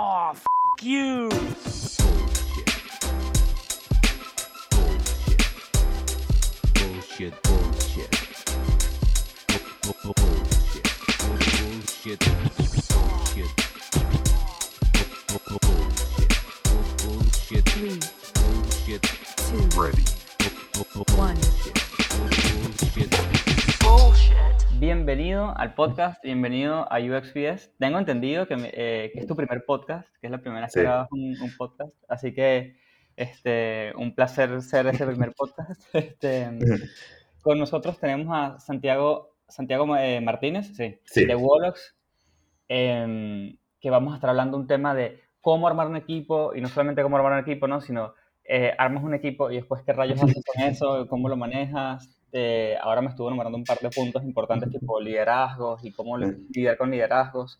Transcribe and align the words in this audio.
Oh, 0.00 0.30
f 0.32 0.44
you. 0.80 1.28
Bullshit, 6.74 7.34
bullshit. 7.42 8.10
Bu- 9.82 9.94
bu- 10.04 10.14
Bullshit. 10.14 10.86
Bullshit. 11.18 12.20
Bullshit. 12.88 13.50
Bu- 15.28 15.40
bu- 15.48 15.58
Bullshit. 15.66 16.32
Bu- 16.64 17.08
Bullshit. 17.08 17.64
Three, 17.66 18.00
Bullshit. 18.34 19.02
two, 19.36 19.80
Ready. 19.80 20.04
Bienvenido 25.38 25.56
al 25.60 25.74
podcast, 25.74 26.24
bienvenido 26.24 26.92
a 26.92 26.98
UXPS. 26.98 27.70
Tengo 27.78 28.00
entendido 28.00 28.48
que, 28.48 28.56
eh, 28.72 29.10
que 29.14 29.20
es 29.20 29.26
tu 29.28 29.36
primer 29.36 29.64
podcast, 29.64 30.08
que 30.20 30.26
es 30.26 30.32
la 30.32 30.38
primera 30.38 30.62
vez 30.62 30.74
que 30.74 30.80
Sí. 30.80 30.84
grabas 30.84 31.12
un, 31.12 31.36
un 31.40 31.56
podcast, 31.56 31.92
así 32.08 32.34
que 32.34 32.76
este, 33.14 33.92
un 33.96 34.16
placer 34.16 34.60
ser 34.62 34.88
ese 34.88 35.06
primer 35.06 35.32
podcast. 35.34 35.80
Este, 35.94 36.48
con 37.42 37.56
nosotros 37.56 38.00
tenemos 38.00 38.26
a 38.36 38.58
Santiago, 38.58 39.36
Santiago 39.46 39.96
eh, 39.96 40.20
Martínez, 40.20 40.74
sí, 40.76 40.98
Sí. 41.04 41.24
de 41.24 41.36
Wolox, 41.36 41.94
em, 42.66 43.56
que 43.80 43.90
vamos 43.90 44.14
a 44.14 44.16
estar 44.16 44.30
hablando 44.30 44.56
un 44.56 44.66
tema 44.66 44.92
de 44.92 45.20
cómo 45.40 45.68
armar 45.68 45.86
un 45.86 45.94
equipo, 45.94 46.52
y 46.52 46.60
no 46.60 46.66
solamente 46.66 47.04
cómo 47.04 47.16
armar 47.16 47.34
un 47.34 47.38
equipo, 47.38 47.68
¿no? 47.68 47.80
sino 47.80 48.12
eh, 48.42 48.72
armas 48.76 49.04
un 49.04 49.14
equipo 49.14 49.52
y 49.52 49.54
después 49.56 49.82
qué 49.84 49.92
rayos 49.92 50.20
haces 50.20 50.42
con 50.44 50.64
eso, 50.64 51.06
cómo 51.06 51.28
lo 51.28 51.36
manejas. 51.36 52.17
Eh, 52.32 52.76
ahora 52.80 53.00
me 53.00 53.08
estuvo 53.08 53.28
enumerando 53.28 53.56
un 53.58 53.64
par 53.64 53.78
de 53.78 53.90
puntos 53.90 54.22
importantes 54.22 54.70
tipo 54.70 55.00
liderazgos 55.00 55.82
y 55.84 55.92
cómo 55.92 56.18
li- 56.18 56.46
lidiar 56.54 56.76
con 56.76 56.90
liderazgos. 56.90 57.58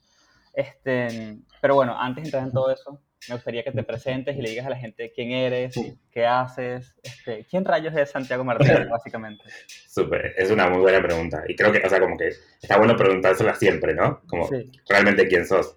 Este, 0.54 1.38
pero 1.60 1.74
bueno, 1.74 1.96
antes 1.98 2.22
de 2.24 2.28
entrar 2.28 2.42
en 2.44 2.52
todo 2.52 2.70
eso, 2.70 3.00
me 3.28 3.34
gustaría 3.34 3.62
que 3.62 3.72
te 3.72 3.82
presentes 3.82 4.36
y 4.36 4.42
le 4.42 4.50
digas 4.50 4.66
a 4.66 4.70
la 4.70 4.76
gente 4.78 5.12
quién 5.14 5.30
eres, 5.32 5.74
qué 6.10 6.26
haces, 6.26 6.94
este, 7.02 7.44
quién 7.44 7.64
rayos 7.64 7.94
es 7.96 8.10
Santiago 8.10 8.44
Martínez, 8.44 8.88
básicamente. 8.90 9.44
Súper, 9.88 10.34
es 10.36 10.50
una 10.50 10.68
muy 10.68 10.80
buena 10.80 11.02
pregunta. 11.02 11.42
Y 11.48 11.54
creo 11.56 11.72
que, 11.72 11.78
o 11.84 11.88
sea, 11.88 12.00
como 12.00 12.16
que 12.16 12.28
está 12.62 12.76
bueno 12.78 12.96
preguntársela 12.96 13.54
siempre, 13.54 13.94
¿no? 13.94 14.20
Como 14.26 14.48
Sí. 14.48 14.70
realmente 14.88 15.26
quién 15.28 15.46
sos. 15.46 15.76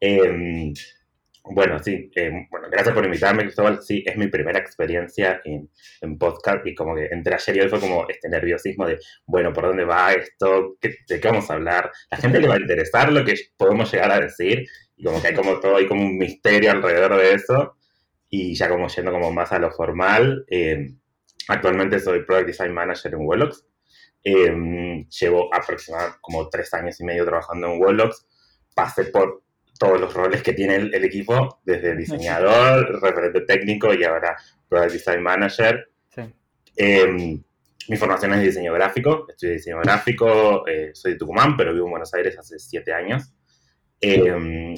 Eh, 0.00 0.72
bueno, 1.50 1.78
sí, 1.78 2.10
eh, 2.14 2.46
bueno, 2.50 2.68
gracias 2.70 2.94
por 2.94 3.04
invitarme, 3.04 3.42
Cristóbal. 3.44 3.82
Sí, 3.82 4.02
es 4.06 4.16
mi 4.16 4.28
primera 4.28 4.58
experiencia 4.58 5.40
en, 5.44 5.70
en 6.00 6.18
podcast 6.18 6.66
y 6.66 6.74
como 6.74 6.94
que 6.94 7.06
entre 7.10 7.34
ayer 7.34 7.56
y 7.56 7.60
hoy 7.60 7.68
fue 7.68 7.80
como 7.80 8.06
este 8.08 8.28
nerviosismo 8.28 8.86
de, 8.86 8.98
bueno, 9.26 9.52
¿por 9.52 9.64
dónde 9.66 9.84
va 9.84 10.12
esto? 10.12 10.76
¿Qué- 10.80 10.94
¿De 11.08 11.20
qué 11.20 11.28
vamos 11.28 11.50
a 11.50 11.54
hablar? 11.54 11.90
¿La 12.10 12.16
gente 12.18 12.40
le 12.40 12.48
va 12.48 12.54
a 12.54 12.60
interesar 12.60 13.12
lo 13.12 13.24
que 13.24 13.34
podemos 13.56 13.90
llegar 13.92 14.10
a 14.12 14.20
decir? 14.20 14.66
Y 14.96 15.04
como 15.04 15.20
que 15.22 15.28
hay 15.28 15.34
como 15.34 15.60
todo, 15.60 15.76
hay 15.76 15.86
como 15.86 16.02
un 16.02 16.18
misterio 16.18 16.70
alrededor 16.72 17.16
de 17.16 17.34
eso. 17.34 17.76
Y 18.30 18.54
ya 18.54 18.68
como 18.68 18.88
yendo 18.88 19.10
como 19.12 19.32
más 19.32 19.52
a 19.52 19.58
lo 19.58 19.70
formal, 19.70 20.44
eh, 20.50 20.88
actualmente 21.48 21.98
soy 22.00 22.24
Product 22.24 22.48
Design 22.48 22.72
Manager 22.74 23.14
en 23.14 23.20
Wellox. 23.22 23.64
Eh, 24.24 25.06
llevo 25.20 25.54
aproximadamente 25.54 26.18
como 26.20 26.48
tres 26.50 26.74
años 26.74 27.00
y 27.00 27.04
medio 27.04 27.24
trabajando 27.24 27.68
en 27.72 27.80
Wellox. 27.80 28.26
Pasé 28.74 29.04
por 29.06 29.42
todos 29.78 30.00
los 30.00 30.12
roles 30.12 30.42
que 30.42 30.52
tiene 30.52 30.76
el, 30.76 30.94
el 30.94 31.04
equipo, 31.04 31.60
desde 31.64 31.96
diseñador, 31.96 33.00
referente 33.00 33.42
técnico 33.42 33.94
y 33.94 34.04
ahora 34.04 34.36
Product 34.68 34.92
Design 34.92 35.22
Manager. 35.22 35.90
Sí. 36.10 36.22
Eh, 36.76 37.40
mi 37.88 37.96
formación 37.96 38.34
es 38.34 38.40
de 38.40 38.46
diseño 38.46 38.74
gráfico, 38.74 39.26
estudio 39.30 39.54
diseño 39.54 39.80
gráfico, 39.80 40.66
eh, 40.68 40.90
soy 40.92 41.12
de 41.12 41.18
Tucumán, 41.18 41.56
pero 41.56 41.72
vivo 41.72 41.86
en 41.86 41.92
Buenos 41.92 42.12
Aires 42.12 42.38
hace 42.38 42.58
siete 42.58 42.92
años. 42.92 43.32
Eh, 43.98 44.74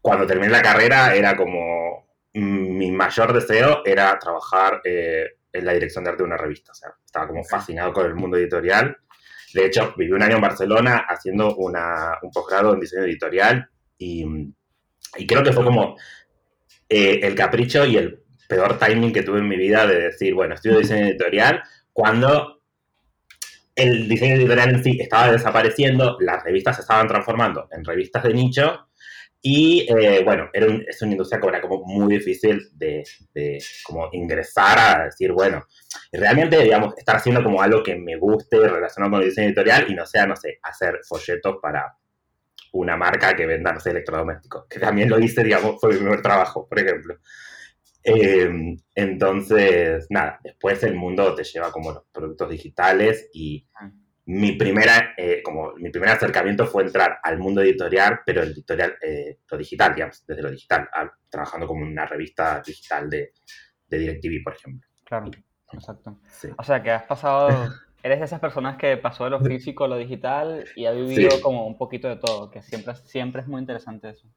cuando 0.00 0.26
terminé 0.26 0.50
la 0.50 0.60
carrera 0.60 1.14
era 1.14 1.36
como 1.36 2.08
mm, 2.34 2.76
mi 2.76 2.90
mayor 2.90 3.32
deseo 3.32 3.82
era 3.84 4.18
trabajar 4.18 4.80
eh, 4.84 5.24
en 5.52 5.64
la 5.64 5.72
dirección 5.72 6.02
de 6.02 6.10
arte 6.10 6.22
de 6.22 6.26
una 6.26 6.36
revista, 6.36 6.72
o 6.72 6.74
sea, 6.74 6.90
estaba 7.04 7.28
como 7.28 7.44
fascinado 7.44 7.92
con 7.92 8.06
el 8.06 8.16
mundo 8.16 8.36
editorial. 8.36 8.96
De 9.54 9.66
hecho, 9.66 9.94
viví 9.96 10.10
un 10.10 10.22
año 10.22 10.36
en 10.36 10.42
Barcelona 10.42 11.06
haciendo 11.08 11.54
una, 11.56 12.18
un 12.22 12.30
posgrado 12.32 12.74
en 12.74 12.80
diseño 12.80 13.04
editorial 13.04 13.68
y, 14.00 14.24
creo 15.26 15.42
que 15.42 15.52
fue 15.52 15.64
como 15.64 15.96
eh, 16.88 17.20
el 17.22 17.34
capricho 17.34 17.84
y 17.84 17.96
el 17.96 18.22
peor 18.48 18.78
timing 18.78 19.12
que 19.12 19.22
tuve 19.22 19.38
en 19.38 19.48
mi 19.48 19.56
vida 19.56 19.86
de 19.86 20.00
decir, 20.00 20.34
bueno, 20.34 20.54
estudio 20.54 20.78
diseño 20.78 21.06
editorial, 21.06 21.62
cuando 21.92 22.62
el 23.76 24.08
diseño 24.08 24.36
editorial 24.36 24.70
en 24.70 24.82
sí 24.82 24.98
estaba 25.00 25.30
desapareciendo, 25.30 26.16
las 26.20 26.42
revistas 26.42 26.76
se 26.76 26.82
estaban 26.82 27.06
transformando 27.06 27.68
en 27.70 27.84
revistas 27.84 28.24
de 28.24 28.34
nicho 28.34 28.88
y, 29.42 29.86
eh, 29.88 30.22
bueno, 30.24 30.50
era 30.52 30.66
es 30.86 31.00
una 31.02 31.12
industria 31.12 31.40
que 31.40 31.48
era 31.48 31.60
como 31.60 31.84
muy 31.84 32.14
difícil 32.14 32.68
de, 32.72 33.04
de 33.34 33.62
como 33.84 34.08
ingresar 34.12 34.78
a 34.78 35.04
decir, 35.04 35.32
bueno, 35.32 35.66
realmente, 36.12 36.62
digamos, 36.62 36.96
estar 36.98 37.16
haciendo 37.16 37.42
como 37.42 37.62
algo 37.62 37.82
que 37.82 37.96
me 37.96 38.16
guste 38.16 38.68
relacionado 38.68 39.12
con 39.12 39.22
el 39.22 39.28
diseño 39.28 39.48
editorial 39.48 39.86
y 39.90 39.94
no 39.94 40.06
sea, 40.06 40.26
no 40.26 40.36
sé, 40.36 40.58
hacer 40.62 41.00
folletos 41.08 41.56
para 41.62 41.96
una 42.72 42.96
marca 42.96 43.34
que 43.34 43.46
venda, 43.46 43.72
no 43.72 43.80
sé, 43.80 43.90
electrodomésticos, 43.90 44.66
que 44.68 44.78
también 44.78 45.08
lo 45.10 45.18
hice, 45.18 45.42
digamos, 45.44 45.80
fue 45.80 45.90
mi 45.92 45.96
primer 45.98 46.22
trabajo, 46.22 46.68
por 46.68 46.78
ejemplo. 46.78 47.16
Eh, 48.02 48.76
entonces, 48.94 50.06
nada, 50.10 50.38
después 50.42 50.82
el 50.84 50.94
mundo 50.94 51.34
te 51.34 51.44
lleva 51.44 51.70
como 51.70 51.92
los 51.92 52.04
productos 52.12 52.48
digitales 52.50 53.28
y 53.34 53.66
Ah. 53.74 53.90
mi 54.26 54.52
primera, 54.52 55.12
eh, 55.16 55.42
como 55.42 55.74
mi 55.74 55.90
primer 55.90 56.10
acercamiento 56.10 56.66
fue 56.66 56.84
entrar 56.84 57.18
al 57.22 57.38
mundo 57.38 57.60
editorial, 57.60 58.20
pero 58.24 58.42
el 58.42 58.52
editorial, 58.52 58.96
eh, 59.02 59.38
lo 59.50 59.58
digital, 59.58 59.94
digamos, 59.94 60.24
desde 60.26 60.42
lo 60.42 60.50
digital, 60.50 60.88
a- 60.92 61.10
trabajando 61.28 61.66
como 61.66 61.84
una 61.84 62.06
revista 62.06 62.62
digital 62.64 63.10
de, 63.10 63.32
de 63.88 63.98
DirecTV, 63.98 64.42
por 64.44 64.54
ejemplo. 64.54 64.88
Claro, 65.04 65.30
exacto. 65.72 66.20
Sí. 66.28 66.48
O 66.56 66.62
sea, 66.62 66.82
que 66.82 66.90
has 66.92 67.02
pasado, 67.02 67.70
eres 68.02 68.18
de 68.18 68.24
esas 68.24 68.40
personas 68.40 68.76
que 68.76 68.96
pasó 68.96 69.24
de 69.24 69.30
lo 69.30 69.40
físico 69.40 69.84
a 69.84 69.88
lo 69.88 69.96
digital 69.96 70.64
y 70.76 70.86
ha 70.86 70.92
vivido 70.92 71.30
Sí. 71.30 71.40
como 71.42 71.66
un 71.66 71.76
poquito 71.78 72.08
de 72.08 72.16
todo, 72.16 72.50
que 72.50 72.62
siempre, 72.62 72.94
siempre 72.94 73.42
es 73.42 73.48
muy 73.48 73.60
interesante 73.60 74.10
eso. 74.10 74.28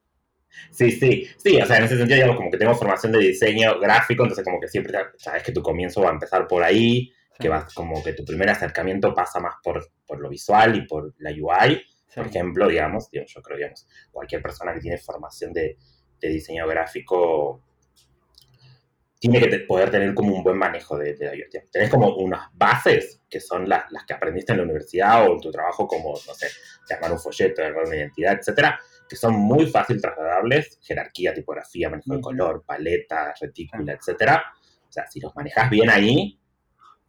Sí, 0.69 0.91
sí, 0.91 1.27
sí, 1.37 1.59
o 1.59 1.65
sea, 1.65 1.77
en 1.77 1.85
ese 1.85 1.97
sentido, 1.97 2.15
digamos, 2.15 2.35
como 2.37 2.51
que 2.51 2.57
tengo 2.57 2.75
formación 2.75 3.11
de 3.11 3.19
diseño 3.19 3.79
gráfico, 3.79 4.23
entonces 4.23 4.45
como 4.45 4.59
que 4.59 4.67
siempre 4.67 4.93
sabes 5.17 5.41
que 5.43 5.51
tu 5.51 5.61
comienzo 5.63 6.01
va 6.01 6.09
a 6.09 6.13
empezar 6.13 6.47
por 6.47 6.63
ahí, 6.63 7.11
que 7.39 7.49
vas 7.49 7.73
como 7.73 8.03
que 8.03 8.13
tu 8.13 8.23
primer 8.23 8.49
acercamiento 8.49 9.15
pasa 9.15 9.39
más 9.39 9.55
por, 9.63 9.83
por 10.05 10.19
lo 10.19 10.29
visual 10.29 10.75
y 10.75 10.85
por 10.85 11.15
la 11.17 11.31
UI, 11.31 11.77
sí. 12.07 12.15
por 12.15 12.27
ejemplo, 12.27 12.67
digamos, 12.67 13.09
digo, 13.09 13.25
yo 13.27 13.41
creo, 13.41 13.57
digamos, 13.57 13.87
cualquier 14.11 14.43
persona 14.43 14.73
que 14.75 14.81
tiene 14.81 14.99
formación 14.99 15.51
de, 15.53 15.77
de 16.21 16.29
diseño 16.29 16.67
gráfico 16.67 17.63
tiene 19.29 19.39
que 19.39 19.59
poder 19.59 19.89
tener 19.89 20.13
como 20.13 20.35
un 20.35 20.43
buen 20.43 20.57
manejo 20.57 20.97
de, 20.97 21.13
de 21.15 21.25
la 21.25 21.31
digamos. 21.31 21.69
Tenés 21.71 21.89
como 21.89 22.13
unas 22.17 22.49
bases 22.55 23.21
que 23.29 23.39
son 23.39 23.69
las, 23.69 23.89
las 23.89 24.03
que 24.03 24.13
aprendiste 24.13 24.51
en 24.51 24.57
la 24.57 24.65
universidad 24.65 25.25
o 25.25 25.35
en 25.35 25.39
tu 25.39 25.49
trabajo 25.49 25.87
como, 25.87 26.09
no 26.09 26.33
sé, 26.33 26.47
armar 26.93 27.13
un 27.13 27.19
folleto, 27.19 27.63
armar 27.63 27.85
una 27.85 27.95
identidad, 27.95 28.37
etcétera, 28.37 28.77
que 29.07 29.15
son 29.15 29.35
muy 29.35 29.65
fácil 29.67 30.01
trasladables, 30.01 30.77
jerarquía, 30.81 31.33
tipografía, 31.33 31.89
manejo 31.89 32.15
de 32.15 32.21
color, 32.21 32.65
paleta, 32.65 33.33
retícula, 33.39 33.93
etcétera. 33.93 34.43
O 34.89 34.91
sea, 34.91 35.07
si 35.09 35.21
los 35.21 35.33
manejas 35.37 35.69
bien 35.69 35.89
ahí, 35.89 36.37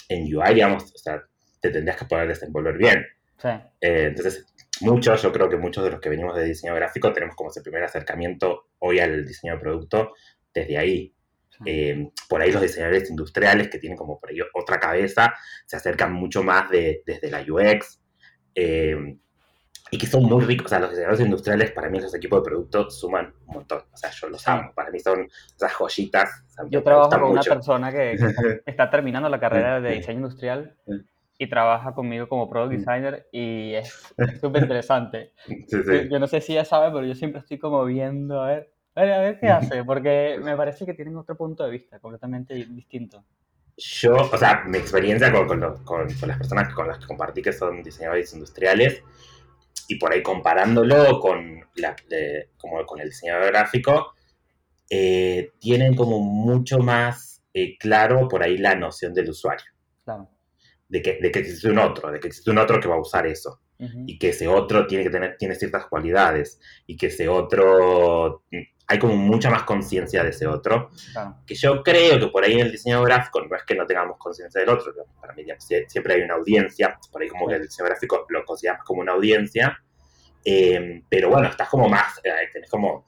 en 0.08 0.22
UI, 0.22 0.54
digamos, 0.54 0.84
o 0.94 0.98
sea, 0.98 1.20
te 1.60 1.70
tendrías 1.70 1.96
que 1.96 2.04
poder 2.04 2.28
desenvolver 2.28 2.78
bien. 2.78 3.04
Sí, 3.38 3.48
Eh, 3.80 4.04
entonces, 4.06 4.46
muchos, 4.82 5.20
yo 5.20 5.32
creo 5.32 5.48
que 5.48 5.56
muchos 5.56 5.82
de 5.82 5.90
los 5.90 6.00
que 6.00 6.10
venimos 6.10 6.36
de 6.36 6.44
diseño 6.44 6.76
gráfico 6.76 7.12
tenemos 7.12 7.34
como 7.34 7.50
ese 7.50 7.60
primer 7.60 7.82
acercamiento 7.82 8.68
hoy 8.78 9.00
al 9.00 9.26
diseño 9.26 9.54
de 9.54 9.58
producto 9.58 10.12
desde 10.54 10.78
ahí. 10.78 11.12
Eh, 11.64 12.10
por 12.28 12.40
ahí 12.40 12.50
los 12.52 12.62
diseñadores 12.62 13.08
industriales 13.10 13.68
que 13.68 13.78
tienen 13.78 13.96
como 13.96 14.18
por 14.18 14.30
ahí 14.30 14.38
otra 14.54 14.78
cabeza 14.80 15.34
se 15.66 15.76
acercan 15.76 16.12
mucho 16.12 16.42
más 16.42 16.68
de, 16.70 17.02
desde 17.06 17.30
la 17.30 17.42
UX 17.42 18.00
eh, 18.54 19.16
y 19.90 19.98
que 19.98 20.06
son 20.06 20.24
muy 20.24 20.44
ricos. 20.44 20.66
O 20.66 20.68
sea, 20.68 20.80
los 20.80 20.90
diseñadores 20.90 21.20
industriales 21.24 21.70
para 21.72 21.88
mí 21.88 21.98
en 21.98 22.04
los 22.04 22.14
equipos 22.14 22.40
de 22.42 22.50
producto 22.50 22.90
suman 22.90 23.32
un 23.46 23.54
montón. 23.54 23.82
O 23.92 23.96
sea, 23.96 24.10
yo 24.10 24.28
los 24.28 24.46
amo. 24.48 24.72
Para 24.74 24.90
mí 24.90 24.98
son 24.98 25.28
esas 25.56 25.72
joyitas. 25.72 26.30
o 26.46 26.50
sea, 26.50 26.64
Yo 26.70 26.82
trabajo 26.82 27.10
con 27.10 27.22
una 27.24 27.34
mucho. 27.40 27.54
persona 27.54 27.92
que 27.92 28.16
está 28.66 28.90
terminando 28.90 29.28
la 29.28 29.38
carrera 29.38 29.80
de 29.80 29.92
diseño 29.92 30.18
industrial 30.18 30.76
y 31.36 31.48
trabaja 31.48 31.94
conmigo 31.94 32.28
como 32.28 32.48
product 32.48 32.72
designer 32.78 33.28
y 33.32 33.74
es 33.74 34.12
súper 34.40 34.62
interesante. 34.62 35.32
Sí, 35.46 35.66
Yo, 35.68 35.82
sí. 35.82 36.08
yo 36.10 36.18
no 36.18 36.26
sé 36.26 36.40
si 36.40 36.52
ella 36.52 36.64
sabe, 36.64 36.92
pero 36.92 37.06
yo 37.06 37.14
siempre 37.14 37.40
estoy 37.40 37.58
como 37.58 37.84
viendo, 37.84 38.40
a 38.42 38.46
ver, 38.48 38.72
a 38.94 39.02
ver, 39.02 39.12
a 39.12 39.18
ver 39.20 39.38
qué 39.40 39.48
hace, 39.48 39.84
porque 39.84 40.38
me 40.42 40.56
parece 40.56 40.86
que 40.86 40.94
tienen 40.94 41.16
otro 41.16 41.36
punto 41.36 41.64
de 41.64 41.70
vista 41.70 41.98
completamente 41.98 42.54
di- 42.54 42.64
distinto. 42.66 43.24
Yo, 43.76 44.14
o 44.16 44.38
sea, 44.38 44.62
mi 44.66 44.78
experiencia 44.78 45.32
con, 45.32 45.48
con 45.48 45.60
los- 45.60 45.80
con- 45.80 46.12
con 46.14 46.28
las 46.28 46.38
personas 46.38 46.72
con 46.74 46.86
las 46.86 46.98
que 46.98 47.06
compartí 47.06 47.42
que 47.42 47.52
son 47.52 47.82
diseñadores 47.82 48.32
industriales 48.32 49.02
y 49.88 49.96
por 49.96 50.12
ahí 50.12 50.22
comparándolo 50.22 51.18
con, 51.20 51.60
la, 51.76 51.96
de- 52.08 52.50
como 52.56 52.84
con 52.86 53.00
el 53.00 53.08
diseñador 53.10 53.46
gráfico, 53.46 54.14
eh, 54.90 55.50
tienen 55.58 55.94
como 55.96 56.20
mucho 56.20 56.78
más 56.78 57.42
eh, 57.52 57.76
claro 57.78 58.28
por 58.28 58.42
ahí 58.42 58.58
la 58.58 58.74
noción 58.76 59.12
del 59.14 59.30
usuario, 59.30 59.66
Claro. 60.04 60.28
de 60.88 61.02
que, 61.02 61.18
de 61.20 61.30
que 61.30 61.40
existe 61.40 61.68
un 61.70 61.78
otro, 61.78 62.10
de 62.12 62.20
que 62.20 62.28
existe 62.28 62.50
un 62.50 62.58
otro 62.58 62.80
que 62.80 62.88
va 62.88 62.96
a 62.96 63.00
usar 63.00 63.26
eso. 63.26 63.60
Y 64.06 64.18
que 64.18 64.30
ese 64.30 64.48
otro 64.48 64.86
tiene 64.86 65.04
que 65.04 65.10
tener 65.10 65.36
tiene 65.36 65.56
ciertas 65.56 65.86
cualidades 65.88 66.58
y 66.86 66.96
que 66.96 67.08
ese 67.08 67.28
otro 67.28 68.44
hay 68.86 68.98
como 68.98 69.16
mucha 69.16 69.50
más 69.50 69.62
conciencia 69.64 70.22
de 70.22 70.30
ese 70.30 70.46
otro 70.46 70.90
que 71.46 71.54
yo 71.54 71.82
creo 71.82 72.18
que 72.20 72.26
por 72.28 72.44
ahí 72.44 72.52
en 72.54 72.60
el 72.66 72.72
diseño 72.72 73.02
gráfico 73.02 73.40
no 73.40 73.56
es 73.56 73.62
que 73.64 73.74
no 73.74 73.86
tengamos 73.86 74.18
conciencia 74.18 74.60
del 74.60 74.68
otro, 74.70 74.92
para 75.20 75.32
mí 75.34 75.42
digamos, 75.42 75.64
siempre 75.88 76.14
hay 76.14 76.20
una 76.22 76.34
audiencia, 76.34 76.98
por 77.10 77.22
ahí 77.22 77.28
como 77.28 77.48
que 77.48 77.54
el 77.54 77.62
diseño 77.62 77.86
gráfico 77.88 78.26
lo 78.28 78.44
consideramos 78.44 78.84
como 78.84 79.00
una 79.00 79.12
audiencia, 79.12 79.82
eh, 80.44 81.02
pero 81.08 81.30
bueno, 81.30 81.48
estás 81.48 81.68
como 81.68 81.88
más, 81.88 82.20
eh, 82.22 82.30
tenés 82.52 82.68
como 82.70 83.06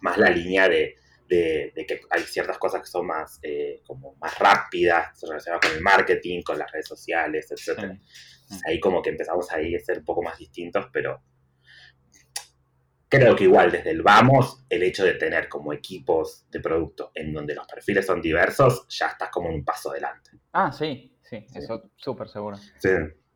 más 0.00 0.18
la 0.18 0.28
línea 0.30 0.68
de, 0.68 0.96
de- 1.28 1.72
de 1.74 1.86
que 1.86 2.00
hay 2.10 2.22
ciertas 2.22 2.58
cosas 2.58 2.80
que 2.82 2.86
son 2.88 3.06
más, 3.06 3.38
eh, 3.42 3.80
como 3.86 4.16
más 4.20 4.38
rápidas, 4.38 5.18
relacionadas 5.22 5.66
con 5.66 5.76
el 5.76 5.82
marketing, 5.82 6.42
con 6.42 6.58
las 6.58 6.70
redes 6.72 6.88
sociales, 6.88 7.50
etc. 7.50 7.78
Ahí 8.66 8.78
como 8.80 9.00
que 9.00 9.10
empezamos 9.10 9.50
ahí 9.52 9.74
a 9.74 9.80
ser 9.80 9.98
un 10.00 10.04
poco 10.04 10.22
más 10.22 10.36
distintos, 10.38 10.86
pero 10.92 11.22
creo 13.18 13.36
que 13.36 13.44
igual 13.44 13.70
desde 13.72 13.90
el 13.90 14.02
vamos, 14.02 14.64
el 14.68 14.82
hecho 14.82 15.04
de 15.04 15.14
tener 15.14 15.48
como 15.48 15.72
equipos 15.72 16.46
de 16.50 16.60
producto 16.60 17.10
en 17.14 17.32
donde 17.32 17.54
los 17.54 17.66
perfiles 17.66 18.06
son 18.06 18.20
diversos, 18.20 18.86
ya 18.88 19.06
estás 19.08 19.30
como 19.30 19.48
un 19.48 19.64
paso 19.64 19.90
adelante. 19.90 20.30
Ah, 20.52 20.70
sí, 20.72 21.16
sí, 21.22 21.44
Sí. 21.48 21.58
eso 21.58 21.90
súper 21.96 22.28
seguro. 22.28 22.56
Sí, 22.78 22.90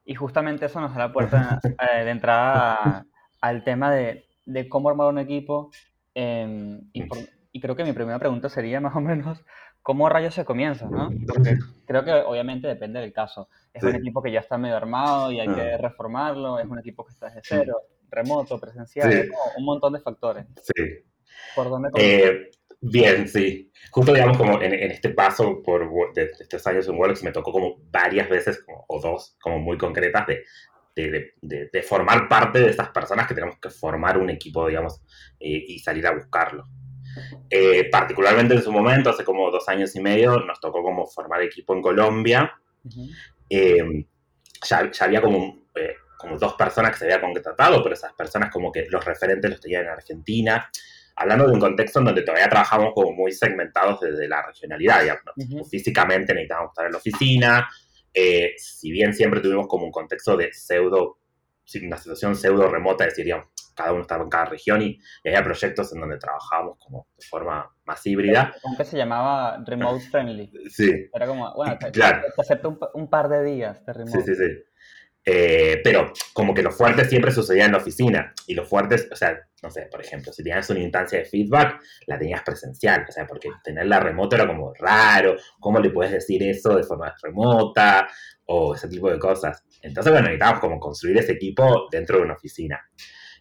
Y 0.04 0.14
justamente 0.14 0.66
eso 0.66 0.80
nos 0.80 0.92
da 0.94 1.00
la 1.08 1.12
puerta 1.12 1.60
eh, 1.92 2.04
de 2.04 2.10
entrada 2.10 2.74
a- 2.74 3.04
al 3.40 3.62
tema 3.64 3.92
de, 3.92 4.26
de 4.46 4.68
cómo 4.68 4.88
armar 4.88 5.08
un 5.08 5.18
equipo. 5.18 5.70
eh, 6.14 6.80
y, 6.92 7.02
por- 7.04 7.18
y 7.52 7.60
creo 7.60 7.76
que 7.76 7.84
mi 7.84 7.92
primera 7.92 8.18
pregunta 8.18 8.48
sería 8.48 8.80
más 8.80 8.96
o 8.96 9.00
menos, 9.00 9.44
¿cómo 9.82 10.08
rayos 10.08 10.34
se 10.34 10.44
comienza? 10.44 10.86
¿no? 10.90 11.10
Porque 11.26 11.56
creo 11.86 12.04
que 12.04 12.12
obviamente 12.12 12.66
depende 12.66 12.98
del 13.00 13.12
caso. 13.12 13.48
Es 13.72 13.82
un 13.84 13.92
Sí. 13.92 13.98
equipo 13.98 14.20
que 14.22 14.32
ya 14.32 14.40
está 14.40 14.58
medio 14.58 14.76
armado 14.76 15.30
y 15.30 15.38
hay 15.40 15.48
que 15.54 15.60
Ah. 15.74 15.76
reformarlo, 15.78 16.58
es 16.58 16.66
un 16.66 16.78
equipo 16.78 17.04
que 17.04 17.12
está 17.12 17.26
desde 17.26 17.42
cero, 17.44 17.76
remoto, 18.10 18.58
presencial, 18.60 19.12
Sí. 19.12 19.28
un 19.58 19.64
montón 19.64 19.92
de 19.94 20.00
factores. 20.00 20.46
sí. 20.62 20.82
¿Por 21.54 21.70
dónde? 21.70 21.88
Eh, 21.98 22.50
bien, 22.80 23.26
sí. 23.28 23.70
Justo, 23.90 24.12
digamos, 24.12 24.36
como 24.36 24.60
en, 24.60 24.72
en 24.74 24.90
este 24.90 25.10
paso 25.10 25.62
por 25.62 26.12
de, 26.14 26.26
de 26.26 26.30
estos 26.40 26.66
años 26.66 26.86
en 26.88 26.96
Works 26.96 27.22
me 27.24 27.32
tocó 27.32 27.52
como 27.52 27.76
varias 27.90 28.28
veces, 28.28 28.62
como, 28.64 28.84
o 28.88 29.00
dos, 29.00 29.36
como 29.40 29.58
muy 29.58 29.76
concretas, 29.78 30.26
de, 30.26 30.44
de, 30.94 31.10
de- 31.10 31.32
de- 31.40 31.70
de 31.72 31.82
formar 31.82 32.28
parte 32.28 32.60
de 32.60 32.70
estas 32.70 32.90
personas 32.90 33.26
que 33.26 33.34
tenemos 33.34 33.56
que 33.60 33.70
formar 33.70 34.18
un 34.18 34.30
equipo, 34.30 34.66
digamos, 34.68 35.00
eh, 35.40 35.64
y 35.68 35.78
salir 35.78 36.06
a 36.06 36.12
buscarlo. 36.14 36.64
Eh, 37.50 37.88
particularmente 37.90 38.54
en 38.54 38.62
su 38.62 38.70
momento, 38.70 39.10
hace 39.10 39.24
como 39.24 39.50
dos 39.50 39.68
años 39.68 39.94
y 39.96 40.00
medio, 40.00 40.38
nos 40.40 40.60
tocó 40.60 40.82
como 40.82 41.06
formar 41.06 41.42
equipo 41.42 41.74
en 41.74 41.82
Colombia. 41.82 42.52
Eh, 43.48 44.06
ya, 44.68 44.90
ya 44.92 45.04
había 45.04 45.22
como, 45.22 45.62
como 46.18 46.36
dos 46.36 46.54
personas 46.54 46.90
que 46.92 46.98
se 46.98 47.04
había 47.06 47.20
contratado, 47.20 47.82
pero 47.82 47.94
esas 47.94 48.12
personas 48.12 48.50
como 48.50 48.70
que 48.72 48.86
los 48.90 49.04
referentes 49.04 49.50
los 49.50 49.60
tenían 49.60 49.84
en 49.84 49.90
Argentina, 49.90 50.68
hablando 51.16 51.46
de 51.46 51.52
un 51.52 51.60
contexto 51.60 52.00
en 52.00 52.06
donde 52.06 52.22
todavía 52.22 52.48
trabajamos 52.48 52.92
como 52.92 53.12
muy 53.12 53.32
segmentados 53.32 54.00
desde 54.00 54.28
la 54.28 54.44
regionalidad, 54.44 55.00
digamos. 55.02 55.22
Ujú. 55.36 55.64
Físicamente 55.64 56.34
necesitábamos 56.34 56.72
estar 56.72 56.86
en 56.86 56.92
la 56.92 56.98
oficina, 56.98 57.68
eh, 58.12 58.52
si 58.56 58.90
bien 58.90 59.14
siempre 59.14 59.40
tuvimos 59.40 59.68
como 59.68 59.84
un 59.86 59.92
contexto 59.92 60.36
de 60.36 60.52
pseudo, 60.52 61.18
una 61.82 61.96
situación 61.98 62.34
pseudo 62.34 62.68
remota, 62.68 63.04
es 63.04 63.10
decir, 63.12 63.26
digamos, 63.26 63.46
cada 63.76 63.92
uno 63.92 64.02
estaba 64.02 64.24
en 64.24 64.30
cada 64.30 64.46
región 64.46 64.82
y, 64.82 64.98
y 65.22 65.28
había 65.28 65.44
proyectos 65.44 65.92
en 65.92 66.00
donde 66.00 66.18
trabajábamos 66.18 66.78
como 66.80 67.06
de 67.16 67.24
forma 67.26 67.70
más 67.84 68.04
híbrida. 68.06 68.52
Como 68.60 68.76
que 68.76 68.84
se 68.84 68.96
llamaba 68.96 69.62
remote 69.64 70.00
friendly. 70.10 70.50
Sí, 70.68 71.08
Era 71.14 71.26
como, 71.26 71.54
bueno, 71.54 71.78
te, 71.78 71.92
Claro. 71.92 72.22
te 72.34 72.40
acepto 72.42 72.76
un 72.94 73.08
par 73.08 73.28
de 73.28 73.44
días 73.44 73.84
de 73.86 73.92
remote. 73.92 74.20
Sí, 74.22 74.34
sí, 74.34 74.34
sí. 74.34 74.64
Eh, 75.24 75.80
pero 75.84 76.10
como 76.32 76.54
que 76.54 76.62
lo 76.62 76.70
fuerte 76.72 77.04
siempre 77.04 77.30
sucedía 77.32 77.66
en 77.66 77.72
la 77.72 77.78
oficina. 77.78 78.32
Y 78.46 78.54
lo 78.54 78.64
fuerte, 78.64 78.96
o 79.12 79.16
sea, 79.16 79.38
no 79.62 79.70
sé, 79.70 79.88
por 79.90 80.00
ejemplo, 80.00 80.32
si 80.32 80.42
tenías 80.42 80.70
una 80.70 80.80
instancia 80.80 81.18
de 81.18 81.24
feedback, 81.26 81.80
la 82.06 82.18
tenías 82.18 82.42
presencial. 82.42 83.04
O 83.08 83.12
sea, 83.12 83.26
porque 83.26 83.50
tenerla 83.62 84.00
remoto 84.00 84.36
era 84.36 84.46
como 84.46 84.72
raro. 84.74 85.36
¿Cómo 85.60 85.80
le 85.80 85.90
puedes 85.90 86.12
decir 86.12 86.42
eso 86.42 86.76
de 86.76 86.82
forma 86.84 87.14
remota? 87.22 88.08
O 88.46 88.74
ese 88.74 88.88
tipo 88.88 89.10
de 89.10 89.18
cosas. 89.18 89.62
Entonces, 89.82 90.10
bueno, 90.12 90.26
necesitábamos 90.26 90.60
como 90.60 90.80
construir 90.80 91.18
ese 91.18 91.32
equipo 91.32 91.88
dentro 91.90 92.16
de 92.18 92.22
una 92.24 92.34
oficina. 92.34 92.80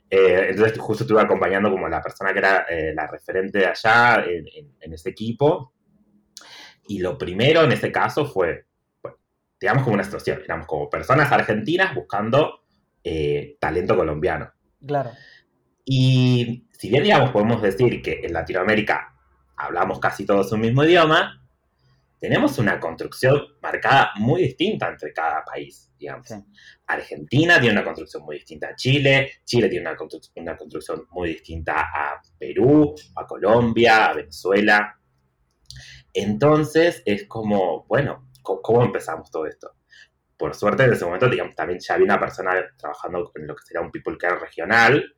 Eh, 0.09 0.47
entonces, 0.49 0.77
justo 0.79 1.03
estuve 1.03 1.21
acompañando 1.21 1.69
como 1.71 1.87
la 1.89 2.01
persona 2.01 2.33
que 2.33 2.39
era 2.39 2.65
eh, 2.69 2.93
la 2.93 3.07
referente 3.07 3.59
de 3.59 3.65
allá 3.67 4.23
en, 4.25 4.45
en- 4.47 4.75
en 4.81 4.93
ese 4.93 5.09
equipo. 5.09 5.73
Y 6.87 6.99
lo 6.99 7.17
primero 7.17 7.63
en 7.63 7.71
ese 7.71 7.91
caso 7.91 8.25
fue, 8.25 8.66
digamos 9.59 9.83
como 9.83 9.95
una 9.95 10.03
situación, 10.03 10.41
éramos 10.43 10.67
como 10.67 10.89
personas 10.89 11.31
argentinas 11.31 11.95
buscando 11.95 12.63
eh, 13.03 13.57
talento 13.59 13.95
colombiano. 13.95 14.51
Claro. 14.85 15.11
Y 15.85 16.67
si 16.71 16.89
bien, 16.89 17.03
digamos, 17.03 17.31
podemos 17.31 17.61
decir 17.61 18.01
que 18.01 18.21
en 18.23 18.33
Latinoamérica 18.33 19.15
hablamos 19.55 19.99
casi 19.99 20.25
todos 20.25 20.51
un 20.51 20.61
mismo 20.61 20.83
idioma, 20.83 21.43
tenemos 22.19 22.57
una 22.57 22.79
construcción 22.79 23.41
marcada 23.61 24.11
muy 24.15 24.41
distinta 24.41 24.89
entre 24.89 25.13
cada 25.13 25.43
país, 25.45 25.91
digamos. 25.97 26.27
Sí. 26.27 26.35
Argentina 26.87 27.59
tiene 27.59 27.73
una 27.73 27.83
construcción 27.83 28.23
muy 28.23 28.37
distinta 28.37 28.69
a 28.69 28.75
Chile, 28.75 29.31
Chile 29.45 29.69
tiene 29.69 29.87
una, 29.89 29.97
constru- 29.97 30.31
una 30.35 30.57
construcción 30.57 31.05
muy 31.11 31.29
distinta 31.29 31.89
a 31.93 32.21
Perú, 32.39 32.95
a 33.15 33.25
Colombia, 33.25 34.07
a 34.07 34.13
Venezuela. 34.13 34.99
Entonces 36.13 37.03
es 37.05 37.27
como, 37.27 37.85
bueno, 37.85 38.26
¿cómo, 38.61 38.83
empezamos 38.83 39.29
todo 39.31 39.45
esto? 39.45 39.75
Por 40.37 40.53
suerte 40.55 40.83
en 40.83 40.93
ese 40.93 41.05
momento, 41.05 41.29
digamos, 41.29 41.55
también 41.55 41.79
ya 41.79 41.95
había 41.95 42.05
una 42.05 42.19
persona 42.19 42.53
trabajando 42.77 43.31
en 43.35 43.47
lo 43.47 43.55
que 43.55 43.63
sería 43.65 43.81
un 43.81 43.91
People 43.91 44.17
Care 44.17 44.39
regional, 44.39 45.15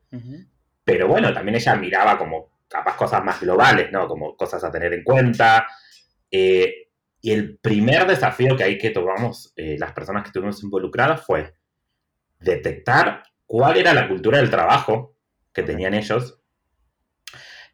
pero 0.84 1.08
bueno, 1.08 1.32
también 1.32 1.56
ella 1.56 1.76
miraba 1.76 2.18
como 2.18 2.50
capaz 2.68 2.96
cosas 2.96 3.22
más 3.22 3.40
globales, 3.40 3.92
¿no? 3.92 4.08
Como 4.08 4.36
cosas 4.36 4.64
a 4.64 4.70
tener 4.70 4.94
en 4.94 5.04
cuenta. 5.04 5.66
Eh, 6.30 6.88
y 7.20 7.32
el 7.32 7.58
primer 7.58 8.06
desafío 8.06 8.56
que 8.56 8.64
hay 8.64 8.78
que 8.78 8.90
tomamos 8.90 9.52
eh, 9.56 9.76
las 9.78 9.92
personas 9.92 10.22
que 10.22 10.28
estuvimos 10.28 10.62
involucradas 10.62 11.24
fue 11.26 11.54
detectar 12.38 13.24
cuál 13.44 13.76
era 13.76 13.92
la 13.92 14.08
cultura 14.08 14.38
del 14.38 14.48
trabajo 14.48 15.16
que 15.52 15.62
tenían 15.62 15.94
ellos. 15.94 16.39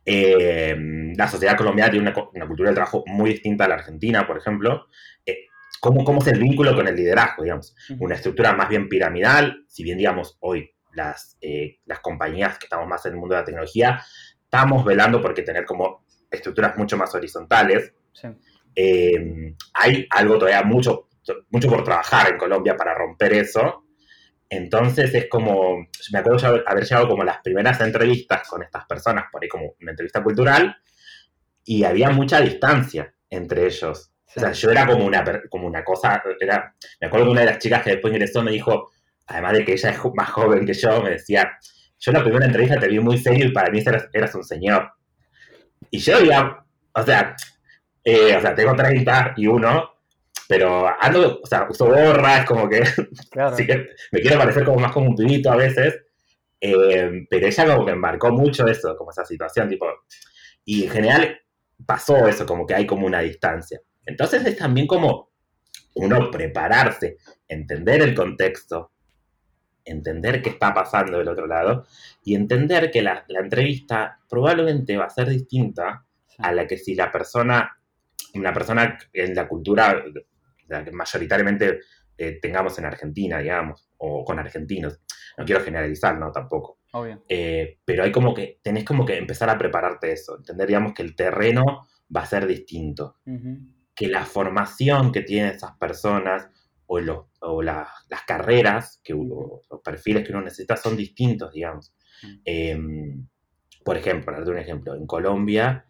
Eh, 0.09 1.13
la 1.17 1.27
sociedad 1.27 1.57
colombiana 1.57 1.91
tiene 1.91 2.13
una, 2.33 2.47
cultura 2.47 2.69
del 2.69 2.77
trabajo 2.77 3.03
muy 3.07 3.31
distinta 3.31 3.65
a 3.65 3.69
la 3.69 3.75
argentina, 3.75 4.25
por 4.25 4.39
ejemplo. 4.39 4.87
Eh, 5.27 5.49
¿cómo, 5.81 6.05
¿Cómo 6.05 6.21
es 6.21 6.29
el 6.29 6.39
vínculo 6.39 6.77
con 6.77 6.87
el 6.87 6.95
liderazgo, 6.95 7.43
digamos? 7.43 7.75
Una 7.99 8.15
estructura 8.15 8.53
más 8.53 8.69
bien 8.69 8.89
piramidal, 8.89 9.65
si 9.67 9.83
bien 9.83 9.99
digamos 9.99 10.39
hoy 10.41 10.71
las, 10.93 11.37
eh, 11.41 11.81
las 11.87 11.99
compañías 11.99 12.57
que 12.59 12.67
estamos 12.67 12.87
más 12.87 13.05
en 13.05 13.15
el 13.15 13.19
mundo 13.19 13.35
de 13.35 13.41
la 13.41 13.45
tecnología, 13.45 14.01
estamos 14.45 14.85
velando 14.85 15.21
porque 15.21 15.43
tener 15.43 15.65
como 15.65 16.05
estructuras 16.31 16.79
mucho 16.79 16.97
más 16.97 17.13
horizontales. 17.15 17.93
Sí. 18.13 18.29
Hay 19.75 20.07
algo 20.11 20.39
todavía 20.39 20.63
mucho, 20.63 21.09
mucho 21.51 21.69
por 21.69 21.83
trabajar 21.83 22.31
en 22.31 22.39
Colombia 22.39 22.77
para 22.77 22.95
romper 22.95 23.33
eso. 23.33 23.86
Entonces 24.49 25.13
es 25.15 25.29
como, 25.29 25.87
me 26.13 26.19
acuerdo 26.19 26.63
haber 26.67 26.85
llegado 26.85 27.09
como 27.09 27.25
las 27.25 27.39
primeras 27.43 27.81
entrevistas 27.81 28.49
con 28.49 28.63
estas 28.63 28.87
personas, 28.87 29.25
por 29.31 29.43
ahí 29.43 29.49
como 29.49 29.75
una 29.81 29.91
entrevista 29.91 30.23
cultural, 30.23 30.77
y 31.65 31.85
había 31.85 32.11
mucha 32.11 32.41
distancia 32.41 33.13
entre 33.29 33.67
ellos. 33.67 34.13
O 34.37 34.41
sea, 34.41 34.53
yo 34.53 34.71
era 34.71 34.87
como 34.87 35.05
una, 35.05 35.25
como 35.49 35.67
una 35.67 35.83
cosa, 35.83 36.23
era, 36.39 36.75
me 37.01 37.07
acuerdo 37.07 37.27
que 37.27 37.33
una 37.33 37.41
de 37.41 37.47
las 37.47 37.59
chicas 37.59 37.83
que 37.83 37.91
después 37.91 38.13
ingresó 38.13 38.43
me 38.43 38.53
dijo, 38.53 38.91
además 39.27 39.55
de 39.55 39.65
que 39.65 39.73
ella 39.73 39.91
es 39.91 39.99
más 40.15 40.31
joven 40.31 40.65
que 40.65 40.75
yo, 40.75 41.03
me 41.03 41.11
decía, 41.11 41.59
yo 41.99 42.11
en 42.11 42.19
la 42.19 42.23
primera 42.23 42.47
entrevista 42.47 42.79
te 42.79 42.89
vi 42.89 43.01
muy 43.01 43.19
serio 43.19 43.47
y 43.47 43.53
para 43.53 43.71
mí 43.71 43.81
eras, 43.85 44.09
eras 44.13 44.35
un 44.35 44.45
señor. 44.45 44.93
Y 45.91 45.99
yo 45.99 46.21
ya, 46.21 46.65
o 46.93 47.03
sea, 47.03 47.35
eh, 48.05 48.37
o 48.37 48.41
sea, 48.41 48.55
tengo 48.55 48.75
30 48.75 49.35
y 49.37 49.47
uno, 49.47 49.96
pero 50.49 50.87
ando, 51.01 51.41
o 51.43 51.47
sea, 51.47 51.67
uso 51.69 51.87
gorra, 51.87 52.39
es 52.41 52.45
como 52.47 52.69
que, 52.69 52.81
Claro. 53.31 53.51
así 53.55 53.67
que 53.67 53.89
me 54.13 54.21
quiero 54.21 54.39
parecer 54.39 54.65
como 54.65 54.79
más 54.79 54.93
como 54.93 55.09
un 55.11 55.17
pibito 55.17 55.51
a 55.51 55.57
veces, 55.57 56.03
eh, 56.61 57.27
pero 57.29 57.47
ella 57.47 57.67
como 57.67 57.85
que 57.87 57.93
embarcó 57.93 58.31
mucho 58.31 58.67
eso, 58.67 58.97
como 58.97 59.11
esa 59.11 59.25
situación, 59.25 59.69
tipo, 59.69 59.87
y 60.65 60.85
en 60.85 60.91
general 60.91 61.41
pasó 61.85 62.27
eso, 62.27 62.47
como 62.47 62.67
que 62.67 62.75
hay 62.75 62.87
como 62.87 63.07
una 63.07 63.21
distancia. 63.21 63.81
Entonces 64.05 64.45
es 64.47 64.57
también 64.57 64.87
como 64.87 65.31
uno 65.95 66.31
prepararse, 66.31 67.17
entender 67.49 68.03
el 68.03 68.15
contexto, 68.15 68.93
entender 69.85 70.43
qué 70.43 70.51
está 70.51 70.75
pasando 70.75 71.19
del 71.19 71.29
otro 71.29 71.47
lado 71.47 71.87
y 72.25 72.35
entender 72.35 72.91
que 72.91 73.03
la, 73.03 73.25
la 73.29 73.41
entrevista 73.41 74.19
probablemente 74.29 74.97
va 74.97 75.05
a 75.07 75.11
ser 75.11 75.29
distinta 75.29 76.03
Sí. 76.29 76.37
a 76.41 76.53
la 76.53 76.67
que 76.67 76.77
si 76.77 76.95
la 76.95 77.11
persona, 77.11 77.79
una 78.35 78.53
persona 78.53 78.99
en 79.13 79.35
la 79.35 79.47
cultura 79.49 80.05
que 80.69 80.91
mayoritariamente 80.93 81.81
eh, 82.19 82.39
tengamos 82.41 82.79
en 82.79 82.87
Argentina, 82.87 83.39
digamos, 83.39 83.89
o 83.99 84.25
con 84.25 84.39
argentinos. 84.39 85.01
No 85.39 85.45
quiero 85.45 85.63
generalizar, 85.63 86.19
no, 86.19 86.33
tampoco. 86.33 86.81
Obvio. 86.93 87.23
Eh, 87.29 87.79
pero 87.85 88.05
hay 88.05 88.13
como 88.13 88.33
que, 88.33 88.59
tenés 88.63 88.85
como 88.85 89.05
que 89.05 89.19
empezar 89.19 89.51
a 89.51 89.59
prepararte 89.59 90.13
eso, 90.13 90.37
entender, 90.39 90.67
digamos, 90.67 90.95
que 90.95 91.03
el 91.03 91.15
terreno 91.15 91.87
va 92.15 92.23
a 92.23 92.27
ser 92.27 92.47
distinto 92.47 93.17
que 93.95 94.09
la 94.09 94.25
formación 94.25 95.13
que 95.13 95.23
tienen 95.23 95.53
esas 95.53 95.77
personas 95.77 96.49
o, 96.87 97.01
lo- 97.01 97.31
o 97.41 97.63
la- 97.63 97.91
las 98.09 98.23
carreras, 98.23 99.01
que 99.05 99.13
los 99.13 99.81
perfiles 99.85 100.25
que 100.25 100.33
uno 100.33 100.43
necesita 100.43 100.77
son 100.77 100.97
distintos, 100.97 101.53
digamos. 101.53 101.95
Mm. 102.23 102.35
Eh, 102.45 102.79
por 103.85 103.97
ejemplo, 103.97 104.25
para 104.25 104.39
darte 104.39 104.53
un 104.53 104.59
ejemplo, 104.59 104.95
en 104.95 105.07
Colombia, 105.07 105.85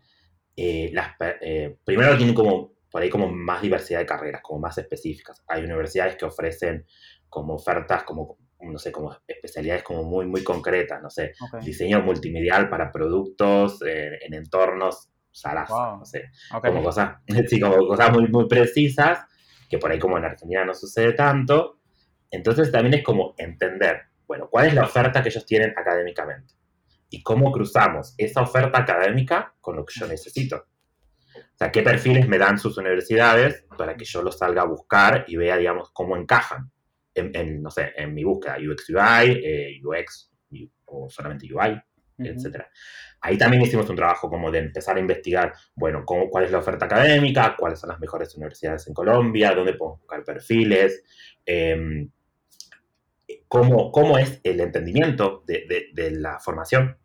las, 0.56 1.14
eh, 1.40 1.76
primero 1.85 2.16
tienen 2.16 2.35
como, 2.35 2.73
por 2.97 3.03
ahí 3.03 3.11
como 3.11 3.29
más 3.31 3.61
diversidad 3.61 3.99
de 3.99 4.07
carreras, 4.07 4.41
como 4.43 4.59
más 4.59 4.79
específicas. 4.79 5.45
Hay 5.49 5.62
universidades 5.62 6.17
que 6.17 6.25
ofrecen 6.25 6.87
como 7.29 7.57
ofertas, 7.57 8.05
como, 8.05 8.38
no 8.59 8.79
sé, 8.79 8.91
como 8.91 9.15
especialidades 9.29 9.83
como 9.83 10.03
muy, 10.03 10.25
muy 10.25 10.43
concretas, 10.43 11.03
no 11.03 11.11
sé, 11.11 11.35
Ok, 11.38 11.61
diseño 11.62 12.00
multimedial 12.00 12.71
para 12.71 12.91
productos 12.91 13.83
eh, 13.87 14.19
en 14.23 14.33
entornos 14.33 15.11
salas, 15.31 15.69
Wow. 15.69 15.99
no 15.99 16.05
sé, 16.07 16.31
ok. 16.55 16.69
como 16.69 16.83
cosas, 16.83 17.17
sí, 17.50 17.61
como 17.61 17.87
cosas 17.87 18.11
muy, 18.15 18.29
muy 18.29 18.49
precisas, 18.49 19.26
que 19.69 19.76
por 19.76 19.91
ahí 19.93 19.99
como 19.99 20.17
en 20.17 20.25
Argentina 20.25 20.65
no 20.65 20.73
sucede 20.73 21.12
tanto. 21.12 21.81
Entonces 22.31 22.73
también 22.73 22.95
es 22.95 23.05
como 23.05 23.35
entender, 23.37 24.05
bueno, 24.26 24.49
cuál 24.50 24.69
es 24.69 24.75
la 24.75 24.85
oferta 24.85 25.23
que 25.23 25.29
ellos 25.29 25.45
tienen 25.45 25.75
académicamente 25.76 26.55
y 27.11 27.23
cómo 27.23 27.53
cruzamos 27.53 28.15
esa 28.17 28.41
oferta 28.41 28.79
académica 28.79 29.55
con 29.61 29.76
lo 29.76 29.85
que 29.85 30.00
yo 30.00 30.07
necesito. 30.07 30.65
O 31.56 31.58
sea, 31.58 31.72
qué 31.72 31.82
perfiles 31.82 32.28
me 32.28 32.36
dan 32.36 32.58
sus 32.58 32.76
universidades 32.76 33.64
para 33.78 33.96
que 33.96 34.04
yo 34.04 34.22
los 34.22 34.36
salga 34.38 34.60
a 34.62 34.66
buscar 34.66 35.25
y 35.26 35.36
vea, 35.36 35.56
digamos, 35.56 35.90
cómo 35.90 36.14
encajan 36.16 36.70
en, 37.14 37.34
en, 37.34 37.62
no 37.62 37.70
sé, 37.70 37.92
en 37.96 38.12
mi 38.12 38.25
búsqueda, 38.25 38.58
UX 38.58 38.90
UI, 38.90 39.40
eh, 39.42 39.80
UX 39.82 40.30
o 40.84 41.08
solamente 41.08 41.46
UI 41.52 41.70
Ujú. 42.18 42.28
etcétera. 42.28 42.70
Ahí 43.22 43.36
también 43.38 43.62
hicimos 43.62 43.88
un 43.88 43.96
trabajo 43.96 44.28
como 44.28 44.50
de 44.50 44.58
empezar 44.58 44.96
a 44.96 45.00
investigar, 45.00 45.52
bueno, 45.75 46.04
cómo- 46.04 46.28
cuál 46.30 46.44
es 46.44 46.50
la 46.50 46.58
oferta 46.58 46.84
académica, 46.86 47.56
cuáles 47.58 47.78
son 47.80 47.88
las 47.88 48.00
mejores 48.00 48.34
universidades 48.36 48.86
en 48.88 48.94
Colombia, 48.94 49.54
dónde 49.54 49.72
podemos 49.75 50.00
buscar 50.00 50.25
perfiles, 50.25 51.02
em, 51.46 52.10
cómo, 53.48 53.90
cómo 53.90 54.18
es 54.18 54.40
el 54.44 54.60
entendimiento 54.60 55.42
de, 55.46 55.64
de- 55.68 55.86
de 55.92 56.10
la 56.12 56.38
formación. 56.38 56.96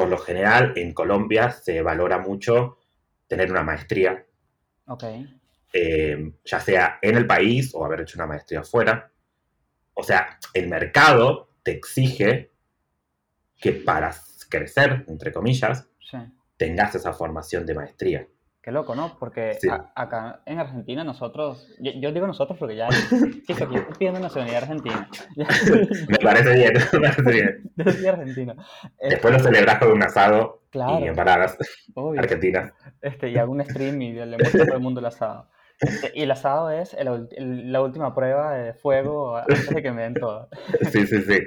Por 0.00 0.08
lo 0.08 0.16
general, 0.16 0.72
en 0.76 0.94
Colombia 0.94 1.50
se 1.50 1.82
valora 1.82 2.18
mucho 2.18 2.78
tener 3.28 3.50
una 3.50 3.62
maestría, 3.62 4.24
Ok, 4.86 5.04
eh, 5.74 6.32
ya 6.42 6.58
sea 6.58 6.98
en 7.02 7.16
el 7.18 7.26
país 7.26 7.72
o 7.74 7.84
haber 7.84 8.00
hecho 8.00 8.16
una 8.16 8.26
maestría 8.26 8.60
afuera. 8.60 9.12
O 9.92 10.02
sea, 10.02 10.38
el 10.54 10.68
mercado 10.68 11.50
te 11.62 11.72
exige 11.72 12.50
que 13.58 13.72
para 13.72 14.14
crecer, 14.48 15.04
entre 15.06 15.34
comillas, 15.34 15.86
sí. 16.10 16.16
tengas 16.56 16.94
esa 16.94 17.12
formación 17.12 17.66
de 17.66 17.74
maestría. 17.74 18.26
Qué 18.62 18.70
loco, 18.72 18.94
¿no? 18.94 19.16
Porque 19.18 19.54
Sí. 19.58 19.68
a- 19.70 19.90
acá 19.94 20.42
en 20.44 20.58
Argentina 20.58 21.02
nosotros, 21.02 21.66
yo, 21.80 21.92
yo 21.98 22.12
digo 22.12 22.26
nosotros 22.26 22.58
porque 22.58 22.76
ya, 22.76 22.88
chico, 23.46 23.64
aquí 23.64 23.76
estoy 23.76 23.94
pidiendo 23.98 24.20
nacionalidad 24.20 24.62
argentina. 24.64 25.08
Me 26.08 26.18
parece 26.18 26.54
bien, 26.54 26.72
me 26.92 27.00
parece 27.00 27.30
bien. 27.32 27.70
yo 27.76 27.92
soy 27.92 28.06
argentino. 28.06 28.54
Después 29.00 29.32
lo 29.34 29.38
celebras 29.40 29.78
con 29.78 29.92
un 29.92 30.02
asado 30.02 30.60
Claro. 30.70 31.00
y 31.04 31.08
empanadas 31.08 31.56
obvio. 31.94 32.20
argentinas. 32.20 32.72
Este, 33.00 33.30
y 33.30 33.38
hago 33.38 33.52
un 33.52 33.64
stream 33.64 34.02
y 34.02 34.12
le 34.12 34.36
muestro 34.36 34.62
a 34.62 34.66
todo 34.66 34.76
el 34.76 34.82
mundo 34.82 35.00
el 35.00 35.06
asado. 35.06 35.48
Este, 35.80 36.12
y 36.14 36.22
el 36.22 36.30
asado 36.30 36.70
es 36.70 36.92
el 36.92 37.08
el- 37.38 37.72
la 37.72 37.80
última 37.80 38.14
prueba 38.14 38.52
de 38.52 38.74
fuego 38.74 39.38
antes 39.38 39.70
de 39.70 39.82
que 39.82 39.90
me 39.90 40.02
den 40.02 40.14
todo. 40.14 40.48
Sí, 40.92 41.06
sí, 41.06 41.22
sí. 41.22 41.38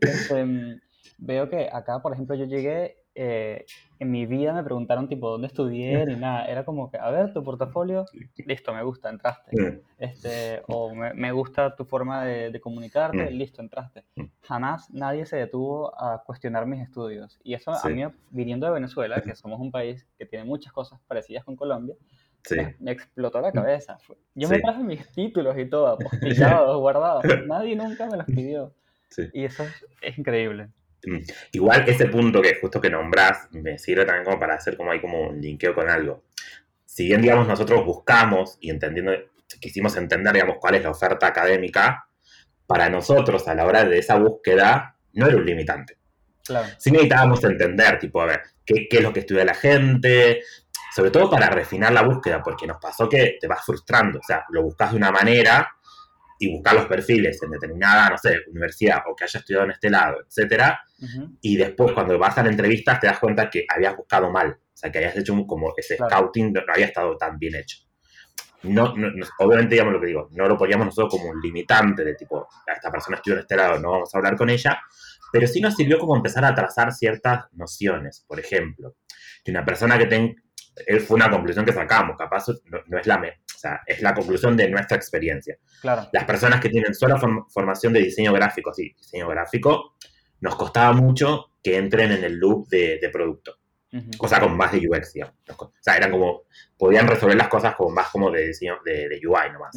Este, 0.00 0.80
veo 1.18 1.48
que 1.50 1.68
acá, 1.70 2.00
por 2.02 2.14
ejemplo, 2.14 2.34
yo 2.34 2.46
llegué, 2.46 2.96
eh, 3.20 3.64
en 3.98 4.10
mi 4.12 4.26
vida 4.26 4.52
me 4.52 4.62
preguntaron 4.62 5.08
tipo 5.08 5.28
dónde 5.28 5.48
estudié 5.48 6.06
ni 6.06 6.14
nada. 6.14 6.44
Era 6.46 6.64
como 6.64 6.88
que, 6.88 6.98
a 6.98 7.10
ver, 7.10 7.32
tu 7.32 7.42
portafolio, 7.42 8.04
listo, 8.46 8.72
me 8.72 8.82
gusta, 8.84 9.10
entraste. 9.10 9.50
Mm, 9.60 9.80
Este, 9.98 10.62
o 10.68 10.94
me, 10.94 11.12
me 11.14 11.32
gusta 11.32 11.74
tu 11.74 11.84
forma 11.84 12.24
de, 12.24 12.50
de 12.52 12.60
comunicarte, 12.60 13.24
Mm. 13.30 13.34
listo, 13.34 13.60
entraste. 13.60 14.04
Mm. 14.14 14.24
Jamás 14.42 14.88
nadie 14.92 15.26
se 15.26 15.36
detuvo 15.36 15.92
a 16.00 16.22
cuestionar 16.22 16.64
mis 16.66 16.80
estudios. 16.80 17.40
Y 17.42 17.54
eso 17.54 17.72
a 17.72 17.78
Sí. 17.80 17.88
mí, 17.92 18.04
viniendo 18.30 18.66
de 18.68 18.72
Venezuela, 18.72 19.20
que 19.20 19.34
somos 19.34 19.58
un 19.58 19.72
país 19.72 20.06
que 20.16 20.24
tiene 20.24 20.44
muchas 20.44 20.72
cosas 20.72 21.00
parecidas 21.08 21.44
con 21.44 21.56
Colombia, 21.56 21.96
Sí. 22.44 22.54
me, 22.56 22.76
me 22.78 22.90
explotó 22.92 23.40
la 23.40 23.50
cabeza. 23.50 23.98
Yo 24.36 24.48
me 24.48 24.56
Sí. 24.56 24.62
traje 24.62 24.84
mis 24.84 25.10
títulos 25.12 25.58
y 25.58 25.68
todo, 25.68 25.88
apostillados, 26.62 26.78
guardados. 26.80 27.24
Nadie 27.48 27.74
nunca 27.74 28.06
me 28.06 28.16
los 28.16 28.26
pidió. 28.26 28.72
Sí. 29.10 29.22
Y 29.32 29.44
eso 29.44 29.64
es, 29.64 29.86
es 30.02 30.18
increíble. 30.18 30.68
Igual 31.52 31.84
ese 31.86 32.06
punto 32.06 32.42
que 32.42 32.58
justo 32.60 32.80
que 32.80 32.90
nombrás 32.90 33.48
me 33.52 33.78
sirve 33.78 34.04
también 34.04 34.24
como 34.24 34.38
para 34.38 34.54
hacer 34.54 34.76
como 34.76 34.90
hay 34.90 35.00
como 35.00 35.28
un 35.28 35.40
linkeo 35.40 35.74
con 35.74 35.88
algo. 35.88 36.24
Si 36.84 37.06
bien, 37.06 37.22
digamos, 37.22 37.46
nosotros 37.46 37.84
buscamos 37.84 38.58
y 38.60 38.70
entendiendo, 38.70 39.12
quisimos 39.60 39.96
entender, 39.96 40.32
digamos, 40.32 40.56
cuál 40.60 40.74
es 40.74 40.82
la 40.82 40.90
oferta 40.90 41.26
académica, 41.26 42.06
para 42.66 42.88
nosotros 42.88 43.46
a 43.48 43.54
la 43.54 43.64
hora 43.64 43.84
de 43.84 43.98
esa 43.98 44.16
búsqueda 44.16 44.96
no 45.14 45.26
era 45.26 45.36
un 45.36 45.46
limitante. 45.46 45.96
Claro. 46.44 46.68
Sí 46.78 46.90
necesitábamos 46.90 47.42
entender, 47.44 47.98
tipo, 47.98 48.20
a 48.20 48.26
ver, 48.26 48.42
qué, 48.64 48.88
qué 48.88 48.98
es 48.98 49.02
lo 49.02 49.12
que 49.12 49.20
estudia 49.20 49.44
la 49.44 49.54
gente, 49.54 50.42
sobre 50.94 51.10
todo 51.10 51.30
para 51.30 51.48
refinar 51.48 51.92
la 51.92 52.02
búsqueda, 52.02 52.42
porque 52.42 52.66
nos 52.66 52.78
pasó 52.78 53.08
que 53.08 53.38
te 53.40 53.46
vas 53.46 53.64
frustrando, 53.64 54.18
o 54.18 54.22
sea, 54.22 54.44
lo 54.50 54.62
buscas 54.62 54.90
de 54.90 54.96
una 54.96 55.12
manera 55.12 55.77
y 56.38 56.52
buscar 56.52 56.74
los 56.74 56.86
perfiles 56.86 57.42
en 57.42 57.50
determinada, 57.50 58.10
no 58.10 58.18
sé, 58.18 58.36
universidad 58.50 58.98
o 59.10 59.14
que 59.16 59.24
haya 59.24 59.40
estudiado 59.40 59.64
en 59.64 59.72
este 59.72 59.90
lado, 59.90 60.18
etcétera, 60.26 60.80
y 61.40 61.56
después 61.56 61.92
cuando 61.92 62.18
vas 62.18 62.38
a 62.38 62.42
la 62.42 62.50
entrevista 62.50 62.98
te 62.98 63.06
das 63.08 63.18
cuenta 63.18 63.50
que 63.50 63.64
habías 63.68 63.96
buscado 63.96 64.30
mal, 64.30 64.50
o 64.50 64.76
sea, 64.76 64.90
que 64.92 64.98
habías 64.98 65.16
hecho 65.16 65.32
un- 65.32 65.46
como 65.46 65.72
ese 65.76 65.96
Claro. 65.96 66.10
scouting 66.10 66.52
no, 66.52 66.60
había 66.72 66.86
estado 66.86 67.16
tan 67.16 67.38
bien 67.38 67.56
hecho. 67.56 67.78
No, 68.64 68.94
no- 68.96 69.10
no- 69.10 69.26
obviamente, 69.38 69.74
digamos 69.74 69.92
lo 69.94 70.00
que 70.00 70.06
digo, 70.08 70.28
no 70.32 70.48
lo 70.48 70.56
poníamos 70.58 70.86
nosotros 70.86 71.10
como 71.12 71.30
un 71.30 71.40
limitante 71.40 72.04
de 72.04 72.14
tipo, 72.14 72.48
"A 72.66 72.72
esta 72.72 72.90
persona 72.90 73.16
estudió 73.16 73.36
en 73.36 73.40
este 73.42 73.56
lado, 73.56 73.78
no 73.78 73.92
vamos 73.92 74.12
a 74.14 74.18
hablar 74.18 74.36
con 74.36 74.50
ella, 74.50 74.80
pero 75.32 75.46
sí 75.46 75.60
nos 75.60 75.76
sirvió 75.76 75.98
como 75.98 76.16
empezar 76.16 76.44
a 76.44 76.54
trazar 76.54 76.92
ciertas 76.92 77.44
nociones. 77.52 78.24
Por 78.26 78.40
ejemplo, 78.40 78.96
que 79.44 79.50
una 79.52 79.64
persona 79.64 79.96
que 79.98 80.06
tenga, 80.06 80.34
fue 81.06 81.16
una 81.16 81.30
conclusión 81.30 81.64
que 81.64 81.72
sacamos, 81.72 82.16
capaz 82.16 82.46
no, 82.66 82.78
no 82.86 82.98
es 82.98 83.06
la, 83.06 83.18
me- 83.18 83.30
o 83.30 83.58
sea, 83.58 83.80
es 83.86 84.00
la 84.02 84.14
conclusión 84.14 84.56
de 84.56 84.68
nuestra 84.68 84.96
experiencia 84.96 85.56
Claro. 85.80 86.08
las 86.12 86.24
personas 86.24 86.60
que 86.60 86.68
tienen 86.68 86.94
sola 86.94 87.16
form- 87.16 87.46
formación 87.50 87.92
de 87.92 88.00
diseño 88.00 88.32
gráfico, 88.32 88.72
sí, 88.72 88.94
diseño 88.96 89.28
gráfico, 89.28 89.96
nos 90.40 90.54
costaba 90.56 90.92
mucho 90.92 91.52
que 91.62 91.76
entren 91.76 92.12
en 92.12 92.22
el 92.24 92.34
loop 92.36 92.68
de, 92.68 92.98
de 93.02 93.08
producto. 93.10 93.56
Ujú. 93.92 94.10
O 94.20 94.28
sea, 94.28 94.38
con 94.40 94.56
más 94.56 94.70
de 94.70 94.86
UX, 94.88 95.12
digamos. 95.14 95.34
O 95.58 95.72
sea, 95.80 95.96
eran 95.96 96.10
como, 96.10 96.42
podían 96.76 97.08
resolver 97.08 97.36
las 97.36 97.48
cosas 97.48 97.74
como 97.74 97.90
más 97.90 98.08
como 98.10 98.30
de 98.30 98.46
diseño 98.48 98.76
de, 98.84 99.08
de 99.08 99.20
UI 99.26 99.50
nomás. 99.52 99.76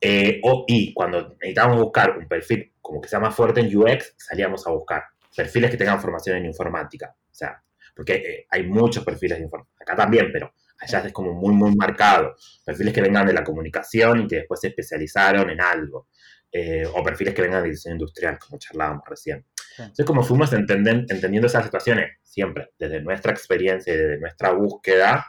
Eh, 0.00 0.40
o- 0.42 0.64
y 0.66 0.92
cuando 0.92 1.30
necesitábamos 1.40 1.80
buscar 1.80 2.18
un 2.18 2.26
perfil 2.26 2.72
como 2.80 3.00
que 3.00 3.08
sea 3.08 3.20
más 3.20 3.34
fuerte 3.34 3.60
en 3.60 3.74
UX, 3.76 4.14
salíamos 4.18 4.66
a 4.66 4.70
buscar 4.70 5.04
perfiles 5.34 5.70
que 5.70 5.76
tengan 5.76 6.00
formación 6.00 6.36
en 6.38 6.46
informática. 6.46 7.14
O 7.16 7.34
sea, 7.34 7.62
porque 7.94 8.14
eh, 8.14 8.46
hay 8.50 8.64
muchos 8.66 9.04
perfiles 9.04 9.38
de 9.38 9.44
informática. 9.44 9.82
Acá 9.84 9.96
también, 9.96 10.30
pero 10.32 10.52
allá 10.78 11.00
es 11.06 11.12
como 11.12 11.32
muy, 11.32 11.54
muy 11.54 11.74
marcado. 11.74 12.34
Perfiles 12.64 12.92
que 12.92 13.02
vengan 13.02 13.26
de 13.26 13.32
la 13.32 13.44
comunicación 13.44 14.22
y 14.22 14.26
que 14.26 14.36
después 14.36 14.60
se 14.60 14.68
especializaron 14.68 15.50
en 15.50 15.60
algo. 15.60 16.08
Eh, 16.50 16.84
o 16.92 17.02
perfiles 17.02 17.34
que 17.34 17.40
vengan 17.42 17.62
de 17.62 17.70
diseño 17.70 17.94
industrial, 17.94 18.38
como 18.38 18.58
charlábamos 18.58 19.04
recién. 19.08 19.46
Sí. 19.54 19.80
Entonces, 19.82 20.04
como 20.04 20.22
fuimos 20.22 20.52
entenden- 20.52 21.06
entendiendo 21.08 21.46
esas 21.46 21.64
situaciones, 21.64 22.18
siempre, 22.22 22.70
desde 22.78 23.00
nuestra 23.00 23.32
experiencia 23.32 23.94
y 23.94 23.96
desde 23.96 24.18
nuestra 24.18 24.52
búsqueda. 24.52 25.26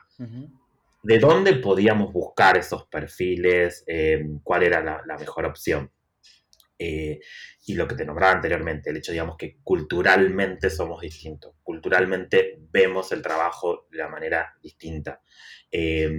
¿de 1.06 1.20
dónde 1.20 1.56
podíamos 1.56 2.14
buscar 2.14 2.58
esos 2.58 2.88
perfiles? 2.88 3.84
Eh, 3.88 4.26
¿Cuál 4.42 4.64
era 4.64 4.82
la, 4.82 5.02
la 5.06 5.18
mejor 5.18 5.46
opción? 5.46 5.92
Eh, 6.78 7.20
y 7.68 7.76
lo 7.76 7.88
que 7.88 7.96
te 7.96 8.06
nombraba 8.06 8.34
anteriormente, 8.34 8.90
el 8.90 8.98
hecho, 8.98 9.12
digamos, 9.12 9.38
que 9.38 9.58
culturalmente 9.64 10.70
somos 10.70 11.02
distintos, 11.02 11.56
culturalmente 11.64 12.58
vemos 12.72 13.12
el 13.12 13.22
trabajo 13.22 13.88
de 13.92 13.98
la 14.00 14.10
manera 14.10 14.54
distinta. 14.62 15.22
Eh, 15.72 16.10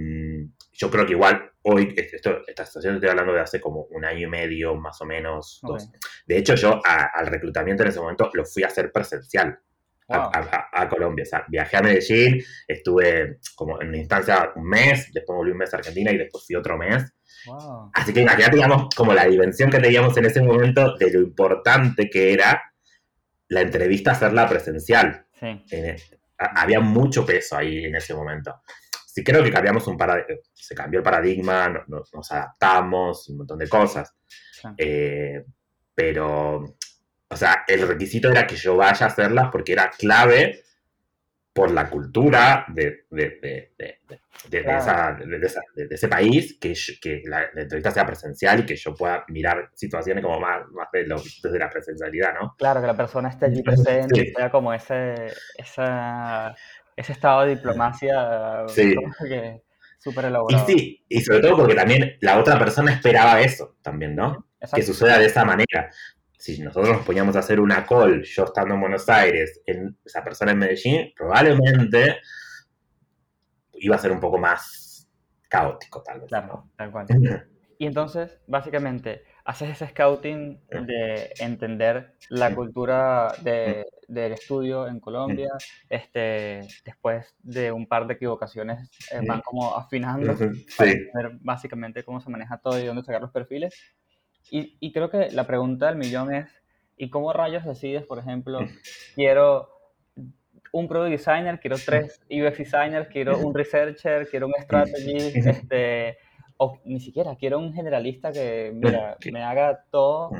yo 0.73 0.91
creo 0.91 1.05
que 1.05 1.13
igual 1.13 1.51
hoy, 1.63 1.93
esto, 1.95 2.41
esta 2.47 2.65
situación 2.65 2.95
estoy 2.95 3.09
hablando 3.09 3.33
de 3.33 3.39
hace 3.41 3.61
como 3.61 3.81
un 3.91 4.05
año 4.05 4.27
y 4.27 4.29
medio, 4.29 4.75
más 4.75 4.99
o 5.01 5.05
menos, 5.05 5.59
dos. 5.63 5.89
De 6.25 6.37
hecho, 6.37 6.55
yo 6.55 6.81
a- 6.85 7.11
al 7.13 7.27
reclutamiento 7.27 7.83
en 7.83 7.89
ese 7.89 7.99
momento 7.99 8.29
lo 8.33 8.45
fui 8.45 8.63
a 8.63 8.67
hacer 8.67 8.91
presencial 8.91 9.59
Wow. 10.07 10.19
a- 10.19 10.67
a- 10.71 10.81
a 10.83 10.89
Colombia. 10.89 11.23
O 11.23 11.25
sea, 11.25 11.45
viajé 11.47 11.77
a 11.77 11.81
Medellín, 11.81 12.43
estuve 12.67 13.39
como 13.55 13.81
en 13.81 13.87
una 13.89 13.97
instancia 13.97 14.51
un 14.55 14.67
mes, 14.69 15.11
después 15.11 15.35
volví 15.35 15.51
un 15.51 15.57
mes 15.57 15.73
a 15.73 15.77
Argentina 15.77 16.11
y 16.11 16.17
después 16.17 16.45
fui 16.45 16.55
otro 16.55 16.77
mes. 16.77 17.11
Wow. 17.47 17.89
Así 17.93 18.13
que 18.13 18.21
imagínate, 18.21 18.55
digamos, 18.55 18.93
como 18.95 19.13
la 19.13 19.25
dimensión 19.25 19.69
que 19.71 19.79
teníamos 19.79 20.15
en 20.17 20.25
ese 20.25 20.41
momento 20.41 20.95
de 20.97 21.11
lo 21.11 21.21
importante 21.21 22.09
que 22.09 22.33
era 22.33 22.61
la 23.47 23.61
entrevista 23.61 24.11
hacerla 24.11 24.47
presencial. 24.47 25.25
Sí. 25.39 25.63
Eh, 25.71 25.95
a- 26.37 26.61
había 26.61 26.79
mucho 26.79 27.25
peso 27.25 27.57
ahí 27.57 27.85
en 27.85 27.95
ese 27.95 28.13
momento. 28.13 28.61
Sí 29.07 29.23
creo 29.23 29.43
que 29.43 29.51
cambiamos 29.51 29.87
un 29.87 29.97
paradigma, 29.97 30.35
se 30.53 30.75
cambió 30.75 30.99
el 30.99 31.03
paradigma, 31.03 31.69
no- 31.69 31.83
no- 31.87 32.03
nos 32.13 32.31
adaptamos 32.31 33.29
un 33.29 33.37
montón 33.37 33.57
de 33.59 33.67
cosas. 33.69 34.13
sí. 34.51 34.67
Eh, 34.77 35.43
pero, 35.93 36.75
o 37.29 37.35
sea, 37.35 37.63
el 37.67 37.87
requisito 37.87 38.29
era 38.31 38.45
que 38.47 38.55
yo 38.55 38.75
vaya 38.77 39.05
a 39.05 39.09
hacerlas 39.09 39.49
porque 39.51 39.73
era 39.73 39.89
clave 39.89 40.61
por 41.53 41.71
la 41.71 41.89
cultura 41.89 42.65
de, 42.67 43.05
de, 43.09 43.39
de, 43.41 43.73
de, 44.49 44.61
Claro. 44.61 44.77
esa- 44.77 45.17
esa- 45.41 45.61
ese 45.89 46.07
país, 46.09 46.57
que, 46.59 46.73
yo- 46.75 46.93
que 47.01 47.21
la, 47.25 47.45
la 47.53 47.61
entrevista 47.61 47.91
sea 47.91 48.05
presencial 48.05 48.59
y 48.59 48.65
que 48.65 48.75
yo 48.75 48.93
pueda 48.93 49.23
mirar 49.29 49.69
situaciones 49.73 50.21
como 50.23 50.39
más, 50.39 50.67
más 50.71 50.87
lo- 51.05 51.21
desde 51.43 51.57
la 51.57 51.69
presencialidad, 51.69 52.33
¿no? 52.39 52.55
Claro, 52.57 52.81
que 52.81 52.87
la 52.87 52.97
persona 52.97 53.29
esté 53.29 53.45
allí 53.45 53.63
presente, 53.63 54.19
Sí. 54.25 54.33
sea 54.35 54.51
como 54.51 54.73
ese, 54.73 55.15
esa, 55.57 56.53
ese 56.95 57.11
estado 57.13 57.45
de 57.45 57.55
diplomacia 57.55 58.65
Sí. 58.67 58.93
que 59.27 59.61
súper 59.97 60.25
Y 60.25 60.27
elaborado. 60.27 60.65
sí, 60.67 61.05
y 61.07 61.21
sobre 61.21 61.39
todo 61.39 61.57
porque 61.57 61.75
también 61.75 62.17
la 62.19 62.37
otra 62.37 62.59
persona 62.59 62.91
esperaba 62.91 63.39
eso 63.39 63.77
también, 63.81 64.13
¿no? 64.15 64.45
que 64.59 64.65
Exacto. 64.65 64.85
suceda 64.87 65.19
de 65.19 65.25
esa 65.27 65.45
manera. 65.45 65.89
Si 66.45 66.61
nosotros 66.61 66.97
nos 66.97 67.03
poníamos 67.07 67.35
a 67.35 67.39
hacer 67.39 67.59
una 67.59 67.83
call, 67.87 68.21
yo 68.21 68.43
estando 68.43 68.75
en 68.75 68.81
Buenos 68.81 69.09
Aires, 69.09 69.61
en, 69.65 69.97
esa 70.05 70.23
persona 70.23 70.51
en 70.51 70.59
Medellín, 70.59 71.11
probablemente 71.17 72.17
iba 73.73 73.95
a 73.95 73.99
ser 73.99 74.11
un 74.11 74.19
poco 74.19 74.37
más 74.37 75.09
caótico, 75.49 76.03
tal 76.03 76.19
vez. 76.19 76.29
Claro, 76.29 76.69
tal 76.75 76.91
cual. 76.91 77.07
¿no? 77.09 77.41
Y 77.79 77.87
entonces, 77.87 78.37
básicamente, 78.45 79.23
haces 79.43 79.71
ese 79.71 79.87
scouting 79.87 80.61
de 80.69 81.33
entender 81.39 82.13
la 82.29 82.53
cultura 82.53 83.33
de- 83.41 83.83
del 84.07 84.33
estudio 84.33 84.87
en 84.87 84.99
Colombia. 84.99 85.49
Este, 85.89 86.61
después 86.85 87.33
de 87.39 87.71
un 87.71 87.87
par 87.87 88.05
de 88.05 88.13
equivocaciones, 88.13 88.87
eh, 89.11 89.19
van 89.27 89.41
como 89.41 89.75
afinando 89.75 90.27
para 90.37 90.53
Sí, 90.53 90.63
entender 90.77 91.39
básicamente 91.41 92.03
cómo 92.03 92.21
se 92.21 92.29
maneja 92.29 92.59
todo 92.59 92.79
y 92.79 92.85
dónde 92.85 93.01
sacar 93.01 93.21
los 93.21 93.31
perfiles. 93.31 93.95
Y, 94.51 94.77
y 94.79 94.91
creo 94.91 95.09
que 95.09 95.31
la 95.31 95.47
pregunta 95.47 95.87
del 95.87 95.95
millón 95.95 96.33
es, 96.33 96.49
¿y 96.97 97.09
cómo 97.09 97.33
rayos 97.33 97.65
decides, 97.65 98.03
por 98.05 98.19
ejemplo, 98.19 98.59
quiero 99.15 99.69
un 100.71 100.87
product 100.87 101.11
designer, 101.11 101.59
quiero 101.59 101.77
tres 101.77 102.21
UX 102.29 102.57
designers, 102.57 103.07
quiero 103.07 103.39
un 103.39 103.53
researcher, 103.53 104.27
quiero 104.29 104.47
un 104.47 104.53
strategy, 104.59 105.17
este, 105.33 106.17
o 106.57 106.79
ni 106.83 106.99
siquiera, 106.99 107.35
quiero 107.37 107.59
un 107.59 107.73
generalista 107.73 108.31
que, 108.31 108.71
mira, 108.73 109.17
me 109.31 109.43
haga 109.43 109.85
todo. 109.89 110.31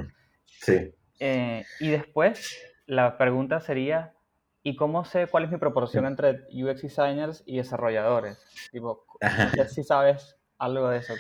sí. 0.46 0.94
Eh, 1.20 1.64
y 1.80 1.90
después, 1.90 2.60
la 2.86 3.18
pregunta 3.18 3.62
sería, 3.62 4.14
¿y 4.64 4.76
cómo 4.76 5.06
sé 5.06 5.28
cuál 5.28 5.46
es 5.46 5.52
mi 5.52 5.58
proporción 5.58 6.06
entre 6.06 6.42
UX 6.52 6.82
designers 6.82 7.44
y 7.46 7.58
desarrolladores? 7.58 8.38
Tipo, 8.74 9.06
si 9.70 9.84
sabes 9.84 10.36
algo 10.58 10.90
de 10.90 10.98
eso. 10.98 11.14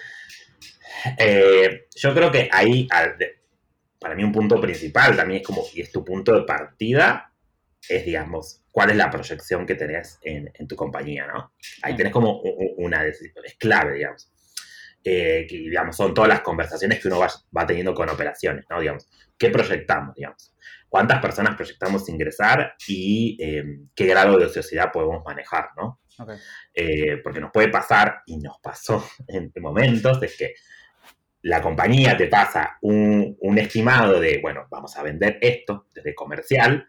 Eh, 1.17 1.87
yo 1.95 2.13
creo 2.13 2.31
que 2.31 2.49
ahí, 2.51 2.87
al- 2.91 3.15
para 3.99 4.15
mí 4.15 4.23
un 4.23 4.31
punto 4.31 4.59
principal 4.61 5.15
también 5.15 5.41
es 5.41 5.47
como, 5.47 5.63
y 5.73 5.81
es 5.81 5.91
tu 5.91 6.03
punto 6.03 6.33
de 6.33 6.43
partida, 6.45 7.31
es, 7.87 8.05
digamos, 8.05 8.61
cuál 8.71 8.89
es 8.91 8.95
la 8.97 9.09
proyección 9.11 9.65
que 9.65 9.75
tenés 9.75 10.19
en, 10.21 10.51
en 10.53 10.67
tu 10.67 10.75
compañía, 10.75 11.27
¿no? 11.27 11.53
Ahí 11.83 11.93
Mm. 11.93 11.97
tenés 11.97 12.13
como 12.13 12.39
una 12.77 13.03
decisión, 13.03 13.45
es 13.45 13.55
clave, 13.55 13.93
digamos. 13.93 14.31
Eh, 15.03 15.45
que, 15.47 15.57
digamos, 15.57 15.95
son 15.95 16.13
todas 16.15 16.27
las 16.29 16.41
conversaciones 16.41 16.99
que 16.99 17.07
uno 17.07 17.19
va, 17.19 17.29
va 17.55 17.65
teniendo 17.67 17.93
con 17.93 18.09
operaciones, 18.09 18.65
¿no? 18.69 18.79
Digamos, 18.79 19.07
¿qué 19.37 19.49
proyectamos, 19.49 20.15
digamos? 20.15 20.51
¿Cuántas 20.89 21.21
personas 21.21 21.55
proyectamos 21.55 22.09
ingresar 22.09 22.73
y 22.87 23.37
eh, 23.39 23.63
qué 23.93 24.07
grado 24.07 24.37
de 24.39 24.45
ociosidad 24.45 24.91
podemos 24.91 25.23
manejar, 25.23 25.69
¿no? 25.77 25.99
Ok. 26.17 26.31
Eh, 26.73 27.17
porque 27.23 27.39
nos 27.39 27.51
puede 27.51 27.67
pasar, 27.69 28.21
y 28.25 28.37
nos 28.37 28.57
pasó 28.59 29.05
en 29.27 29.51
momentos, 29.61 30.21
es 30.23 30.35
que 30.37 30.55
la 31.45 31.61
compañía 31.61 32.17
te 32.17 32.25
pasa 32.25 32.79
un, 32.81 33.37
un 33.39 33.57
estimado 33.59 34.19
de, 34.19 34.39
bueno, 34.41 34.65
vamos 34.71 34.97
a 34.97 35.03
vender 35.03 35.37
esto 35.41 35.85
desde 35.93 36.15
comercial, 36.15 36.87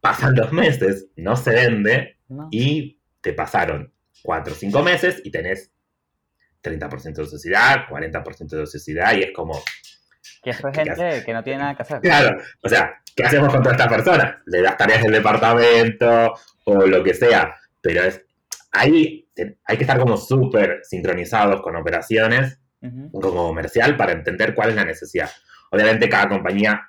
pasan 0.00 0.34
los 0.34 0.50
meses, 0.50 1.08
no 1.16 1.36
se 1.36 1.50
vende 1.50 2.16
¿No? 2.28 2.48
y 2.50 2.98
te 3.20 3.34
pasaron 3.34 3.92
4 4.22 4.54
o 4.54 4.56
5 4.56 4.82
meses 4.82 5.20
y 5.24 5.30
tenés 5.30 5.70
30% 6.62 7.12
de 7.12 7.22
ociosidad, 7.22 7.86
40% 7.86 8.48
de 8.48 8.62
ociosidad 8.62 9.14
y 9.14 9.24
es 9.24 9.32
como, 9.34 9.62
Que 10.42 10.50
eso 10.50 10.68
es 10.68 10.78
¿Qué 10.78 10.84
gente 10.84 11.22
que 11.26 11.32
no 11.34 11.44
tiene 11.44 11.58
nada 11.58 11.74
que 11.74 11.82
hacer. 11.82 12.00
claro, 12.00 12.40
o 12.62 12.68
sea, 12.68 12.94
¿qué 13.14 13.24
hacemos 13.24 13.52
con 13.52 13.62
todas 13.62 13.78
estas 13.78 13.92
personas? 13.92 14.36
Le 14.46 14.62
das 14.62 14.78
tareas 14.78 15.02
del 15.02 15.12
departamento 15.12 16.32
o 16.64 16.86
lo 16.86 17.04
que 17.04 17.12
sea, 17.12 17.54
pero 17.82 18.04
es, 18.04 18.24
ahí 18.72 19.28
hay 19.66 19.76
que 19.76 19.84
estar 19.84 19.98
como 19.98 20.16
súper 20.16 20.80
sincronizados 20.82 21.60
con 21.60 21.76
operaciones 21.76 22.58
Ujú. 22.82 23.10
como 23.12 23.48
comercial 23.48 23.96
para 23.96 24.12
entender 24.12 24.54
cuál 24.54 24.70
es 24.70 24.76
la 24.76 24.84
necesidad. 24.84 25.30
Obviamente 25.70 26.08
cada 26.08 26.28
compañía 26.28 26.88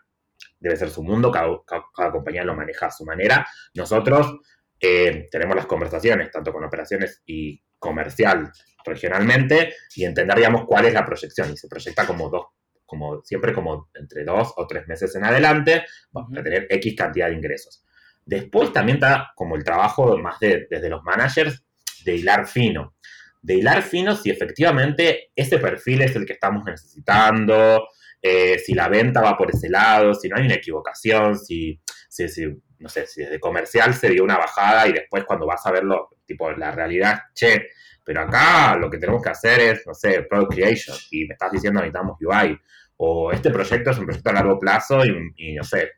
debe 0.59 0.75
ser 0.75 0.89
su 0.89 1.03
mundo, 1.03 1.31
cada, 1.31 1.49
cada- 1.65 1.83
cada 1.95 2.11
compañía 2.11 2.43
lo 2.43 2.55
maneja 2.55 2.87
a 2.87 2.91
su 2.91 3.03
manera. 3.05 3.45
Nosotros 3.73 4.37
eh, 4.79 5.27
tenemos 5.31 5.55
las 5.55 5.65
conversaciones, 5.67 6.31
tanto 6.31 6.51
con 6.53 6.63
operaciones 6.63 7.21
y 7.25 7.61
comercial 7.77 8.51
regionalmente, 8.85 9.73
y 9.95 10.05
entender, 10.05 10.37
digamos, 10.37 10.65
cuál 10.65 10.85
es 10.85 10.93
la 10.93 11.05
proyección. 11.05 11.51
Y 11.51 11.57
se 11.57 11.67
proyecta 11.67 12.05
como 12.07 12.29
dos, 12.29 12.45
como 12.85 13.21
siempre 13.23 13.53
como 13.53 13.89
entre 13.93 14.23
dos 14.23 14.53
o 14.57 14.65
tres 14.67 14.87
meses 14.87 15.15
en 15.15 15.23
adelante, 15.25 15.85
vamos 16.11 16.31
a 16.31 16.33
Ujú. 16.35 16.43
tener 16.43 16.67
X 16.69 16.95
cantidad 16.95 17.27
de 17.27 17.35
ingresos. 17.35 17.83
Después 18.25 18.71
también 18.73 18.97
está 18.97 19.31
como 19.35 19.55
el 19.55 19.63
trabajo 19.63 20.17
más 20.17 20.39
de, 20.39 20.67
desde 20.69 20.89
los 20.89 21.03
managers 21.03 21.63
de 22.05 22.15
hilar 22.15 22.47
fino. 22.47 22.95
De 23.41 23.55
hilar 23.55 23.81
fino 23.81 24.15
si 24.15 24.29
efectivamente 24.29 25.31
ese 25.35 25.57
perfil 25.57 26.03
es 26.03 26.15
el 26.15 26.25
que 26.25 26.33
estamos 26.33 26.63
necesitando, 26.63 27.87
eh, 28.21 28.59
si 28.59 28.73
la 28.73 28.87
venta 28.87 29.21
va 29.21 29.35
por 29.37 29.49
ese 29.49 29.69
lado, 29.69 30.13
si 30.13 30.29
no 30.29 30.37
hay 30.37 30.45
una 30.45 30.55
equivocación, 30.55 31.39
si, 31.39 31.81
si, 32.07 32.29
si, 32.29 32.45
no 32.77 32.87
sé, 32.87 33.07
si 33.07 33.23
desde 33.23 33.39
comercial 33.39 33.93
se 33.95 34.09
dio 34.09 34.23
una 34.23 34.37
bajada 34.37 34.87
y 34.87 34.93
después 34.93 35.23
cuando 35.25 35.47
vas 35.47 35.65
a 35.65 35.71
verlo, 35.71 36.09
tipo, 36.25 36.51
la 36.51 36.71
realidad, 36.71 37.19
che, 37.33 37.69
pero 38.03 38.21
acá 38.21 38.75
lo 38.77 38.89
que 38.89 38.99
tenemos 38.99 39.23
que 39.23 39.29
hacer 39.29 39.59
es, 39.59 39.87
no 39.87 39.93
sé, 39.93 40.23
product 40.23 40.53
creation 40.53 40.97
y 41.09 41.25
me 41.25 41.33
estás 41.33 41.51
diciendo 41.51 41.79
necesitamos 41.79 42.17
UI, 42.21 42.59
o 42.97 43.31
este 43.31 43.49
proyecto 43.49 43.89
es 43.89 43.97
un 43.97 44.05
proyecto 44.05 44.29
a 44.29 44.33
largo 44.33 44.59
plazo 44.59 45.03
y, 45.03 45.33
y 45.37 45.55
no 45.55 45.63
sé, 45.63 45.93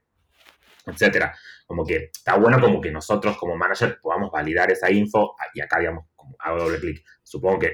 etcétera. 0.86 1.36
Como 1.66 1.86
que 1.86 2.10
está 2.14 2.36
bueno 2.38 2.60
como 2.60 2.80
que 2.80 2.92
nosotros 2.92 3.38
como 3.38 3.56
manager 3.56 4.00
podamos 4.02 4.32
validar 4.32 4.72
esa 4.72 4.92
info 4.92 5.36
y 5.54 5.62
acá, 5.62 5.80
digamos, 5.80 6.06
hago 6.40 6.60
doble 6.60 6.80
clic. 6.80 7.04
Supongo 7.24 7.60
que 7.60 7.74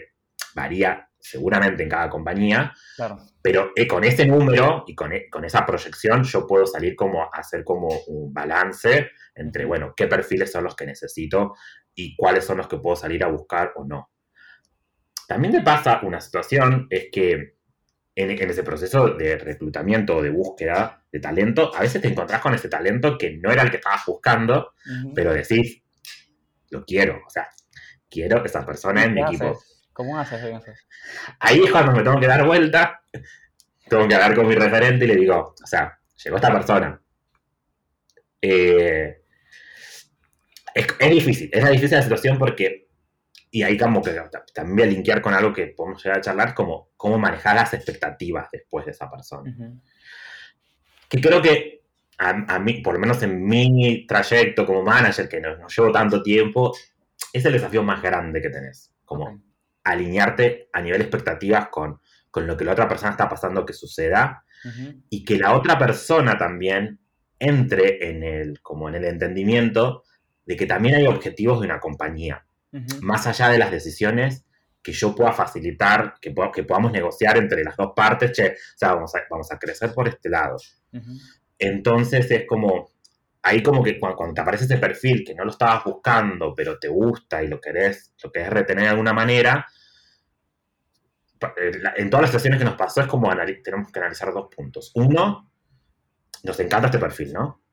varía 0.55 1.05
seguramente 1.21 1.83
en 1.83 1.89
cada 1.89 2.09
compañía, 2.09 2.73
Claro. 2.95 3.17
pero 3.41 3.71
eh, 3.75 3.85
con 3.87 4.03
ese 4.05 4.25
número 4.25 4.85
y 4.87 4.95
con, 4.95 5.11
e- 5.11 5.29
con 5.29 5.43
esa 5.43 5.65
proyección 5.65 6.23
yo 6.23 6.47
puedo 6.47 6.65
salir 6.65 6.95
como 6.95 7.23
a 7.23 7.29
hacer 7.33 7.63
como 7.65 7.87
un 8.07 8.33
balance 8.33 9.11
entre, 9.35 9.65
bueno, 9.65 9.93
qué 9.95 10.07
perfiles 10.07 10.51
son 10.51 10.63
los 10.63 10.75
que 10.75 10.85
necesito 10.85 11.53
y 11.93 12.15
cuáles 12.15 12.45
son 12.45 12.57
los 12.57 12.67
que 12.67 12.77
puedo 12.77 12.95
salir 12.95 13.23
a 13.23 13.27
buscar 13.27 13.73
o 13.75 13.83
no. 13.85 14.11
También 15.27 15.53
te 15.53 15.61
pasa 15.61 15.99
una 16.03 16.21
situación, 16.21 16.87
es 16.89 17.07
que 17.11 17.31
en, 18.15 18.31
en 18.31 18.49
ese 18.49 18.63
proceso 18.63 19.09
de 19.09 19.37
reclutamiento 19.37 20.17
o 20.17 20.21
de 20.21 20.29
búsqueda 20.31 21.05
de 21.11 21.19
talento, 21.19 21.71
a 21.75 21.81
veces 21.81 22.01
te 22.01 22.07
encontrás 22.07 22.41
con 22.41 22.53
ese 22.53 22.69
talento 22.69 23.17
que 23.17 23.37
no 23.37 23.51
era 23.51 23.61
el 23.63 23.71
que 23.71 23.77
estabas 23.77 24.01
buscando, 24.07 24.73
pero 25.13 25.33
decís, 25.33 25.83
lo 26.69 26.83
quiero, 26.85 27.21
o 27.25 27.29
sea, 27.29 27.47
quiero 28.09 28.43
esa 28.43 28.65
persona 28.65 29.03
en 29.05 29.13
mi 29.13 29.21
¿Qué 29.21 29.27
equipo. 29.27 29.51
haces? 29.51 29.89
¿Cómo 29.93 30.17
haces? 30.17 30.41
Ahí 31.39 31.61
es 31.63 31.71
cuando 31.71 31.91
me 31.91 32.03
tengo 32.03 32.19
que 32.19 32.27
dar 32.27 32.45
vuelta, 32.45 33.01
tengo 33.89 34.07
que 34.07 34.15
hablar 34.15 34.35
con 34.35 34.47
mi 34.47 34.55
referente 34.55 35.05
y 35.05 35.07
le 35.09 35.15
digo, 35.15 35.53
o 35.61 35.67
sea, 35.67 35.99
llegó 36.23 36.37
esta 36.37 36.53
persona. 36.53 37.01
Eh, 38.41 39.21
es, 40.73 40.87
es 40.99 41.09
difícil, 41.09 41.49
es 41.51 41.63
la 41.63 41.71
difícil 41.71 41.97
la 41.97 42.03
situación 42.03 42.37
porque, 42.37 42.87
y 43.51 43.63
ahí 43.63 43.77
como 43.77 44.01
que 44.01 44.17
también 44.53 44.75
voy 44.75 44.83
a 44.83 44.91
linkear 44.91 45.21
con 45.21 45.33
algo 45.33 45.51
que 45.51 45.67
podemos 45.67 46.01
llegar 46.01 46.19
a 46.19 46.21
charlar, 46.21 46.53
como 46.53 46.91
cómo 46.95 47.17
manejar 47.17 47.55
las 47.55 47.73
expectativas 47.73 48.49
después 48.51 48.85
de 48.85 48.91
esa 48.91 49.09
persona. 49.09 49.51
Ujú. 49.51 49.81
Que 51.09 51.19
creo 51.19 51.41
que 51.41 51.81
a, 52.19 52.29
a 52.55 52.59
mí, 52.59 52.81
por 52.81 52.93
lo 52.93 52.99
menos 52.99 53.21
en 53.23 53.43
mi 53.45 54.05
trayecto 54.05 54.65
como 54.65 54.83
manager, 54.83 55.27
que 55.27 55.41
no, 55.41 55.57
no 55.57 55.67
llevo 55.67 55.91
tanto 55.91 56.21
tiempo, 56.21 56.73
es 57.33 57.45
el 57.45 57.53
desafío 57.53 57.83
más 57.83 58.01
grande 58.01 58.41
que 58.41 58.49
tenés. 58.49 58.93
Como 59.05 59.41
alinearte 59.83 60.69
a 60.73 60.81
nivel 60.81 61.01
expectativas 61.01 61.69
con, 61.69 61.99
con 62.29 62.45
lo 62.45 62.55
que 62.55 62.65
la 62.65 62.73
otra 62.73 62.87
persona 62.87 63.11
está 63.11 63.27
pasando 63.27 63.65
que 63.65 63.73
suceda 63.73 64.43
y 65.09 65.23
que 65.23 65.37
la 65.37 65.55
otra 65.55 65.77
persona 65.79 66.37
también 66.37 66.99
entre 67.39 68.09
en 68.09 68.23
el, 68.23 68.61
como 68.61 68.89
en 68.89 68.95
el 68.95 69.05
entendimiento 69.05 70.03
de 70.45 70.57
que 70.57 70.65
también 70.65 70.95
hay 70.95 71.07
objetivos 71.07 71.61
de 71.61 71.67
una 71.67 71.79
compañía, 71.79 72.45
más 73.01 73.25
allá 73.27 73.49
de 73.49 73.57
las 73.57 73.71
decisiones 73.71 74.45
que 74.81 74.91
yo 74.91 75.15
pueda 75.15 75.31
facilitar, 75.31 76.15
que, 76.19 76.33
que 76.53 76.63
podamos 76.63 76.91
negociar 76.91 77.37
entre 77.37 77.63
las 77.63 77.77
dos 77.77 77.91
partes, 77.95 78.31
che, 78.31 78.51
o 78.51 78.77
sea, 78.77 78.93
vamos 78.95 79.13
a, 79.15 79.19
vamos 79.29 79.51
a 79.51 79.59
crecer 79.59 79.93
por 79.93 80.07
este 80.07 80.29
lado. 80.29 80.57
Entonces 81.57 82.29
es 82.31 82.45
como, 82.47 82.89
ahí 83.41 83.63
como 83.63 83.83
que 83.83 83.99
cuando, 83.99 84.17
cuando 84.17 84.33
te 84.33 84.41
aparece 84.41 84.65
ese 84.65 84.77
perfil 84.77 85.23
que 85.25 85.35
no 85.35 85.45
lo 85.45 85.51
estabas 85.51 85.83
buscando, 85.83 86.53
pero 86.53 86.77
te 86.77 86.87
gusta 86.87 87.41
y 87.43 87.47
lo 87.47 87.59
querés, 87.59 88.13
lo 88.23 88.31
querés 88.31 88.49
retener 88.49 88.85
de 88.85 88.89
alguna 88.89 89.13
manera, 89.13 89.65
eh, 91.41 91.71
en 91.95 92.09
todas 92.09 92.23
las 92.23 92.29
situaciones 92.31 92.59
que 92.59 92.65
nos 92.65 92.75
pasó 92.75 93.01
es 93.01 93.07
como 93.07 93.29
tenemos 93.63 93.91
que 93.91 93.99
analizar 93.99 94.33
dos 94.33 94.49
puntos. 94.53 94.91
Uno, 94.95 95.51
nos 96.43 96.59
encanta 96.59 96.87
este 96.87 96.99
perfil, 96.99 97.33
¿no? 97.33 97.63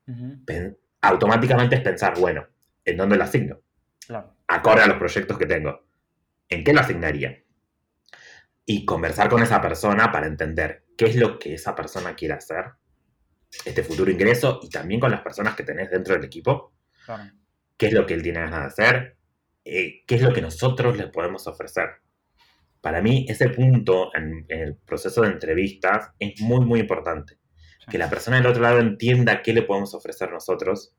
Automáticamente 1.03 1.77
es 1.77 1.83
pensar, 1.83 2.19
bueno, 2.19 2.47
¿en 2.85 2.97
dónde 2.97 3.17
lo 3.17 3.25
asigno? 3.25 3.61
Claro. 4.07 4.37
acorde 4.47 4.83
a 4.83 4.87
los 4.87 4.99
proyectos 4.99 5.37
que 5.37 5.47
tengo. 5.47 5.85
¿En 6.49 6.63
qué 6.63 6.73
lo 6.73 6.81
asignaría? 6.81 7.43
Y 8.65 8.85
conversar 8.85 9.29
con 9.29 9.43
esa 9.43 9.61
persona 9.61 10.13
para 10.13 10.29
entender 10.29 10.85
qué 10.97 11.07
es 11.07 11.17
lo 11.17 11.41
que 11.41 11.55
esa 11.55 11.75
persona 11.75 12.15
quiere 12.15 12.35
hacer, 12.35 12.67
este 13.65 13.83
futuro 13.83 14.11
ingreso, 14.11 14.61
y 14.63 14.69
también 14.69 15.01
con 15.01 15.11
las 15.11 15.21
personas 15.23 15.55
que 15.57 15.63
tenés 15.65 15.91
dentro 15.91 16.15
del 16.15 16.25
equipo, 16.25 16.75
Claro. 17.05 17.33
qué 17.77 17.87
es 17.87 17.93
lo 17.93 18.05
que 18.07 18.15
él 18.15 18.23
tiene 18.23 18.41
ganas 18.41 18.61
de 18.61 18.67
hacer, 18.67 19.17
eh, 19.65 20.03
qué 20.07 20.15
es 20.17 20.23
lo 20.23 20.33
que 20.33 20.43
nosotros 20.43 20.97
le 20.97 21.09
podemos 21.09 21.47
ofrecer. 21.47 21.89
Para 22.81 23.01
mí, 23.03 23.27
ese 23.29 23.49
punto 23.51 24.15
en, 24.15 24.45
en 24.49 24.61
el 24.61 24.77
proceso 24.77 25.23
de 25.23 25.29
entrevistas 25.29 26.11
es 26.19 26.41
muy, 26.41 26.65
muy 26.65 26.81
importante. 26.81 27.39
Que 27.91 27.99
la 27.99 28.11
persona 28.11 28.37
del 28.39 28.47
otro 28.47 28.63
lado 28.63 28.81
entienda 28.81 29.43
qué 29.43 29.53
le 29.53 29.63
podemos 29.63 29.95
ofrecer 29.95 30.31
nosotros. 30.33 30.95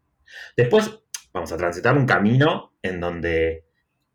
Después 0.56 1.00
vamos 1.34 1.52
a 1.52 1.58
transitar 1.58 1.98
un 1.98 2.06
camino 2.06 2.78
en 2.82 3.00
donde 3.02 3.65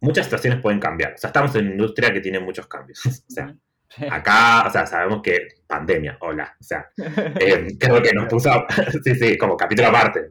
muchas 0.01 0.25
situaciones 0.27 0.61
pueden 0.61 0.81
cambiar. 0.81 1.15
O 1.15 1.19
sea, 1.19 1.29
estamos 1.29 1.55
en 1.55 1.67
una 1.67 1.73
industria 1.73 2.13
que 2.13 2.21
tiene 2.21 2.41
muchos 2.41 2.67
cambios. 2.67 3.01
O 3.29 3.31
sea, 3.33 3.55
Sí. 3.97 4.07
acá, 4.11 4.65
o 4.67 4.71
sea, 4.71 4.87
sabemos 4.87 5.23
que 5.23 5.49
pandemia, 5.67 6.17
hola. 6.21 6.57
O 6.61 6.65
sea, 6.65 6.91
eh, 7.41 7.77
creo 7.79 8.03
que 8.03 8.13
nos 8.13 8.27
puso, 8.29 8.51
sí, 9.05 9.15
sí, 9.15 9.37
como 9.39 9.57
capítulo 9.57 9.89
aparte. 9.89 10.31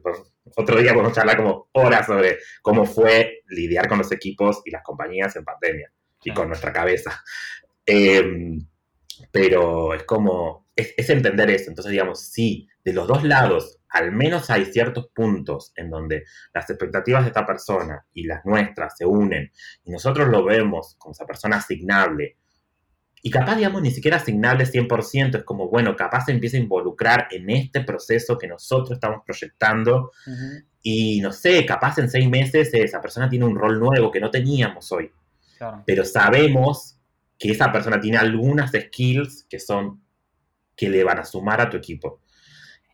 Otro 0.56 0.78
día 0.80 0.92
podemos 0.92 1.12
charlar 1.14 1.36
como 1.36 1.68
horas 1.72 2.06
sobre 2.06 2.38
cómo 2.62 2.84
fue 2.84 3.42
lidiar 3.48 3.88
con 3.88 3.98
los 3.98 4.10
equipos 4.12 4.62
y 4.64 4.70
las 4.70 4.82
compañías 4.82 5.34
en 5.36 5.44
pandemia 5.44 5.92
y 6.24 6.30
Sí. 6.30 6.34
con 6.34 6.48
nuestra 6.48 6.72
cabeza. 6.72 7.22
Eh, 7.86 8.58
pero 9.30 9.94
es 9.94 10.04
como, 10.04 10.66
es, 10.74 10.94
es 10.96 11.10
entender 11.10 11.50
eso. 11.50 11.70
Entonces, 11.70 11.92
digamos, 11.92 12.20
sí, 12.30 12.68
de 12.84 12.92
los 12.92 13.06
dos 13.06 13.24
lados, 13.24 13.78
al 13.90 14.12
menos 14.12 14.50
hay 14.50 14.64
ciertos 14.66 15.08
puntos 15.14 15.72
en 15.76 15.90
donde 15.90 16.24
las 16.54 16.68
expectativas 16.70 17.22
de 17.22 17.28
esta 17.28 17.46
persona 17.46 18.04
y 18.12 18.24
las 18.26 18.44
nuestras 18.44 18.96
se 18.96 19.04
unen 19.06 19.52
y 19.84 19.90
nosotros 19.92 20.28
lo 20.28 20.44
vemos 20.44 20.96
como 20.98 21.12
esa 21.12 21.26
persona 21.26 21.56
asignable. 21.58 22.38
Y 23.24 23.30
capaz, 23.30 23.54
digamos, 23.56 23.80
ni 23.82 23.92
siquiera 23.92 24.16
asignable 24.16 24.66
100%, 24.66 25.38
es 25.38 25.44
como, 25.44 25.68
bueno, 25.68 25.94
capaz 25.94 26.24
se 26.26 26.32
empieza 26.32 26.56
a 26.56 26.60
involucrar 26.60 27.28
en 27.30 27.48
este 27.50 27.82
proceso 27.82 28.36
que 28.36 28.48
nosotros 28.48 28.90
estamos 28.92 29.22
proyectando 29.24 30.10
Ujú, 30.26 30.64
y 30.82 31.20
no 31.20 31.30
sé, 31.30 31.64
capaz 31.64 31.98
en 31.98 32.10
seis 32.10 32.28
meses 32.28 32.74
esa 32.74 33.00
persona 33.00 33.28
tiene 33.28 33.44
un 33.44 33.54
rol 33.56 33.78
nuevo 33.78 34.10
que 34.10 34.18
no 34.20 34.30
teníamos 34.30 34.90
hoy 34.90 35.12
Claro. 35.56 35.84
pero 35.86 36.04
sabemos 36.04 36.98
que 37.38 37.52
esa 37.52 37.70
persona 37.70 38.00
tiene 38.00 38.16
algunas 38.18 38.72
skills 38.72 39.46
que 39.48 39.60
son 39.60 40.00
que 40.74 40.88
le 40.90 41.04
van 41.04 41.20
a 41.20 41.24
sumar 41.24 41.60
a 41.60 41.70
tu 41.70 41.76
equipo. 41.76 42.18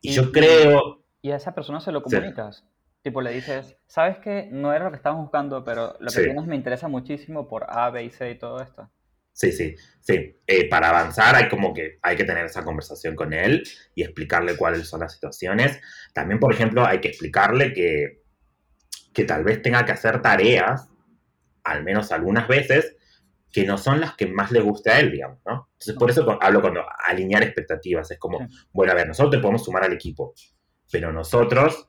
Y 0.03 0.11
Y- 0.11 0.13
yo 0.13 0.31
creo, 0.33 1.03
Y 1.23 1.31
a 1.31 1.37
esa 1.37 1.55
persona 1.55 1.81
se 1.81 1.91
lo 1.91 2.01
Sí. 2.01 2.15
comunicas. 2.17 2.65
Tipo, 3.03 3.21
le 3.23 3.33
dices, 3.33 3.77
¿sabes 3.87 4.19
qué? 4.19 4.49
No 4.53 4.73
era 4.73 4.85
lo 4.85 4.91
que 4.91 4.97
estábamos 4.97 5.25
buscando, 5.25 5.65
pero 5.65 5.95
lo 6.01 6.07
que 6.11 6.19
Sí. 6.19 6.25
tienes 6.25 6.47
me 6.47 6.55
interesa 6.57 6.87
muchísimo 6.89 7.49
por 7.49 7.67
A, 7.69 7.91
B 7.91 8.05
y 8.05 8.11
C 8.11 8.31
y 8.31 8.39
todo 8.39 8.61
esto. 8.61 8.89
Sí, 9.39 9.53
sí, 9.53 9.75
sí, 10.01 10.37
eh, 10.47 10.69
para 10.69 10.89
avanzar 10.91 11.35
hay 11.37 11.49
como 11.49 11.73
que 11.75 11.99
hay 12.03 12.17
que 12.17 12.25
tener 12.25 12.45
esa 12.47 12.65
conversación 12.65 13.15
con 13.15 13.33
él 13.33 13.63
y 13.95 14.03
explicarle 14.03 14.57
cuáles 14.57 14.89
son 14.89 15.01
las 15.01 15.13
situaciones. 15.15 15.81
También, 16.13 16.41
por 16.41 16.53
ejemplo, 16.53 16.85
hay 16.87 17.01
que 17.01 17.09
explicarle 17.09 17.73
que, 17.73 18.23
que 19.13 19.25
tal 19.25 19.45
vez 19.45 19.63
tenga 19.63 19.85
que 19.85 19.93
hacer 19.93 20.23
tareas, 20.23 20.89
al 21.65 21.85
menos 21.85 22.13
algunas 22.13 22.49
veces, 22.49 22.97
que 23.53 23.67
no 23.67 23.79
son 23.79 24.01
las 24.01 24.17
que 24.17 24.27
más 24.29 24.53
le 24.53 24.61
guste 24.61 24.91
a 24.91 25.01
él, 25.01 25.13
digamos, 25.13 25.41
¿no? 25.47 25.69
Entonces, 25.75 25.95
por 25.97 26.11
eso 26.11 26.39
hablo 26.43 26.63
cuando 26.63 26.85
alinear 27.07 27.43
expectativas. 27.45 28.11
Es 28.11 28.19
como, 28.19 28.47
bueno, 28.73 28.93
a 28.93 28.97
ver, 28.97 29.09
nosotros 29.09 29.33
te 29.33 29.39
podemos 29.41 29.65
sumar 29.65 29.85
al 29.85 29.95
equipo, 29.95 30.35
pero 30.91 31.13
nosotros 31.13 31.89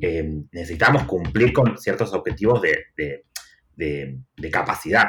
eh, 0.00 0.42
necesitamos 0.52 1.04
cumplir 1.04 1.52
con 1.52 1.76
ciertos 1.78 2.12
objetivos 2.12 2.60
de, 2.62 2.78
de- 2.96 3.24
de- 3.76 4.18
de 4.36 4.50
capacidad. 4.50 5.08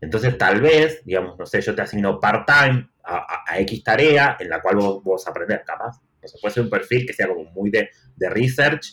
Entonces, 0.00 0.36
tal 0.38 0.60
vez, 0.60 1.02
digamos, 1.04 1.38
no 1.38 1.46
sé, 1.46 1.60
yo 1.60 1.74
te 1.74 1.82
asigno 1.82 2.20
part-time 2.20 2.90
a, 3.04 3.16
a- 3.16 3.44
a 3.46 3.58
X 3.60 3.82
tarea 3.82 4.36
en 4.38 4.48
la 4.50 4.60
cual 4.60 4.76
vos, 4.76 5.02
vos 5.02 5.26
aprender, 5.28 5.62
capaz. 5.64 5.96
O 6.22 6.26
sea, 6.28 6.40
puede 6.40 6.54
ser 6.54 6.62
un 6.64 6.70
perfil 6.70 7.06
que 7.06 7.12
sea 7.12 7.28
como 7.28 7.44
muy 7.52 7.70
de, 7.70 7.88
de 8.16 8.28
research, 8.30 8.86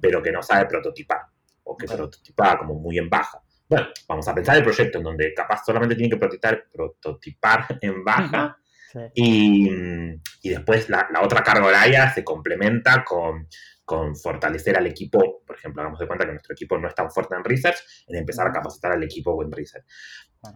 pero 0.00 0.22
que 0.22 0.30
no 0.30 0.42
sabe 0.42 0.66
prototipar, 0.66 1.22
o 1.64 1.76
que 1.76 1.86
Claro. 1.86 2.04
prototipa 2.04 2.58
como 2.58 2.74
muy 2.74 2.98
en 2.98 3.08
baja. 3.10 3.42
Bueno, 3.68 3.88
vamos 4.08 4.28
a 4.28 4.34
pensar 4.34 4.56
el 4.56 4.62
proyecto 4.62 4.98
en 4.98 5.04
donde 5.04 5.34
capaz 5.34 5.64
solamente 5.64 5.96
tiene 5.96 6.10
que 6.10 6.16
prototipar, 6.18 6.64
prototipar 6.72 7.66
en 7.80 8.04
baja 8.04 8.56
Sí. 8.92 9.00
y, 9.14 9.70
mm, 9.70 10.22
y 10.42 10.48
después 10.50 10.88
la, 10.88 11.08
la 11.12 11.22
otra 11.22 11.42
carga 11.42 11.66
horaria 11.66 12.08
se 12.14 12.22
complementa 12.22 13.02
con, 13.04 13.48
con 13.86 14.16
fortalecer 14.16 14.76
al 14.76 14.86
equipo. 14.88 15.42
Por 15.46 15.56
ejemplo, 15.56 15.80
hagamos 15.80 16.00
de 16.00 16.06
cuenta 16.08 16.26
que 16.26 16.32
nuestro 16.32 16.52
equipo 16.52 16.76
no 16.76 16.88
es 16.88 16.94
tan 16.94 17.10
fuerte 17.10 17.36
en 17.36 17.44
research, 17.44 17.78
en 18.08 18.16
empezar 18.16 18.46
a 18.48 18.52
capacitar 18.52 18.92
al 18.92 19.02
equipo 19.02 19.40
en 19.42 19.52
research. 19.52 19.86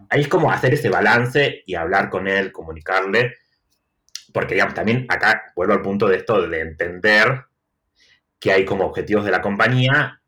Ahí 0.09 0.21
es 0.21 0.27
como 0.27 0.51
hacer 0.51 0.73
ese 0.73 0.89
balance 0.89 1.63
y 1.65 1.75
hablar 1.75 2.09
con 2.09 2.27
él, 2.27 2.51
comunicarle, 2.51 3.33
porque 4.33 4.53
digamos, 4.53 4.73
también 4.73 5.05
acá 5.09 5.53
vuelvo 5.55 5.73
al 5.73 5.81
punto 5.81 6.07
de 6.07 6.17
esto 6.17 6.47
de 6.47 6.59
entender 6.59 7.45
que 8.37 8.51
hay 8.51 8.65
como 8.65 8.85
objetivos 8.85 9.23
de 9.23 9.31
la 9.31 9.41
compañía. 9.41 10.21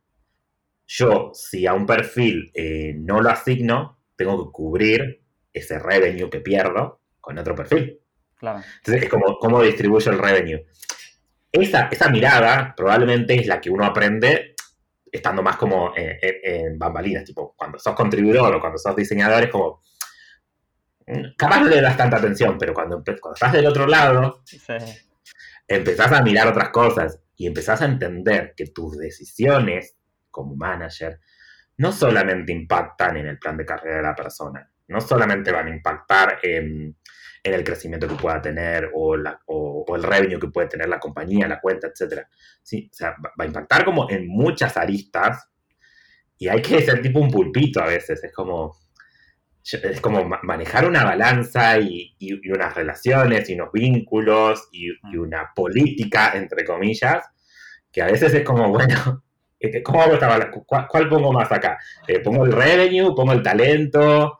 Yo, 0.87 1.31
si 1.33 1.67
a 1.67 1.73
un 1.73 1.85
perfil 1.85 2.51
eh, 2.53 2.93
no 2.95 3.21
lo 3.21 3.29
asigno, 3.29 3.99
tengo 4.15 4.45
que 4.45 4.51
cubrir 4.51 5.23
ese 5.51 5.77
revenue 5.77 6.29
que 6.29 6.39
pierdo 6.39 7.01
con 7.19 7.37
otro 7.37 7.53
perfil. 7.53 7.99
Claro. 8.35 8.61
Entonces 8.77 9.03
es 9.03 9.09
como 9.09 9.37
cómo 9.39 9.61
distribuyo 9.61 10.11
el 10.11 10.19
revenue. 10.19 10.65
Esa, 11.53 11.87
esa 11.91 12.09
mirada 12.09 12.73
probablemente 12.75 13.35
es 13.39 13.45
la 13.45 13.61
que 13.61 13.69
uno 13.69 13.85
aprende 13.85 14.55
estando 15.11 15.43
más 15.43 15.55
como 15.57 15.93
en, 15.95 16.17
en- 16.19 16.65
en 16.65 16.79
bambalinas, 16.79 17.23
tipo 17.23 17.53
cuando 17.55 17.77
sos 17.77 17.93
contribuidor 17.93 18.55
o 18.55 18.59
cuando 18.59 18.79
sos 18.79 18.95
diseñador 18.95 19.43
es 19.43 19.49
como, 19.51 19.79
mm, 21.05 21.35
capaz 21.37 21.61
no 21.61 21.67
le 21.67 21.79
das 21.79 21.95
tanta 21.95 22.17
atención, 22.17 22.57
pero 22.57 22.73
cuando, 22.73 23.03
estás 23.05 23.53
del 23.53 23.67
otro 23.67 23.85
lado, 23.85 24.41
Sí. 24.45 24.57
empezás 25.67 26.11
a 26.11 26.23
mirar 26.23 26.47
otras 26.47 26.69
cosas 26.69 27.19
y 27.35 27.45
empezás 27.45 27.83
a 27.83 27.85
entender 27.85 28.55
que 28.57 28.65
tus 28.67 28.97
decisiones 28.97 29.95
como 30.31 30.55
manager 30.55 31.19
no 31.77 31.91
solamente 31.91 32.51
impactan 32.51 33.17
en 33.17 33.27
el 33.27 33.37
plan 33.37 33.57
de 33.57 33.65
carrera 33.65 33.97
de 33.97 34.03
la 34.03 34.15
persona, 34.15 34.67
no 34.87 34.99
solamente 35.01 35.51
van 35.51 35.67
a 35.67 35.75
impactar 35.75 36.39
en, 36.41 36.97
en 37.43 37.53
el 37.53 37.63
crecimiento 37.63 38.07
que 38.07 38.15
pueda 38.15 38.41
tener 38.41 38.91
o, 38.93 39.17
la- 39.17 39.39
o- 39.47 39.85
o 39.87 39.95
el 39.95 40.03
revenue 40.03 40.39
que 40.39 40.47
puede 40.47 40.67
tener 40.69 40.87
la 40.89 40.99
compañía, 40.99 41.47
la 41.47 41.59
cuenta, 41.61 41.87
etc. 41.87 42.27
Sí, 42.61 42.89
o 42.91 42.95
sea, 42.95 43.11
va, 43.25 43.31
a 43.37 43.45
impactar 43.45 43.85
como 43.85 44.09
en 44.09 44.27
muchas 44.27 44.77
aristas 44.77 45.49
y 46.37 46.47
hay 46.49 46.61
que 46.61 46.81
ser 46.81 47.01
tipo 47.01 47.19
un 47.19 47.31
pulpito 47.31 47.81
a 47.81 47.87
veces, 47.87 48.23
es 48.23 48.33
como... 48.33 48.77
Es 49.65 50.01
como 50.01 50.25
ma- 50.25 50.41
manejar 50.43 50.85
una 50.85 51.05
balanza 51.05 51.79
y, 51.79 52.15
y- 52.19 52.47
y 52.47 52.51
unas 52.51 52.75
relaciones 52.75 53.49
y 53.49 53.53
unos 53.55 53.71
vínculos 53.71 54.67
y, 54.73 54.89
y 55.11 55.17
una 55.17 55.51
política, 55.55 56.33
entre 56.35 56.65
comillas, 56.65 57.25
que 57.91 58.01
a 58.01 58.07
veces 58.07 58.33
es 58.33 58.43
como, 58.43 58.67
bueno, 58.71 59.23
¿cómo 59.83 60.01
hago 60.01 60.13
esta 60.15 60.27
balanza? 60.27 60.59
¿Cuál, 60.65 60.87
cuál 60.89 61.09
pongo 61.09 61.31
más 61.31 61.49
acá? 61.51 61.77
Eh, 62.07 62.19
¿Pongo 62.19 62.45
el 62.45 62.51
revenue? 62.51 63.15
¿Pongo 63.15 63.31
el 63.31 63.41
talento? 63.41 64.37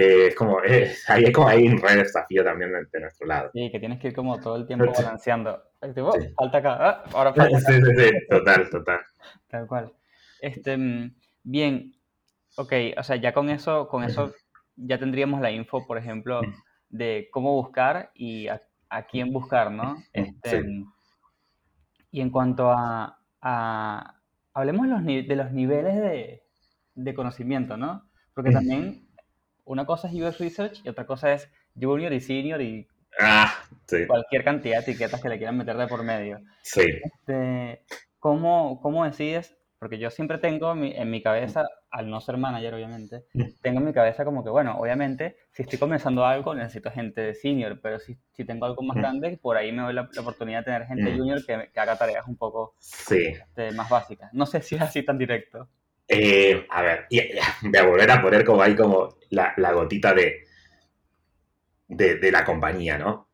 Eh, 0.00 0.28
es 0.28 0.34
como, 0.36 0.58
ahí 1.08 1.24
es 1.24 1.32
como 1.32 1.48
hay 1.48 1.66
un 1.66 1.78
re 1.78 1.96
desafío 1.96 2.44
también 2.44 2.72
de, 2.72 2.84
de 2.92 3.00
nuestro 3.00 3.26
lado. 3.26 3.50
Sí, 3.52 3.68
que 3.70 3.80
tienes 3.80 3.98
que 4.00 4.08
ir 4.08 4.14
como 4.14 4.38
todo 4.40 4.56
el 4.56 4.66
tiempo 4.66 4.86
balanceando. 4.96 5.62
Tipo, 5.94 6.12
Sí. 6.12 6.28
falta 6.36 6.58
acá, 6.58 6.76
ah, 6.80 7.04
ahora 7.12 7.32
falta 7.34 7.58
acá. 7.58 7.66
Sí, 7.66 7.80
sí, 7.82 7.92
sí, 7.96 8.10
total, 8.30 8.70
total. 8.70 9.00
Tal 9.48 9.66
cual. 9.66 9.92
Este, 10.40 10.76
mm, 10.76 11.14
bien, 11.42 11.92
ok, 12.56 12.72
o 12.96 13.02
sea, 13.02 13.16
ya 13.16 13.32
con 13.32 13.50
eso, 13.50 13.88
con 13.88 14.04
eso 14.04 14.32
ya 14.76 14.98
tendríamos 14.98 15.40
la 15.40 15.50
info, 15.50 15.84
por 15.86 15.98
ejemplo, 15.98 16.40
de 16.88 17.28
cómo 17.32 17.54
buscar 17.54 18.12
y 18.14 18.46
a, 18.48 18.62
a 18.88 19.06
quién 19.06 19.32
buscar, 19.32 19.70
¿no? 19.72 19.96
Este, 20.12 20.62
Sí. 20.62 20.84
Y 22.10 22.20
en 22.20 22.30
cuanto 22.30 22.70
a, 22.70 23.18
a- 23.42 24.14
hablemos 24.54 24.86
de 24.86 24.92
los, 24.94 25.04
de 25.28 25.36
los 25.36 25.52
niveles 25.52 25.96
de, 25.96 26.42
de 26.94 27.14
conocimiento, 27.14 27.76
¿no? 27.76 28.08
Porque 28.34 28.50
también 28.50 29.07
una 29.68 29.86
cosa 29.86 30.08
es 30.08 30.14
UX 30.14 30.38
Research 30.38 30.80
y 30.84 30.88
otra 30.88 31.06
cosa 31.06 31.32
es 31.32 31.48
Junior 31.80 32.12
y 32.12 32.20
Senior 32.20 32.60
y 32.60 32.86
Ah, 33.20 33.52
sí, 33.86 34.06
cualquier 34.06 34.44
cantidad 34.44 34.76
de 34.84 34.90
etiquetas 34.92 35.20
que 35.20 35.28
le 35.28 35.38
quieran 35.38 35.56
meter 35.56 35.76
de 35.76 35.86
por 35.88 36.02
medio. 36.04 36.40
sí. 36.62 36.82
Este, 37.02 37.82
¿cómo, 38.18 38.80
cómo 38.80 39.04
decides? 39.04 39.56
Porque 39.80 39.98
yo 39.98 40.10
siempre 40.10 40.38
tengo 40.38 40.74
mi- 40.74 40.92
en 40.94 41.10
mi 41.10 41.22
cabeza, 41.22 41.64
al 41.90 42.10
no 42.10 42.20
ser 42.20 42.36
manager 42.36 42.74
obviamente, 42.74 43.24
tengo 43.62 43.78
en 43.80 43.86
mi 43.86 43.92
cabeza 43.92 44.24
como 44.24 44.42
que, 44.44 44.50
bueno, 44.50 44.76
obviamente, 44.78 45.36
si 45.52 45.62
estoy 45.62 45.78
comenzando 45.78 46.24
algo 46.26 46.54
necesito 46.54 46.90
gente 46.90 47.20
de 47.20 47.34
senior, 47.34 47.80
pero 47.80 47.98
si, 47.98 48.16
si 48.32 48.44
tengo 48.44 48.66
algo 48.66 48.82
más 48.82 48.96
grande, 48.96 49.38
por 49.40 49.56
ahí 49.56 49.72
me 49.72 49.82
doy 49.82 49.94
la, 49.94 50.08
la 50.12 50.20
oportunidad 50.20 50.60
de 50.60 50.64
tener 50.66 50.86
gente 50.86 51.16
junior 51.16 51.44
que, 51.44 51.70
que 51.72 51.80
haga 51.80 51.96
tareas 51.96 52.26
un 52.28 52.36
poco 52.36 52.74
Sí. 52.78 53.26
este, 53.28 53.72
más 53.72 53.88
básicas. 53.88 54.32
No 54.32 54.46
sé 54.46 54.60
si 54.62 54.74
es 54.76 54.82
así 54.82 55.02
tan 55.04 55.18
directo. 55.18 55.68
Eh, 56.08 56.66
a 56.70 56.82
ver, 56.82 57.06
y- 57.10 57.20
a 57.76 57.82
volver 57.84 58.10
a 58.10 58.22
poner 58.22 58.44
como 58.44 58.62
ahí 58.62 58.74
como 58.74 59.16
la, 59.30 59.52
la 59.58 59.72
gotita 59.72 60.14
de, 60.14 60.44
de, 61.88 62.16
de 62.16 62.32
la 62.32 62.44
compañía, 62.44 62.98
¿no? 62.98 63.28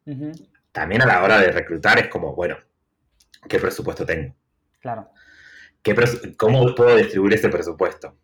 También 0.72 1.02
a 1.02 1.06
la 1.06 1.22
hora 1.22 1.38
de 1.40 1.52
reclutar 1.52 1.98
es 1.98 2.08
como, 2.08 2.34
bueno, 2.34 2.56
¿qué 3.48 3.58
presupuesto 3.58 4.04
tengo? 4.04 4.34
Claro. 4.80 5.10
¿qué 5.82 5.94
¿cómo 6.36 6.74
puedo 6.74 6.96
distribuir 6.96 7.34
ese 7.34 7.48
presupuesto? 7.48 8.18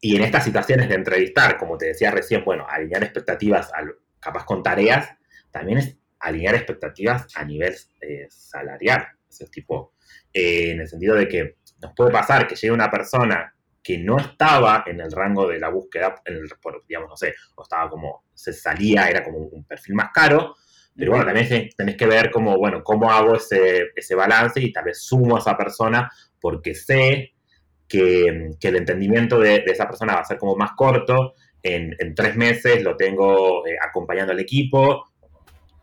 Y 0.00 0.16
en 0.16 0.22
estas 0.22 0.44
situaciones 0.44 0.88
de 0.88 0.94
entrevistar, 0.96 1.56
como 1.56 1.76
te 1.78 1.86
decía 1.86 2.10
recién, 2.10 2.44
bueno, 2.44 2.66
alinear 2.68 3.02
expectativas, 3.04 3.72
al- 3.72 3.96
capaz 4.18 4.44
con 4.44 4.62
tareas, 4.62 5.08
también 5.50 5.78
es 5.78 5.96
alinear 6.20 6.54
expectativas 6.54 7.26
a 7.36 7.44
nivel 7.44 7.74
eh, 8.00 8.26
salarial. 8.28 9.06
Ese 9.28 9.46
tipo, 9.46 9.94
eh, 10.32 10.72
en 10.72 10.80
el 10.80 10.88
sentido 10.88 11.14
de 11.16 11.28
que 11.28 11.56
nos 11.80 11.92
puede 11.94 12.10
pasar 12.10 12.46
que 12.46 12.56
llegue 12.56 12.72
una 12.72 12.90
persona 12.90 13.54
que 13.82 13.98
no 13.98 14.18
estaba 14.18 14.84
en 14.86 15.00
el 15.00 15.10
rango 15.10 15.48
de 15.48 15.58
la 15.58 15.68
búsqueda, 15.70 16.14
en 16.24 16.34
el, 16.36 16.48
por, 16.60 16.84
digamos, 16.86 17.10
no 17.10 17.16
sé, 17.16 17.34
o 17.56 17.62
estaba 17.62 17.88
como, 17.88 18.24
se 18.34 18.52
salía, 18.52 19.08
era 19.08 19.24
como 19.24 19.38
un 19.38 19.64
perfil 19.64 19.94
más 19.94 20.10
caro, 20.12 20.56
pero 20.96 21.12
bueno, 21.12 21.24
también 21.24 21.48
te- 21.48 21.70
tenés 21.76 21.96
que 21.96 22.06
ver 22.06 22.30
cómo, 22.30 22.56
bueno, 22.58 22.82
cómo 22.84 23.10
hago 23.10 23.36
ese, 23.36 23.88
ese 23.96 24.14
balance 24.14 24.60
y 24.60 24.72
tal 24.72 24.84
vez 24.84 25.02
sumo 25.02 25.36
a 25.36 25.38
esa 25.40 25.56
persona 25.56 26.10
porque 26.40 26.74
sé 26.74 27.32
que, 27.88 28.50
que 28.60 28.68
el 28.68 28.76
entendimiento 28.76 29.38
de, 29.38 29.60
de 29.60 29.72
esa 29.72 29.86
persona 29.86 30.14
va 30.14 30.20
a 30.20 30.24
ser 30.24 30.38
como 30.38 30.56
más 30.56 30.72
corto. 30.76 31.34
En, 31.62 31.94
en 31.98 32.14
tres 32.14 32.36
meses 32.36 32.82
lo 32.82 32.96
tengo 32.96 33.66
eh, 33.66 33.76
acompañando 33.80 34.32
al 34.32 34.40
equipo, 34.40 35.12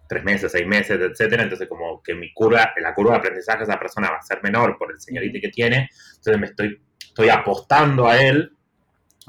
tres 0.07 0.23
meses, 0.23 0.51
seis 0.51 0.65
meses, 0.65 0.99
etcétera. 0.99 1.43
Entonces, 1.43 1.67
como 1.67 2.01
que 2.01 2.15
mi 2.15 2.33
curva, 2.33 2.73
la 2.77 2.93
curva 2.95 3.13
de 3.13 3.17
aprendizaje 3.19 3.59
de 3.59 3.63
esa 3.65 3.79
persona 3.79 4.09
va 4.09 4.17
a 4.17 4.21
ser 4.21 4.41
menor 4.41 4.77
por 4.77 4.91
el 4.91 4.99
señorito 4.99 5.39
que 5.41 5.49
tiene. 5.49 5.89
Entonces, 6.15 6.39
me 6.39 6.47
estoy, 6.47 6.81
estoy 7.17 7.29
apostando 7.29 8.07
a 8.07 8.21
él 8.21 8.53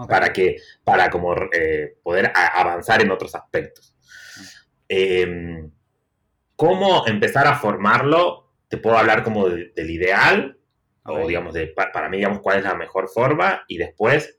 para 0.07 0.33
que 0.33 0.57
para 0.85 1.09
como 1.11 1.35
eh, 1.53 1.97
poder 2.03 2.31
avanzar 2.35 3.01
en 3.01 3.11
otros 3.11 3.35
aspectos. 3.35 3.97
Eh, 4.89 5.67
¿Cómo 6.55 7.07
empezar 7.07 7.47
a 7.47 7.55
formarlo? 7.59 8.53
Te 8.69 8.77
puedo 8.79 8.99
hablar 8.99 9.23
como 9.23 9.49
de- 9.49 9.73
del 9.75 9.91
ideal, 9.91 10.59
o 11.05 11.27
digamos, 11.29 11.55
de, 11.55 11.69
pa- 11.69 11.91
para 11.93 12.09
mí, 12.11 12.19
digamos, 12.19 12.41
cuál 12.41 12.59
es 12.59 12.65
la 12.65 12.75
mejor 12.75 13.09
forma, 13.09 13.65
y 13.69 13.79
después 13.79 14.39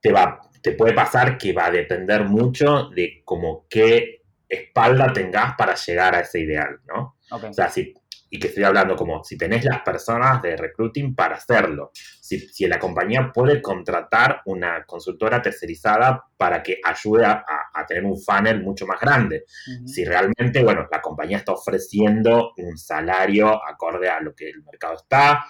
te, 0.00 0.12
va, 0.12 0.40
te 0.62 0.72
puede 0.72 0.92
pasar 0.92 1.38
que 1.38 1.52
va 1.52 1.66
a 1.66 1.70
depender 1.70 2.24
mucho 2.24 2.90
de 2.94 3.22
como 3.24 3.66
qué 3.68 4.22
espalda 4.48 5.12
tengas 5.12 5.54
para 5.56 5.74
llegar 5.74 6.14
a 6.14 6.20
ese 6.20 6.40
ideal, 6.40 6.78
¿no? 6.86 7.16
O 7.50 7.52
sea, 7.54 7.68
si, 7.70 7.94
y 8.28 8.38
que 8.38 8.48
estoy 8.48 8.64
hablando 8.64 8.96
como 8.96 9.22
si 9.24 9.36
tenés 9.36 9.64
las 9.64 9.82
personas 9.82 10.42
de 10.42 10.56
recruiting 10.56 11.14
para 11.14 11.36
hacerlo, 11.36 11.90
si, 11.94 12.40
si 12.40 12.66
la 12.66 12.78
compañía 12.78 13.30
puede 13.32 13.62
contratar 13.62 14.42
una 14.46 14.84
consultora 14.84 15.40
tercerizada 15.40 16.24
para 16.36 16.62
que 16.62 16.78
ayude 16.84 17.24
a, 17.24 17.44
tener 17.86 18.04
un 18.04 18.20
funnel 18.20 18.62
mucho 18.62 18.84
más 18.84 18.98
grande. 18.98 19.44
Si 19.84 20.04
realmente, 20.04 20.64
bueno, 20.64 20.88
la 20.90 21.00
compañía 21.00 21.38
está 21.38 21.52
ofreciendo 21.52 22.52
un 22.56 22.76
salario 22.76 23.64
acorde 23.64 24.08
a 24.08 24.20
lo 24.20 24.34
que 24.34 24.50
el 24.50 24.64
mercado 24.64 24.96
está. 24.96 25.44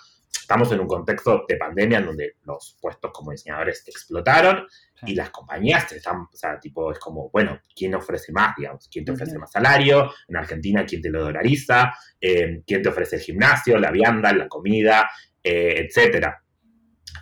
Estamos 0.46 0.70
en 0.70 0.78
un 0.78 0.86
contexto 0.86 1.44
de 1.48 1.56
pandemia 1.56 1.98
en 1.98 2.06
donde 2.06 2.36
los 2.44 2.78
puestos 2.80 3.10
como 3.12 3.32
diseñadores 3.32 3.82
explotaron 3.88 4.64
Sí. 4.94 5.06
y 5.10 5.14
las 5.16 5.30
compañías 5.30 5.90
están, 5.90 6.20
o 6.20 6.28
sea, 6.32 6.60
tipo, 6.60 6.92
es 6.92 7.00
como, 7.00 7.28
bueno, 7.30 7.60
¿quién 7.74 7.96
ofrece 7.96 8.30
más, 8.30 8.54
digamos? 8.56 8.88
¿Quién 8.88 9.04
te 9.04 9.10
ofrece 9.10 9.32
Ujú. 9.32 9.40
más 9.40 9.50
salario? 9.50 10.08
En 10.28 10.36
Argentina, 10.36 10.86
¿quién 10.86 11.02
te 11.02 11.10
lo 11.10 11.24
dolariza? 11.24 11.92
Eh, 12.20 12.62
¿Quién 12.64 12.80
te 12.80 12.88
ofrece 12.88 13.16
el 13.16 13.22
gimnasio, 13.22 13.76
la 13.76 13.90
vianda, 13.90 14.32
la 14.32 14.46
comida, 14.46 15.10
eh, 15.42 15.84
etcétera? 15.88 16.40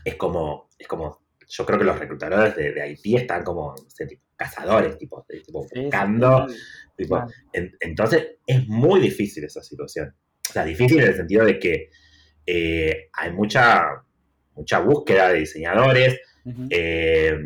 Es 0.05 0.17
como, 0.17 0.69
es 0.79 0.87
como, 0.87 1.25
yo 1.49 1.65
creo 1.65 1.79
que 1.79 1.85
los 1.87 1.99
reclutadores 1.99 2.55
de, 2.57 2.73
de 2.75 2.83
Haití 2.83 3.17
están 3.17 3.43
como, 3.43 3.71
no 3.75 3.89
sé, 3.91 4.07
tipo, 4.07 4.23
cazadores, 4.37 4.99
tipo, 4.99 5.25
tipo 5.27 5.63
Sí, 5.63 5.69
sí, 5.75 5.81
buscando, 5.81 6.47
sí, 6.47 6.57
tipo, 6.95 7.25
en- 7.55 7.75
entonces 7.81 8.33
es 8.47 8.69
muy 8.69 9.01
difícil 9.01 9.45
esa 9.45 9.63
situación. 9.63 10.15
O 10.51 10.53
sea, 10.53 10.63
difícil 10.67 11.01
en 11.01 11.09
el 11.09 11.17
sentido 11.17 11.45
de 11.47 11.59
que 11.59 11.89
eh, 12.47 13.09
hay 13.13 13.33
mucha, 13.33 14.03
mucha 14.55 14.79
búsqueda 14.81 15.29
de 15.31 15.39
diseñadores, 15.41 16.21
eh, 16.71 17.37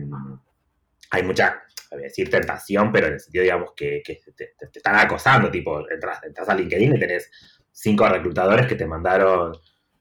hay 1.11 1.23
mucha, 1.23 1.63
voy 1.91 2.01
a 2.01 2.05
decir 2.05 2.29
tentación, 2.31 2.93
pero 2.93 3.07
en 3.07 3.15
el 3.15 3.21
sentido, 3.21 3.43
digamos, 3.45 3.73
que, 3.75 4.03
que 4.05 4.17
te, 4.17 4.33
te- 4.33 4.67
te 4.67 4.79
están 4.79 4.97
acosando, 4.97 5.51
tipo, 5.51 5.89
entras, 5.91 6.23
entras 6.25 6.49
a 6.49 6.55
LinkedIn 6.55 6.97
y 6.97 7.01
tenés 7.01 7.31
cinco 7.73 8.09
reclutadores 8.09 8.67
que 8.67 8.75
te 8.75 8.87
mandaron, 8.87 9.53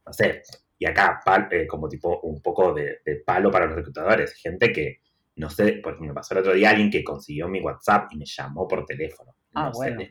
no 0.06 0.14
sé, 0.14 0.42
y 0.80 0.86
acá 0.86 1.20
pal- 1.26 1.48
eh, 1.52 1.66
como 1.68 1.88
tipo 1.88 2.20
un 2.22 2.42
poco 2.42 2.74
de, 2.74 3.00
de 3.06 3.16
palo 3.18 3.50
para 3.52 3.66
los 3.68 3.76
reclutadores, 3.76 4.34
gente 4.34 4.72
que, 4.72 5.02
no 5.38 5.50
sé, 5.50 5.74
por 5.84 5.94
ejemplo, 5.94 6.10
me 6.14 6.16
pasó 6.16 6.34
el 6.34 6.40
otro 6.42 6.54
día 6.54 6.72
alguien 6.72 6.90
que 6.90 7.04
consiguió 7.04 7.48
mi 7.48 7.62
WhatsApp 7.62 8.08
y 8.12 8.18
me 8.18 8.26
llamó 8.26 8.68
por 8.68 8.86
teléfono. 8.86 9.36
Ah, 9.54 9.66
No 9.68 9.74
sé, 9.74 9.94
bueno. 9.96 10.02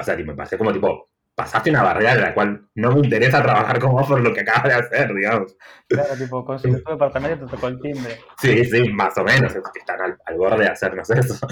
o 0.00 0.04
sea, 0.04 0.16
tipo, 0.16 0.30
me 0.30 0.36
pasé 0.36 0.56
como 0.58 0.72
tipo, 0.72 1.10
pasaste 1.36 1.68
una 1.68 1.82
barrera 1.82 2.14
de 2.14 2.22
la 2.22 2.34
cual 2.34 2.66
no 2.74 2.92
me 2.92 3.00
interesa 3.00 3.42
trabajar 3.42 3.78
con 3.78 3.92
vos 3.92 4.08
por 4.08 4.20
lo 4.20 4.32
que 4.32 4.40
acabas 4.40 4.64
de 4.64 4.74
hacer, 4.74 5.14
digamos. 5.14 5.54
Claro, 5.86 6.16
tipo, 6.16 6.44
consigues 6.44 6.82
tu 6.82 6.90
departamento 6.90 7.44
y 7.44 7.46
te 7.46 7.54
tocó 7.54 7.68
el 7.68 7.78
timbre. 7.78 8.18
Sí, 8.40 8.64
sí, 8.64 8.88
más 8.88 9.16
o 9.18 9.22
menos, 9.22 9.54
es 9.54 9.62
que 9.72 9.80
están 9.80 10.00
al, 10.00 10.16
al 10.24 10.36
borde 10.38 10.64
de 10.64 10.70
hacernos 10.70 11.10
eso. 11.10 11.46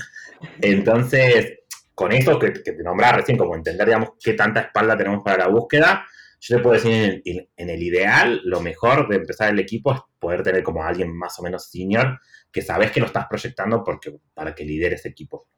Entonces, 0.62 1.60
con 1.94 2.12
eso 2.12 2.38
que, 2.38 2.54
que 2.54 2.72
te 2.72 2.82
nombraba 2.82 3.18
recién, 3.18 3.36
como 3.36 3.54
entender, 3.54 3.86
digamos, 3.86 4.12
qué 4.18 4.32
tanta 4.32 4.60
espalda 4.60 4.96
tenemos 4.96 5.22
para 5.22 5.44
la 5.44 5.48
búsqueda, 5.48 6.06
yo 6.40 6.56
te 6.56 6.62
puedo 6.62 6.74
decir, 6.74 6.92
en 6.92 7.38
el, 7.38 7.50
en 7.56 7.70
el 7.70 7.82
ideal, 7.82 8.40
lo 8.44 8.60
mejor 8.60 9.08
de 9.08 9.16
empezar 9.16 9.50
el 9.50 9.58
equipo 9.58 9.92
es 9.92 10.00
poder 10.18 10.42
tener 10.42 10.62
como 10.62 10.82
a 10.82 10.88
alguien 10.88 11.14
más 11.14 11.38
o 11.38 11.42
menos 11.42 11.70
senior, 11.70 12.20
que 12.50 12.62
sabes 12.62 12.90
que 12.90 13.00
lo 13.00 13.06
estás 13.06 13.26
proyectando 13.26 13.82
porque, 13.84 14.14
para 14.32 14.54
que 14.54 14.64
lidere 14.64 14.94
ese 14.94 15.08
equipo. 15.08 15.48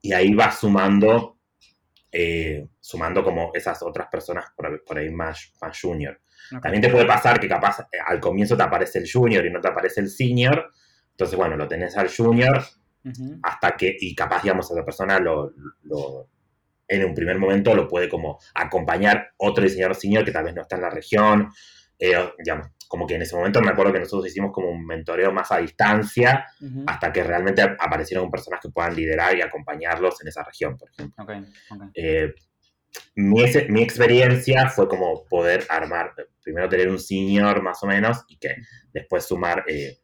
Y 0.00 0.12
ahí 0.12 0.34
vas 0.34 0.58
sumando, 0.60 1.38
eh, 2.16 2.68
sumando 2.80 3.24
como 3.24 3.50
esas 3.54 3.82
otras 3.82 4.06
personas 4.08 4.46
por, 4.56 4.84
por 4.84 4.98
ahí 4.98 5.10
más, 5.10 5.52
más 5.60 5.80
junior. 5.80 6.20
También 6.62 6.80
te 6.82 6.88
puede 6.90 7.06
pasar 7.06 7.40
que 7.40 7.48
capaz 7.48 7.80
eh, 7.92 7.98
al 8.06 8.20
comienzo 8.20 8.56
te 8.56 8.62
aparece 8.62 8.98
el 9.00 9.10
junior 9.10 9.44
y 9.44 9.50
no 9.50 9.60
te 9.60 9.68
aparece 9.68 10.00
el 10.00 10.08
senior. 10.08 10.70
Entonces, 11.10 11.36
bueno, 11.36 11.56
lo 11.56 11.66
tenés 11.66 11.96
al 11.96 12.08
junior 12.14 12.62
hasta 13.42 13.76
que, 13.76 13.96
y 13.98 14.14
capaz, 14.14 14.42
digamos, 14.42 14.70
a 14.70 14.74
la 14.76 14.84
persona 14.84 15.18
lo, 15.18 15.52
lo- 15.82 16.28
en 16.86 17.04
un 17.04 17.14
primer 17.14 17.38
momento 17.38 17.74
lo 17.74 17.88
puede 17.88 18.08
como 18.08 18.38
acompañar 18.54 19.32
otro 19.38 19.64
diseñador 19.64 19.96
senior 19.96 20.24
que 20.24 20.32
tal 20.32 20.44
vez 20.44 20.54
no 20.54 20.62
está 20.62 20.76
en 20.76 20.82
la 20.82 20.90
región. 20.90 21.50
Eh, 21.98 22.14
digamos, 22.38 22.68
como 22.88 23.06
que 23.06 23.14
en 23.16 23.22
ese 23.22 23.34
momento 23.36 23.60
me 23.60 23.70
acuerdo 23.70 23.92
que 23.92 24.00
nosotros 24.00 24.26
hicimos 24.30 24.52
como 24.52 24.70
un 24.70 24.84
mentoreo 24.86 25.32
más 25.32 25.50
a 25.52 25.58
distancia 25.58 26.46
hasta 26.86 27.12
que 27.12 27.22
realmente 27.24 27.62
aparecieron 27.62 28.30
personas 28.30 28.60
que 28.62 28.68
puedan 28.70 28.94
liderar 28.94 29.36
y 29.36 29.42
acompañarlos 29.42 30.20
en 30.22 30.28
esa 30.28 30.42
región, 30.44 30.76
por 30.76 30.90
ejemplo. 30.90 31.24
Ok, 31.24 31.30
ok. 31.70 31.82
Eh, 31.94 32.34
mi, 33.16 33.44
mi 33.68 33.82
experiencia 33.82 34.68
fue 34.68 34.88
como 34.88 35.24
poder 35.26 35.64
armar, 35.68 36.12
primero 36.42 36.68
tener 36.68 36.88
un 36.88 36.98
senior 37.00 37.60
más 37.62 37.82
o 37.82 37.86
menos 37.86 38.24
y 38.28 38.38
que 38.38 38.54
después 38.92 39.24
sumar, 39.24 39.64
eh, 39.66 39.98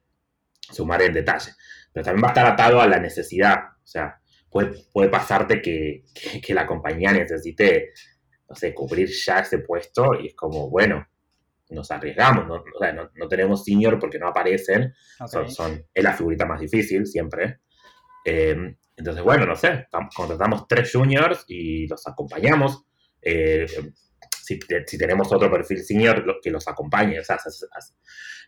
sumar 0.60 1.02
en 1.02 1.12
detalle. 1.14 1.52
Pero 1.92 2.04
también 2.04 2.24
va 2.24 2.28
a 2.28 2.32
estar 2.32 2.46
atado 2.46 2.80
a 2.80 2.86
la 2.88 2.98
necesidad. 2.98 3.58
O 3.82 3.86
sea, 3.86 4.20
puede, 4.50 4.72
puede 4.92 5.08
pasarte 5.08 5.60
que, 5.62 6.04
que- 6.14 6.40
que 6.40 6.54
la 6.54 6.66
compañía 6.66 7.12
necesite, 7.12 7.92
no 8.48 8.54
sé, 8.56 8.74
cubrir 8.74 9.08
ya 9.08 9.40
ese 9.40 9.58
puesto 9.58 10.14
y 10.20 10.28
es 10.28 10.34
como, 10.34 10.68
bueno, 10.70 11.06
nos 11.70 11.90
arriesgamos, 11.90 12.46
no, 12.46 12.54
o 12.54 12.78
sea, 12.78 12.92
no- 12.92 13.10
no 13.14 13.28
tenemos 13.28 13.64
senior 13.64 13.98
porque 13.98 14.18
no 14.18 14.28
aparecen, 14.28 14.92
son, 15.28 15.50
son- 15.50 15.84
es 15.94 16.04
la 16.04 16.12
figurita 16.12 16.44
más 16.46 16.60
difícil 16.60 17.06
siempre. 17.06 17.60
Eh, 18.24 18.76
entonces, 18.96 19.22
bueno, 19.22 19.46
no 19.46 19.56
sé, 19.56 19.86
tam- 19.90 20.08
contratamos 20.14 20.66
tres 20.68 20.90
juniors 20.92 21.44
y 21.48 21.86
los 21.86 22.06
acompañamos. 22.06 22.84
Eh, 23.22 23.66
si, 24.42 24.58
si 24.86 24.98
tenemos 24.98 25.32
otro 25.32 25.50
perfil 25.50 25.82
senior, 25.84 26.26
lo- 26.26 26.40
que 26.42 26.50
los 26.50 26.66
acompañe. 26.68 27.20
O 27.20 27.24
sea, 27.24 27.38
se- 27.38 27.50
se- 27.50 27.66
se- 27.66 27.94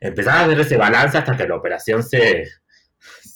empezar 0.01 0.39
a 0.39 0.45
hacer 0.47 0.61
ese 0.61 0.77
balance 0.77 1.17
hasta 1.19 1.37
que 1.37 1.47
la 1.47 1.57
operación 1.57 2.03
se, 2.03 2.45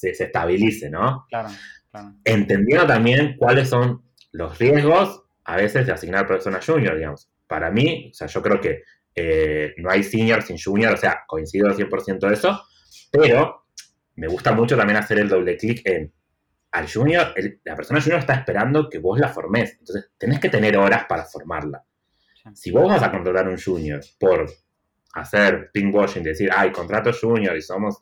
estabilice, 0.02 0.90
¿no? 0.90 1.26
Claro, 1.28 1.48
claro. 1.90 2.14
Entendiendo 2.24 2.86
también 2.86 3.36
cuáles 3.38 3.68
son 3.68 4.02
los 4.32 4.58
riesgos 4.58 5.22
a 5.44 5.56
veces 5.56 5.86
de 5.86 5.92
asignar 5.92 6.26
personas 6.26 6.64
junior, 6.66 6.96
digamos. 6.96 7.30
Para 7.46 7.70
mí, 7.70 8.10
o 8.10 8.14
sea, 8.14 8.26
yo 8.26 8.42
creo 8.42 8.60
que 8.60 8.82
eh, 9.16 9.74
no 9.78 9.90
hay 9.90 10.02
senior 10.04 10.42
sin 10.42 10.58
junior, 10.58 10.92
o 10.94 10.96
sea, 10.96 11.24
coincido 11.26 11.68
al 11.68 11.74
100% 11.74 12.28
de 12.28 12.34
eso, 12.34 12.62
pero 13.10 13.66
me 14.16 14.28
gusta 14.28 14.52
mucho 14.52 14.76
también 14.76 14.98
hacer 14.98 15.18
el 15.18 15.28
doble 15.28 15.56
clic 15.56 15.80
en 15.88 16.12
al 16.72 16.90
junior, 16.92 17.32
el- 17.36 17.60
la 17.64 17.74
persona 17.74 18.00
junior 18.02 18.20
está 18.20 18.34
esperando 18.34 18.90
que 18.90 18.98
vos 18.98 19.18
la 19.18 19.28
formés, 19.28 19.72
entonces 19.78 20.10
tenés 20.18 20.38
que 20.40 20.50
tener 20.50 20.76
horas 20.76 21.06
para 21.08 21.24
formarla. 21.24 21.82
Si 22.54 22.70
vos 22.70 22.88
vas 22.88 23.02
a 23.02 23.10
contratar 23.10 23.48
un 23.48 23.58
junior 23.58 24.00
por 24.18 24.46
hacer 25.14 25.70
pinkwashing, 25.72 26.22
decir, 26.22 26.50
ay, 26.54 26.70
contrato 26.72 27.10
junior 27.18 27.56
y 27.56 27.62
somos 27.62 27.96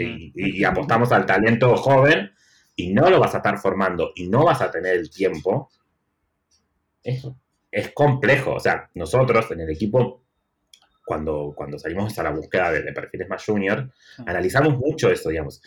y- 0.00 0.32
y 0.60 0.64
apostamos 0.64 1.12
al 1.12 1.26
talento 1.26 1.76
joven 1.76 2.30
y 2.74 2.92
no 2.94 3.10
lo 3.10 3.20
vas 3.20 3.34
a 3.34 3.38
estar 3.38 3.58
formando 3.58 4.12
y 4.16 4.28
no 4.28 4.44
vas 4.44 4.60
a 4.62 4.70
tener 4.70 4.96
el 4.96 5.10
tiempo, 5.10 5.70
es, 7.02 7.26
es 7.70 7.92
complejo. 7.92 8.54
O 8.54 8.60
sea, 8.60 8.90
nosotros 8.94 9.50
en 9.50 9.60
el 9.60 9.70
equipo, 9.70 10.24
cuando, 11.08 11.54
cuando 11.56 11.78
salimos 11.78 12.16
a 12.18 12.22
la 12.22 12.30
búsqueda 12.30 12.70
de, 12.70 12.82
de 12.82 12.92
perfiles 12.92 13.28
más 13.28 13.42
junior, 13.44 13.90
Sí. 14.16 14.22
analizamos 14.26 14.76
mucho 14.76 15.10
eso, 15.10 15.30
digamos. 15.30 15.62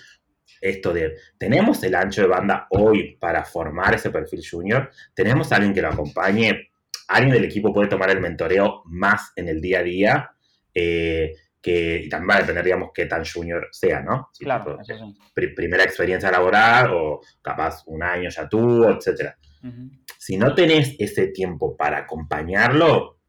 Esto 0.62 0.94
de, 0.94 1.16
¿tenemos 1.40 1.82
el 1.84 1.96
ancho 1.96 2.22
de 2.22 2.28
banda 2.28 2.68
hoy 2.70 3.18
para 3.20 3.44
formar 3.44 3.96
ese 3.96 4.12
perfil 4.12 4.42
junior? 4.50 4.92
¿Tenemos 5.16 5.52
a 5.52 5.56
alguien 5.56 5.74
que 5.74 5.82
lo 5.82 5.90
acompañe? 5.90 6.70
¿Alguien 7.08 7.34
del 7.34 7.46
equipo 7.46 7.74
puede 7.74 7.90
tomar 7.90 8.12
el 8.12 8.22
mentoreo 8.22 8.84
más 8.86 9.32
en 9.36 9.50
el 9.50 9.60
día 9.60 9.80
a 9.80 9.84
día? 9.84 10.32
eh, 10.74 11.34
que 11.62 12.04
y 12.06 12.10
también 12.10 12.30
va 12.32 12.36
a 12.38 12.40
depender, 12.42 12.64
digamos, 12.64 12.90
qué 12.94 13.06
tan 13.06 13.24
junior 13.26 13.68
sea, 13.72 14.00
¿no? 14.02 14.30
Si 14.34 14.44
Claro, 14.46 14.78
tipo, 14.78 14.82
eso 14.82 14.98
sí. 14.98 15.20
pri- 15.34 15.54
primera 15.54 15.84
experiencia 15.84 16.32
laboral 16.32 16.92
o 16.94 17.20
capaz 17.42 17.84
un 17.88 18.02
año 18.02 18.30
ya 18.32 18.48
tuvo, 18.50 18.90
etcétera. 18.90 19.38
Ujú. 19.64 19.92
Si 20.18 20.38
no 20.38 20.56
tenés 20.56 20.96
ese 20.98 21.28
tiempo 21.28 21.76
para 21.78 21.98
acompañarlo, 22.00 23.20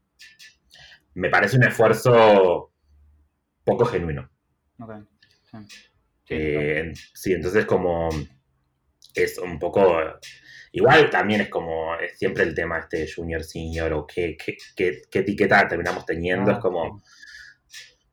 me 1.14 1.30
parece 1.30 1.56
un 1.56 1.64
esfuerzo 1.64 2.72
poco 3.64 3.84
genuino. 3.86 4.30
Ok. 4.80 4.92
Sí. 5.50 5.58
Sí, 5.68 6.34
Eh, 6.34 6.92
sí, 7.14 7.32
entonces 7.34 7.66
como 7.66 8.08
es 9.14 9.38
un 9.38 9.58
poco... 9.58 9.98
Igual 10.74 11.10
también 11.10 11.42
es 11.42 11.48
como 11.50 11.94
es 11.96 12.18
siempre 12.18 12.44
el 12.44 12.54
tema 12.54 12.78
este 12.78 13.06
junior, 13.14 13.44
senior 13.44 13.92
o 13.92 14.06
qué, 14.06 14.36
qué, 14.42 14.56
qué- 14.74 15.02
qué 15.10 15.18
etiqueta 15.18 15.68
terminamos 15.68 16.06
teniendo. 16.06 16.50
Ah, 16.50 16.54
es 16.54 16.60
como 16.60 17.02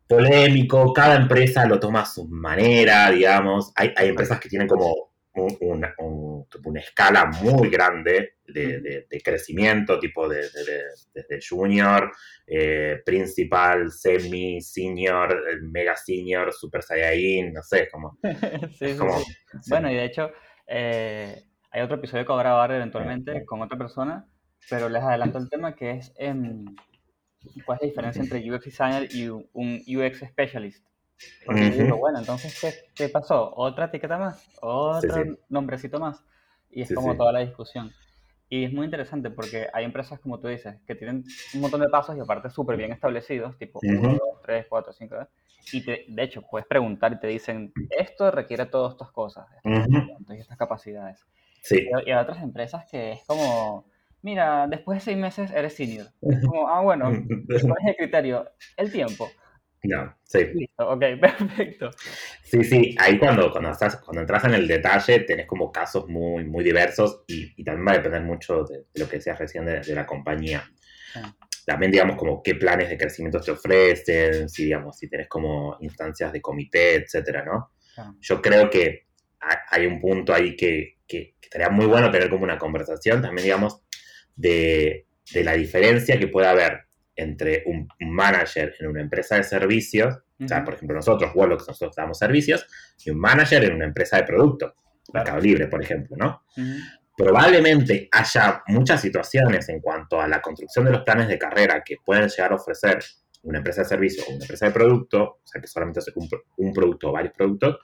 polémico, 0.08 0.92
cada 0.94 1.16
empresa 1.16 1.66
lo 1.66 1.80
toma 1.80 2.02
a 2.02 2.06
su 2.06 2.28
manera, 2.28 3.12
digamos. 3.12 3.72
Hay, 3.76 3.94
hay 3.96 4.10
empresas 4.10 4.40
que 4.40 4.50
tienen 4.50 4.68
como 4.68 5.09
un- 5.44 5.58
una, 5.62 5.94
un- 6.00 6.46
una 6.66 6.80
escala 6.80 7.26
muy 7.26 7.70
grande 7.70 8.36
de, 8.48 8.80
de- 8.82 9.08
de 9.10 9.22
crecimiento, 9.22 10.00
tipo 10.00 10.28
de, 10.28 10.38
de- 10.42 10.64
de- 10.66 10.84
desde 11.14 11.40
junior, 11.48 12.12
eh, 12.48 13.02
principal, 13.06 13.92
semi, 13.92 14.62
senior, 14.62 15.32
eh, 15.50 15.58
mega 15.62 15.96
senior, 15.96 16.52
super 16.54 16.82
saiyajin, 16.84 17.54
no 17.54 17.62
sé, 17.64 17.88
como... 17.90 18.18
sí, 18.80 18.94
sí, 18.94 18.98
como 18.98 19.20
sí. 19.20 19.34
sí. 19.62 19.70
Bueno, 19.70 19.92
y 19.92 19.96
de 19.96 20.06
hecho, 20.06 20.32
eh, 20.68 21.44
hay 21.72 21.82
otro 21.82 21.98
episodio 21.98 22.26
que 22.26 22.32
voy 22.32 22.40
a 22.40 22.44
grabar 22.44 22.72
eventualmente 22.72 23.46
con 23.46 23.62
otra 23.62 23.78
persona, 23.78 24.28
pero 24.70 24.90
les 24.90 25.04
adelanto 25.04 25.38
el 25.38 25.50
tema 25.50 25.76
que 25.76 25.92
es 25.92 26.12
em, 26.18 26.66
cuál 27.66 27.78
es 27.78 27.82
la 27.84 27.88
diferencia 27.88 28.22
entre 28.24 28.52
UX 28.52 28.66
designer 28.66 29.08
y 29.14 29.28
un 29.30 29.82
UX 29.88 30.24
specialist. 30.28 30.86
Porque 31.46 31.70
yo 31.72 31.84
digo, 31.84 31.98
bueno, 31.98 32.20
entonces, 32.20 32.54
¿qué, 32.60 32.74
qué 32.96 33.10
pasó? 33.10 33.54
¿Otra 33.56 33.86
etiqueta 33.86 34.18
más? 34.18 34.46
¿Otro 34.62 35.16
sí. 35.24 35.38
nombrecito 35.50 36.00
más? 36.00 36.24
Y 36.70 36.82
es 36.84 36.90
Sí, 36.90 36.96
como 36.96 37.14
sí. 37.14 37.18
toda 37.18 37.32
la 37.32 37.40
discusión. 37.40 37.96
Y 38.50 38.66
es 38.66 38.74
muy 38.74 38.86
interesante 38.86 39.30
porque 39.30 39.68
hay 39.74 39.86
empresas, 39.86 40.20
como 40.20 40.40
tú 40.40 40.48
dices, 40.48 40.76
que 40.88 40.96
tienen 40.96 41.24
un 41.54 41.62
montón 41.62 41.82
de 41.82 41.90
pasos 41.90 42.18
y 42.18 42.20
aparte 42.20 42.50
súper 42.50 42.78
bien 42.78 42.92
establecidos, 42.92 43.58
tipo 43.58 43.84
1, 43.88 44.10
Ujú. 44.10 44.18
2, 44.20 44.42
3, 44.44 44.66
4, 44.70 44.92
5, 44.94 45.16
y 45.72 45.86
te- 45.86 46.06
de 46.08 46.24
hecho 46.24 46.42
puedes 46.50 46.68
preguntar 46.68 47.14
y 47.14 47.20
te 47.20 47.28
dicen, 47.28 47.76
esto 47.90 48.32
requiere 48.32 48.66
todas 48.66 48.94
estas 48.94 49.12
cosas, 49.12 49.48
estos 49.58 49.88
Ujú. 49.88 49.92
talentos 49.92 50.36
y 50.36 50.40
estas 50.40 50.58
capacidades. 50.58 51.26
Sí, 51.62 51.80
Y, 51.86 52.10
y 52.10 52.12
hay 52.12 52.22
otras 52.24 52.42
empresas 52.44 52.86
que 52.90 53.12
es 53.14 53.26
como, 53.26 53.86
mira, 54.22 54.68
después 54.68 54.98
de 54.98 55.02
seis 55.06 55.18
meses 55.18 55.52
eres 55.52 55.76
senior. 55.76 56.12
Es 56.28 56.42
como, 56.44 56.68
ah, 56.70 56.82
bueno, 56.82 57.06
¿cuál 57.68 57.80
es 57.84 57.90
el 57.90 57.96
criterio? 57.98 58.50
El 58.78 58.92
tiempo. 58.92 59.39
No, 59.84 60.18
sí. 60.24 60.40
Listo, 60.54 60.90
ok, 60.90 61.00
perfecto. 61.22 61.90
Sí, 62.44 62.64
sí, 62.64 62.96
ahí 63.00 63.18
cuando, 63.18 63.52
cuando, 63.52 63.72
estás, 63.72 63.98
cuando 63.98 64.22
entras 64.22 64.44
en 64.46 64.54
el 64.56 64.68
detalle 64.68 65.22
tenés 65.22 65.48
como 65.48 65.72
casos 65.72 66.08
muy, 66.08 66.44
muy 66.46 66.64
diversos 66.64 67.24
y, 67.28 67.54
y 67.56 67.64
también 67.64 67.88
va 67.88 67.92
a 67.94 67.98
depender 67.98 68.22
mucho 68.24 68.64
de, 68.66 68.80
de 68.94 69.00
lo 69.02 69.08
que 69.08 69.18
decías 69.18 69.40
recién 69.40 69.66
de, 69.66 69.80
de 69.82 69.96
la 69.96 70.06
compañía. 70.06 70.64
Sí. 71.14 71.20
También, 71.66 71.92
digamos, 71.92 72.18
como 72.18 72.42
qué 72.42 72.56
planes 72.56 72.90
de 72.90 72.98
crecimiento 72.98 73.40
te 73.40 73.52
ofrecen, 73.52 74.50
si, 74.50 74.66
digamos, 74.66 74.98
si 74.98 75.08
tenés 75.08 75.28
como 75.28 75.78
instancias 75.82 76.34
de 76.34 76.42
comité, 76.42 76.96
etcétera, 76.96 77.46
¿no? 77.46 77.72
Claro. 77.94 78.16
Yo 78.20 78.42
creo 78.42 78.70
que 78.70 79.08
ha- 79.42 79.64
hay 79.70 79.86
un 79.86 80.00
punto 80.02 80.34
ahí 80.34 80.56
que, 80.56 80.98
que- 81.08 81.36
que 81.40 81.46
estaría 81.48 81.70
muy 81.70 81.86
bueno 81.86 82.12
tener 82.12 82.30
como 82.30 82.44
una 82.44 82.58
conversación 82.58 83.22
también, 83.22 83.46
digamos, 83.46 83.82
de, 84.36 85.06
de 85.32 85.44
la 85.44 85.54
diferencia 85.54 86.18
que 86.18 86.28
puede 86.28 86.48
haber 86.48 86.89
entre 87.20 87.64
un 87.66 87.88
manager 88.00 88.76
en 88.80 88.88
una 88.88 89.02
empresa 89.02 89.36
de 89.36 89.44
servicios 89.44 90.24
o 90.44 90.48
sea, 90.48 90.64
por 90.64 90.76
ejemplo, 90.76 90.96
nosotros, 90.96 91.32
Wolox, 91.36 91.68
nosotros 91.68 91.96
damos 91.96 92.18
servicios, 92.18 92.66
y 93.04 93.10
un 93.10 93.20
manager 93.20 93.64
en 93.66 93.74
una 93.74 93.86
empresa 93.86 94.18
de 94.18 94.24
producto, 94.24 94.74
Mercado 95.14 95.40
Libre, 95.40 95.68
por 95.68 95.84
ejemplo, 95.84 96.16
¿no? 96.18 96.44
Probablemente 97.18 98.08
haya 98.12 98.64
muchas 98.68 99.02
situaciones 99.02 99.68
en 99.68 99.82
cuanto 99.82 100.22
a 100.22 100.28
la 100.28 100.42
construcción 100.42 100.86
de 100.86 100.92
los 100.92 101.02
planes 101.02 101.28
de 101.28 101.38
carrera 101.38 101.84
que 101.86 101.98
pueden 102.06 102.30
llegar 102.30 102.54
a 102.54 102.56
ofrecer 102.56 103.00
una 103.44 103.58
empresa 103.58 103.82
de 103.82 103.90
servicio 103.90 104.24
o 104.24 104.34
una 104.34 104.44
empresa 104.44 104.68
de 104.68 104.72
producto, 104.72 105.24
o 105.24 105.42
sea, 105.44 105.60
que 105.60 105.68
solamente 105.68 106.00
es 106.00 106.12
un, 106.16 106.30
un 106.58 106.74
producto 106.74 107.10
o 107.10 107.12
varios 107.12 107.34
productos, 107.34 107.80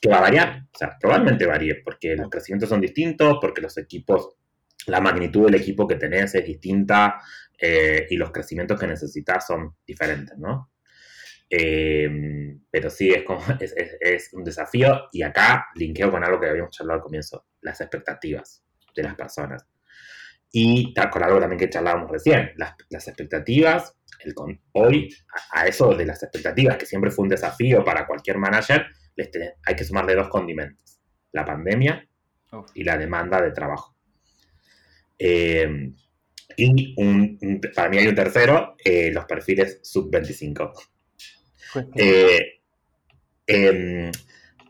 que 0.00 0.08
va 0.08 0.18
a 0.18 0.22
variar. 0.22 0.64
O 0.74 0.78
sea, 0.78 0.96
probablemente 1.00 1.46
varíe, 1.46 1.76
porque 1.84 2.16
los 2.16 2.28
crecimientos 2.28 2.68
son 2.68 2.80
distintos, 2.80 3.38
porque 3.40 3.60
los 3.60 3.76
equipos, 3.78 4.36
la 4.86 5.00
magnitud 5.00 5.44
del 5.44 5.54
equipo 5.54 5.86
que 5.86 5.94
tenés 5.94 6.34
es 6.34 6.44
distinta 6.44 7.20
eh, 7.60 8.06
y 8.10 8.16
los 8.16 8.30
crecimientos 8.30 8.78
que 8.78 8.86
necesitas 8.86 9.46
son 9.46 9.76
diferentes, 9.86 10.36
¿no? 10.38 10.72
Eh, 11.50 12.56
pero 12.70 12.90
sí, 12.90 13.10
es, 13.10 13.24
como, 13.24 13.40
es, 13.60 13.72
es- 13.76 13.96
es 14.00 14.32
un 14.34 14.44
desafío 14.44 15.08
y 15.12 15.22
acá 15.22 15.66
linkeo 15.74 16.10
con 16.10 16.22
algo 16.24 16.38
que 16.40 16.48
habíamos 16.48 16.70
charlado 16.76 16.98
al 16.98 17.02
comienzo, 17.02 17.46
las 17.62 17.80
expectativas 17.80 18.64
de 18.94 19.02
las 19.02 19.14
personas. 19.14 19.66
Y 20.50 20.94
con 21.12 21.22
algo 21.22 21.40
también 21.40 21.58
que 21.58 21.68
charlábamos 21.68 22.10
recién, 22.10 22.52
las, 22.56 22.74
las 22.88 23.06
expectativas, 23.08 23.94
el 24.24 24.34
con- 24.34 24.60
hoy 24.72 25.14
a, 25.52 25.60
a 25.60 25.66
eso 25.66 25.94
de 25.94 26.06
las 26.06 26.22
expectativas, 26.22 26.76
que 26.76 26.86
siempre 26.86 27.10
fue 27.10 27.24
un 27.24 27.28
desafío 27.28 27.84
para 27.84 28.06
cualquier 28.06 28.38
manager, 28.38 28.86
les 29.16 29.30
tenés- 29.30 29.54
hay 29.64 29.74
que 29.76 29.84
sumarle 29.84 30.14
dos 30.14 30.28
condimentos, 30.28 31.00
la 31.32 31.44
pandemia 31.44 32.06
Uf. 32.52 32.70
y 32.74 32.82
la 32.84 32.96
demanda 32.96 33.42
de 33.42 33.50
trabajo. 33.52 33.94
Eh, 35.18 35.92
y 36.58 36.94
un- 36.98 37.60
para 37.74 37.88
mí 37.88 37.98
hay 37.98 38.08
un 38.08 38.14
tercero, 38.14 38.76
eh, 38.84 39.10
los 39.12 39.24
perfiles 39.26 39.78
sub-25. 39.82 40.72
Pues 41.72 41.86
Eh, 41.96 42.60
em, 43.46 44.10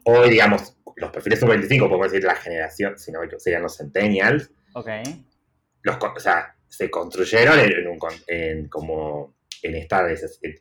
hoy, 0.05 0.31
digamos, 0.31 0.77
los 0.97 1.11
perfiles 1.11 1.41
sub-25, 1.41 1.89
podemos 1.89 2.11
decir 2.13 2.25
la 2.27 2.35
generación, 2.37 2.99
si 2.99 3.11
no 3.13 3.21
serían 3.39 3.63
los 3.63 3.77
centennials, 3.77 4.51
ok. 4.75 4.89
los, 5.83 5.97
o 5.97 6.21
sea, 6.21 6.55
se 6.69 6.91
construyeron 6.91 7.59
en, 7.59 7.73
en 7.73 7.87
un, 7.89 7.99
con- 7.99 8.13
en 8.27 8.69
como 8.69 9.37
en 9.63 9.75
esta 9.77 10.07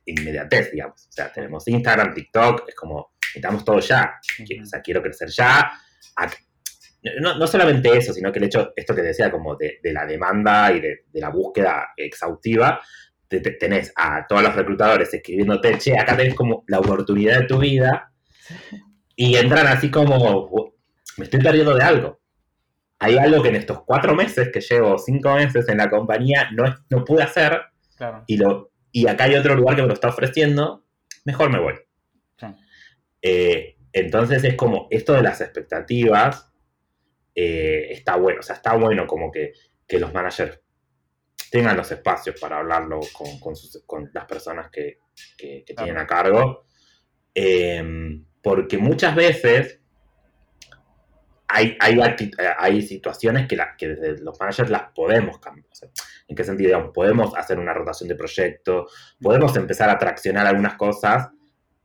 inmediatez, 0.06 0.72
digamos. 0.72 1.08
O 1.08 1.12
sea, 1.12 1.32
tenemos 1.32 1.68
Instagram, 1.68 2.14
TikTok, 2.14 2.70
es 2.70 2.76
como, 2.76 3.12
necesitamos 3.22 3.66
todo 3.66 3.80
ya. 3.80 4.20
O 4.62 4.66
sea, 4.66 4.82
quiero 4.82 5.02
crecer 5.02 5.30
ya. 5.30 5.72
No, 7.22 7.38
no 7.38 7.48
solamente 7.48 7.96
eso, 7.96 8.12
sino 8.12 8.32
que 8.32 8.40
el 8.40 8.46
hecho, 8.46 8.74
esto 8.76 8.94
que 8.96 9.02
decía, 9.02 9.32
como 9.32 9.56
de, 9.56 9.80
de 9.82 9.94
la 9.94 10.06
demanda 10.06 10.72
y 10.74 10.80
de, 10.82 11.06
de 11.12 11.20
la 11.22 11.30
búsqueda 11.30 11.90
exhaustiva, 11.96 12.82
te- 13.28 13.40
te- 13.40 13.52
tenés 13.52 13.94
a 13.96 14.26
todos 14.28 14.42
los 14.44 14.56
reclutadores 14.56 15.14
escribiéndote, 15.14 15.78
che, 15.78 15.98
acá 15.98 16.18
tenés 16.18 16.34
como 16.36 16.64
la 16.68 16.80
oportunidad 16.80 17.40
de 17.42 17.46
tu 17.46 17.60
vida, 17.60 18.12
y 19.16 19.36
entran 19.36 19.68
así 19.68 19.90
como, 19.92 20.74
me 21.18 21.26
estoy 21.26 21.40
perdiendo 21.42 21.76
de 21.76 21.84
algo. 21.84 22.20
Hay 23.00 23.18
algo 23.18 23.42
que 23.44 23.50
en 23.50 23.56
estos 23.58 23.84
cuatro 23.84 24.16
meses, 24.16 24.50
que 24.52 24.60
llevo 24.60 24.98
cinco 24.98 25.34
meses 25.36 25.70
en 25.70 25.78
la 25.78 25.90
compañía, 25.90 26.50
no, 26.52 26.64
no 26.90 27.06
pude 27.06 27.24
hacer, 27.24 27.62
Claro. 27.96 28.24
y, 28.28 28.38
lo, 28.38 28.72
y 28.92 29.08
acá 29.08 29.26
hay 29.26 29.36
otro 29.36 29.56
lugar 29.56 29.76
que 29.76 29.82
me 29.84 29.88
lo 29.88 29.94
está 29.94 30.10
ofreciendo, 30.10 30.84
mejor 31.26 31.52
me 31.52 31.60
voy. 31.60 31.76
Sí. 32.38 32.48
Eh, 33.22 33.78
entonces 33.94 34.44
es 34.44 34.56
como 34.56 34.88
esto 34.92 35.14
de 35.14 35.22
las 35.24 35.42
expectativas 35.42 36.52
eh, 37.40 37.92
está 37.92 38.16
bueno, 38.16 38.40
o 38.40 38.44
sea, 38.44 38.56
está 38.56 38.74
bueno 38.76 39.06
como 39.06 39.32
que, 39.32 39.54
que 39.88 40.00
los 40.00 40.12
managers 40.12 40.60
tengan 41.52 41.78
los 41.78 41.92
espacios 41.92 42.40
para 42.42 42.58
hablarlo 42.58 43.00
con, 43.14 43.40
con 43.40 43.56
sus- 43.56 43.84
con 43.86 44.10
las 44.12 44.26
personas 44.26 44.70
que, 44.72 44.98
que- 45.38 45.64
que 45.66 45.74
Claro. 45.76 45.86
tienen 45.86 46.02
a 46.04 46.08
cargo, 46.08 46.66
Eh, 47.40 47.84
porque 48.42 48.80
muchas 48.80 49.14
veces 49.16 49.80
hay, 51.48 51.78
hay, 51.80 52.00
eh, 52.00 52.32
hay 52.58 52.82
situaciones 52.82 53.48
que, 53.48 53.56
la- 53.56 53.76
que 53.78 53.90
desde 53.90 54.22
los 54.24 54.40
managers 54.40 54.70
las 54.70 54.92
podemos 54.94 55.38
cambiar. 55.40 55.68
O 55.72 55.76
sea, 55.76 55.90
¿En 56.28 56.36
qué 56.36 56.44
sentido? 56.44 56.68
Digamos, 56.70 56.92
podemos 56.94 57.36
hacer 57.38 57.58
una 57.60 57.74
rotación 57.74 58.10
de 58.10 58.16
proyecto, 58.16 58.88
podemos 59.22 59.56
empezar 59.56 59.90
a 59.90 59.98
traccionar 59.98 60.46
algunas 60.48 60.74
cosas 60.74 61.30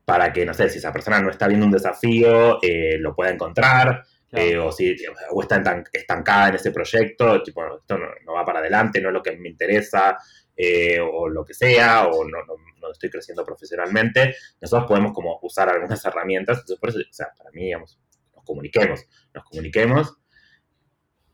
para 0.05 0.33
que, 0.33 0.45
no 0.45 0.53
sé, 0.55 0.69
si 0.69 0.79
esa 0.79 0.93
persona 0.93 1.21
no 1.21 1.31
está 1.31 1.47
viendo 1.47 1.65
un 1.67 1.71
desafío, 1.73 2.59
eh, 2.63 2.97
lo 2.99 3.15
pueda 3.15 3.31
encontrar, 3.31 4.03
claro. 4.33 4.47
eh, 4.49 4.59
o 4.59 4.73
si 4.73 4.97
o 5.31 5.43
está 5.43 5.63
estancada 5.93 6.49
en 6.51 6.55
ese 6.57 6.73
proyecto, 6.73 7.43
tipo, 7.43 7.63
esto 7.79 7.99
no, 7.99 8.07
no 8.27 8.33
va 8.35 8.45
para 8.45 8.61
adelante, 8.61 9.01
no 9.01 9.09
es 9.09 9.15
lo 9.15 9.23
que 9.23 9.37
me 9.37 9.49
interesa, 9.51 10.19
eh, 10.57 11.01
o 11.01 11.29
lo 11.29 11.45
que 11.45 11.55
sea, 11.55 12.07
o 12.09 12.25
no, 12.25 12.39
no- 12.47 12.57
no 12.81 12.91
estoy 12.93 13.11
creciendo 13.11 13.45
profesionalmente, 13.45 14.35
nosotros 14.61 14.89
podemos 14.89 15.13
como 15.13 15.39
usar 15.43 15.69
algunas 15.69 16.05
herramientas, 16.05 16.59
entonces 16.59 16.79
por 16.81 16.89
eso, 16.91 16.99
o 16.99 17.13
sea, 17.13 17.29
para 17.39 17.51
mí, 17.53 17.65
digamos, 17.67 17.99
nos 18.35 18.45
comuniquemos, 18.45 19.07
nos 19.35 19.45
comuniquemos, 19.45 20.17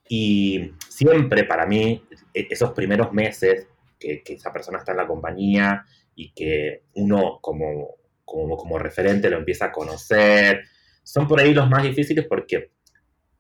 y 0.09 0.73
siempre 0.89 1.45
para 1.45 1.67
mí, 1.67 2.03
e- 2.35 2.49
esos 2.51 2.73
primeros 2.73 3.13
meses 3.13 3.67
que, 3.99 4.23
que 4.23 4.35
esa 4.35 4.53
persona 4.53 4.79
está 4.79 4.93
en 4.93 4.99
la 4.99 5.07
compañía 5.07 5.85
y 6.15 6.33
que 6.33 6.85
uno 6.95 7.39
como, 7.43 7.97
como, 8.25 8.57
como 8.57 8.79
referente 8.79 9.29
lo 9.31 9.39
empieza 9.39 9.67
a 9.67 9.73
conocer, 9.73 10.65
son 11.03 11.27
por 11.29 11.41
ahí 11.41 11.55
los 11.55 11.69
más 11.69 11.83
difíciles 11.83 12.27
porque 12.29 12.73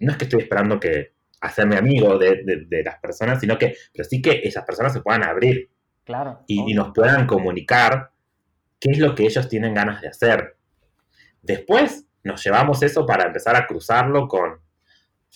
no 0.01 0.13
es 0.13 0.19
que 0.19 0.25
estoy 0.25 0.43
esperando 0.43 0.79
que 0.81 1.15
hacerme 1.41 1.77
amigo 1.77 2.19
de, 2.19 2.43
de- 2.45 2.65
de 2.69 2.83
las 2.83 2.99
personas, 2.99 3.41
sino 3.41 3.57
que, 3.59 3.75
pero 3.93 4.05
sí 4.09 4.21
que 4.21 4.41
esas 4.45 4.65
personas 4.65 4.93
se 4.93 5.01
puedan 5.01 5.23
abrir 5.25 5.71
Claro. 6.05 6.43
y, 6.47 6.71
y 6.73 6.75
nos 6.75 6.93
puedan 6.95 7.27
comunicar 7.27 8.11
qué 8.81 8.91
es 8.93 8.99
lo 8.99 9.15
que 9.15 9.25
ellos 9.25 9.49
tienen 9.49 9.75
ganas 9.75 10.01
de 10.01 10.09
hacer. 10.09 10.57
Después 11.43 12.07
nos 12.25 12.43
llevamos 12.45 12.83
eso 12.83 13.07
para 13.07 13.27
empezar 13.27 13.57
a 13.57 13.67
cruzarlo 13.67 14.27
con 14.29 14.61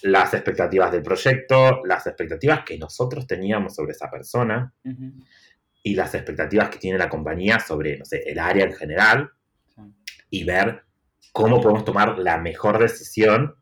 las 0.02 0.34
expectativas 0.34 0.90
del 0.90 1.02
proyecto, 1.02 1.84
las 1.84 2.06
expectativas 2.06 2.64
que 2.64 2.78
nosotros 2.78 3.26
teníamos 3.26 3.74
sobre 3.74 3.92
esa 3.92 4.10
persona 4.10 4.72
Ujú. 4.84 5.12
y 5.82 5.94
las 5.94 6.14
expectativas 6.14 6.70
que 6.70 6.78
tiene 6.78 6.98
la 6.98 7.08
compañía 7.08 7.60
sobre, 7.60 7.98
no 7.98 8.04
sé, 8.04 8.22
el 8.26 8.38
área 8.38 8.64
en 8.64 8.72
general 8.72 9.30
Sí. 9.68 9.82
y 10.30 10.44
ver 10.44 10.82
cómo 11.32 11.60
podemos 11.60 11.84
tomar 11.84 12.18
la 12.18 12.38
mejor 12.38 12.78
decisión 12.78 13.54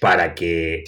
para 0.00 0.34
que 0.34 0.84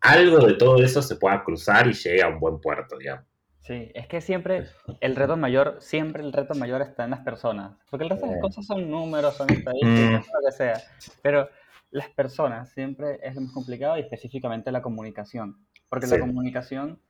algo 0.00 0.46
de 0.46 0.54
todo 0.54 0.82
eso 0.82 1.02
se 1.02 1.16
pueda 1.16 1.42
cruzar 1.42 1.86
y 1.86 1.92
llegue 1.92 2.22
a 2.22 2.28
un 2.28 2.38
buen 2.38 2.60
puerto, 2.60 2.98
digamos. 2.98 3.24
Sí, 3.60 3.90
es 3.94 4.06
que 4.06 4.20
siempre 4.20 4.66
el 5.00 5.16
reto 5.16 5.38
mayor, 5.38 5.78
siempre 5.80 6.22
el 6.22 6.34
reto 6.34 6.54
mayor 6.54 6.82
está 6.82 7.04
en 7.04 7.12
las 7.12 7.20
personas. 7.20 7.78
Porque 7.90 8.04
el 8.04 8.10
resto 8.10 8.26
de 8.26 8.32
las 8.32 8.42
cosas 8.42 8.66
son 8.66 8.90
números, 8.90 9.34
son 9.36 9.48
estadísticas, 9.48 10.26
lo 10.26 10.46
que 10.46 10.52
sea. 10.52 10.82
Pero 11.22 11.48
las 11.90 12.10
personas 12.10 12.70
siempre 12.72 13.18
es 13.22 13.34
lo 13.34 13.40
más 13.40 13.52
complicado 13.52 13.96
y 13.96 14.00
específicamente 14.00 14.70
la 14.70 14.82
comunicación. 14.82 15.56
Porque 15.88 16.06
la 16.06 16.16
Sí. 16.16 16.20
comunicación 16.20 17.00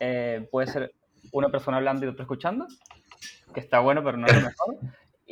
eh, 0.00 0.48
puede 0.50 0.66
ser 0.66 0.92
una 1.30 1.50
persona 1.50 1.76
hablando 1.76 2.04
y 2.06 2.08
otra 2.08 2.22
escuchando, 2.22 2.66
que 3.54 3.60
está 3.60 3.78
bueno, 3.78 4.02
pero 4.02 4.16
no 4.16 4.26
es 4.26 4.34
lo 4.34 4.40
mejor. 4.48 4.76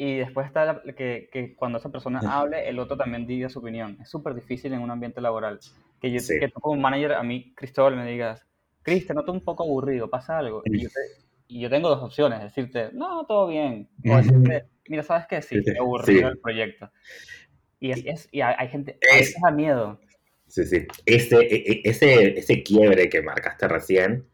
Y 0.00 0.18
después 0.18 0.46
está 0.46 0.64
la- 0.64 0.82
que, 0.94 1.28
que 1.32 1.56
cuando 1.56 1.78
esa 1.78 1.90
persona 1.90 2.20
hable, 2.20 2.68
el 2.68 2.78
otro 2.78 2.96
también 2.96 3.26
diga 3.26 3.48
su 3.48 3.58
opinión. 3.58 3.98
Es 4.00 4.08
súper 4.08 4.32
difícil 4.32 4.72
en 4.72 4.80
un 4.80 4.92
ambiente 4.92 5.20
laboral. 5.20 5.58
Que, 6.00 6.12
yo, 6.12 6.20
Sí. 6.20 6.38
que 6.38 6.46
tú 6.48 6.60
como 6.60 6.80
manager, 6.80 7.14
a 7.14 7.22
mí, 7.24 7.52
Cristóbal, 7.56 7.96
me 7.96 8.08
digas, 8.08 8.46
Cris, 8.82 9.08
te 9.08 9.12
noto 9.12 9.32
un 9.32 9.42
poco 9.42 9.64
aburrido, 9.64 10.08
pasa 10.08 10.38
algo. 10.38 10.62
Y 10.66 10.82
yo, 10.82 10.88
te- 10.88 11.24
y 11.48 11.60
yo 11.60 11.68
tengo 11.68 11.88
dos 11.88 12.00
opciones, 12.00 12.40
decirte, 12.40 12.90
no, 12.92 13.26
todo 13.26 13.48
bien. 13.48 13.88
O 14.08 14.16
decirte, 14.16 14.66
mira, 14.88 15.02
¿sabes 15.02 15.26
qué? 15.28 15.42
Sí, 15.42 15.56
me 15.66 15.78
aburrido 15.80 16.28
sí. 16.28 16.32
el 16.32 16.38
proyecto. 16.38 16.90
Y, 17.80 17.90
es, 17.90 18.02
es- 18.06 18.28
y 18.30 18.40
hay, 18.40 18.68
gente, 18.68 18.98
Es- 19.00 19.10
a 19.10 19.16
veces 19.16 19.36
da 19.42 19.50
miedo. 19.50 20.00
Sí, 20.46 20.64
sí. 20.64 20.86
Ese, 21.06 21.36
e- 21.40 21.72
e- 21.72 21.80
ese, 21.84 22.38
ese 22.38 22.62
quiebre 22.62 23.08
que 23.08 23.20
marcaste 23.20 23.66
recién 23.66 24.28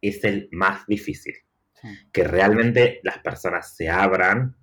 es 0.00 0.22
el 0.22 0.48
más 0.52 0.86
difícil. 0.86 1.34
Sí. 1.74 1.88
Que 2.12 2.22
realmente 2.22 3.00
las 3.02 3.18
personas 3.18 3.74
se 3.76 3.88
abran 3.90 4.54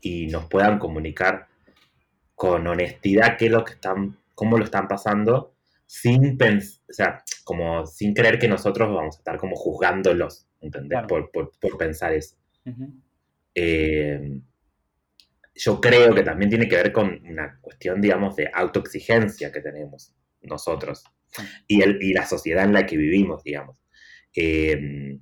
y 0.00 0.26
nos 0.28 0.46
puedan 0.46 0.78
comunicar 0.78 1.48
con 2.34 2.66
honestidad 2.66 3.36
qué 3.38 3.46
es 3.46 3.52
lo 3.52 3.64
que 3.64 3.74
están, 3.74 4.16
cómo 4.34 4.58
lo 4.58 4.64
están 4.64 4.88
pasando, 4.88 5.54
sin 5.86 6.36
pens 6.38 6.82
o 6.88 6.92
sea, 6.92 7.22
como 7.44 7.86
sin 7.86 8.14
creer 8.14 8.38
que 8.38 8.48
nosotros 8.48 8.94
vamos 8.94 9.16
a 9.16 9.18
estar 9.18 9.38
como 9.38 9.56
juzgándolos, 9.56 10.46
¿entendés? 10.60 10.90
Claro. 11.00 11.06
Por, 11.08 11.30
por, 11.30 11.52
por 11.60 11.78
pensar 11.78 12.12
eso. 12.14 12.36
Eh, 13.54 14.40
yo 15.54 15.80
creo 15.80 16.14
que 16.14 16.22
también 16.22 16.50
tiene 16.50 16.68
que 16.68 16.76
ver 16.76 16.92
con 16.92 17.20
una 17.26 17.58
cuestión, 17.60 18.00
digamos, 18.00 18.36
de 18.36 18.50
autoexigencia 18.52 19.50
que 19.50 19.60
tenemos 19.60 20.14
nosotros 20.42 21.02
y, 21.66 21.82
el, 21.82 22.02
y 22.02 22.12
la 22.12 22.26
sociedad 22.26 22.64
en 22.64 22.72
la 22.72 22.86
que 22.86 22.96
vivimos, 22.96 23.42
digamos. 23.42 23.82
Eh, 24.34 25.18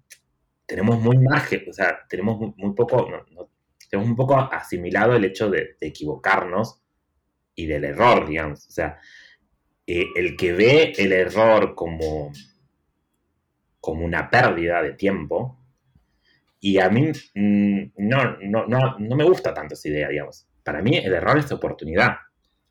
tenemos 0.67 1.01
muy 1.01 1.19
margen, 1.19 1.63
o 1.69 1.73
sea, 1.73 2.01
tenemos 2.09 2.39
muy, 2.39 2.53
muy 2.57 2.75
poco, 2.75 3.09
no- 3.11 3.25
no- 3.35 3.51
tenemos 3.89 4.11
un 4.11 4.17
poco 4.17 4.37
asimilado 4.37 5.15
el 5.15 5.25
hecho 5.25 5.51
de, 5.51 5.77
de 5.81 5.87
equivocarnos 5.87 6.83
y 7.55 7.67
del 7.67 7.85
error, 7.85 8.29
digamos. 8.29 8.67
O 8.67 8.71
sea, 8.71 8.99
eh, 9.87 10.07
el 10.17 10.37
que 10.37 10.53
ve 10.53 10.93
el 10.97 11.13
error 11.13 11.75
como, 11.75 12.33
como 13.81 14.05
una 14.05 14.29
pérdida 14.29 14.83
de 14.83 14.93
tiempo, 14.93 15.61
y 16.61 16.79
a 16.79 16.89
mí 16.89 17.13
mm, 17.35 17.93
no, 17.99 18.37
no, 18.43 18.67
no, 18.67 18.99
no 18.99 19.17
me 19.17 19.25
gusta 19.25 19.55
tanto 19.55 19.75
esa 19.75 19.89
idea, 19.89 20.09
digamos. 20.09 20.49
Para 20.65 20.83
mí 20.83 20.97
el 20.97 21.15
error 21.15 21.39
es 21.39 21.51
oportunidad. 21.53 22.17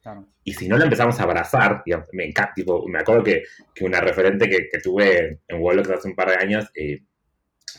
Claro. 0.01 0.27
Y 0.43 0.53
si 0.53 0.67
no 0.67 0.77
la 0.77 0.83
empezamos 0.83 1.19
a 1.19 1.23
abrazar, 1.23 1.81
digamos, 1.85 2.09
me 2.11 2.25
encanta, 2.25 2.53
tipo, 2.53 2.87
me 2.87 2.99
acuerdo 2.99 3.23
que, 3.23 3.43
que 3.73 3.85
una 3.85 4.01
referente 4.01 4.49
que, 4.49 4.69
que 4.69 4.79
tuve 4.79 5.39
en 5.47 5.61
Wolox 5.61 5.89
hace 5.89 6.07
un 6.09 6.15
par 6.15 6.29
de 6.29 6.35
años 6.35 6.69
eh, 6.75 7.03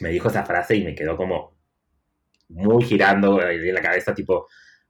me 0.00 0.10
dijo 0.10 0.28
esa 0.28 0.44
frase 0.44 0.76
y 0.76 0.84
me 0.84 0.94
quedó 0.94 1.16
como 1.16 1.55
muy 2.48 2.84
girando 2.84 3.42
en 3.42 3.74
la 3.74 3.82
cabeza, 3.82 4.14
tipo, 4.14 4.46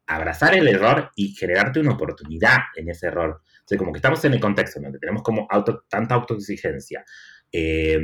abrazar 0.06 0.54
el 0.54 0.68
error 0.68 1.10
y 1.16 1.34
generarte 1.34 1.80
una 1.80 1.94
oportunidad 1.94 2.58
en 2.76 2.88
ese 2.90 3.08
error. 3.08 3.42
O 3.42 3.64
sea, 3.64 3.76
como 3.78 3.92
que 3.92 3.98
estamos 3.98 4.24
en 4.24 4.34
el 4.34 4.40
contexto 4.40 4.80
donde 4.80 4.98
tenemos 4.98 5.22
como 5.22 5.46
auto, 5.50 5.84
tanta 5.88 6.14
autoexigencia. 6.14 7.04
Eh, 7.50 7.98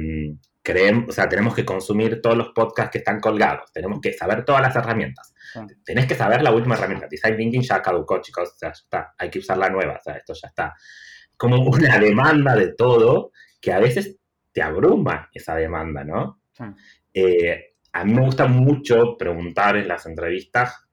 creemos, 0.63 1.09
o 1.09 1.13
sea, 1.13 1.29
tenemos 1.29 1.55
que 1.55 1.65
consumir 1.65 2.21
todos 2.21 2.37
los 2.37 2.49
podcasts 2.51 2.93
que 2.93 2.99
están 2.99 3.21
colgados, 3.21 3.73
tenemos 3.73 4.01
que 4.01 4.13
saber 4.13 4.45
todas 4.45 4.63
las 4.63 4.75
herramientas. 4.75 5.35
Sí. 5.53 5.61
Tenés 5.85 6.07
que 6.07 6.15
saber 6.15 6.43
la 6.43 6.53
última 6.53 6.77
herramienta. 6.77 7.09
Design 7.09 7.37
Thinking 7.37 7.63
ya 7.63 7.83
caducó, 7.83 8.21
chicos, 8.21 8.51
o 8.55 8.59
sea, 8.59 8.69
ya 8.71 8.73
está. 8.73 9.15
Hay 9.19 9.31
que 9.31 9.41
usar 9.41 9.59
la 9.59 9.69
nueva, 9.69 9.95
o 9.95 10.03
sea, 10.03 10.15
esto 10.15 10.35
ya 10.35 10.49
está. 10.49 10.75
Como 11.37 11.63
una 11.63 11.99
demanda 11.99 12.55
de 12.55 12.75
todo 12.75 13.33
que 13.61 13.73
a 13.73 13.79
veces 13.79 14.17
te 14.53 14.63
abruma 14.63 15.29
esa 15.33 15.55
demanda, 15.55 16.05
¿no? 16.05 16.41
Eh, 17.13 17.72
a 17.93 18.05
mí 18.05 18.15
me 18.15 18.23
gusta 18.23 18.47
mucho 18.47 19.17
preguntar 19.19 19.77
en 19.77 19.89
las 19.89 20.07
entrevistas 20.07 20.87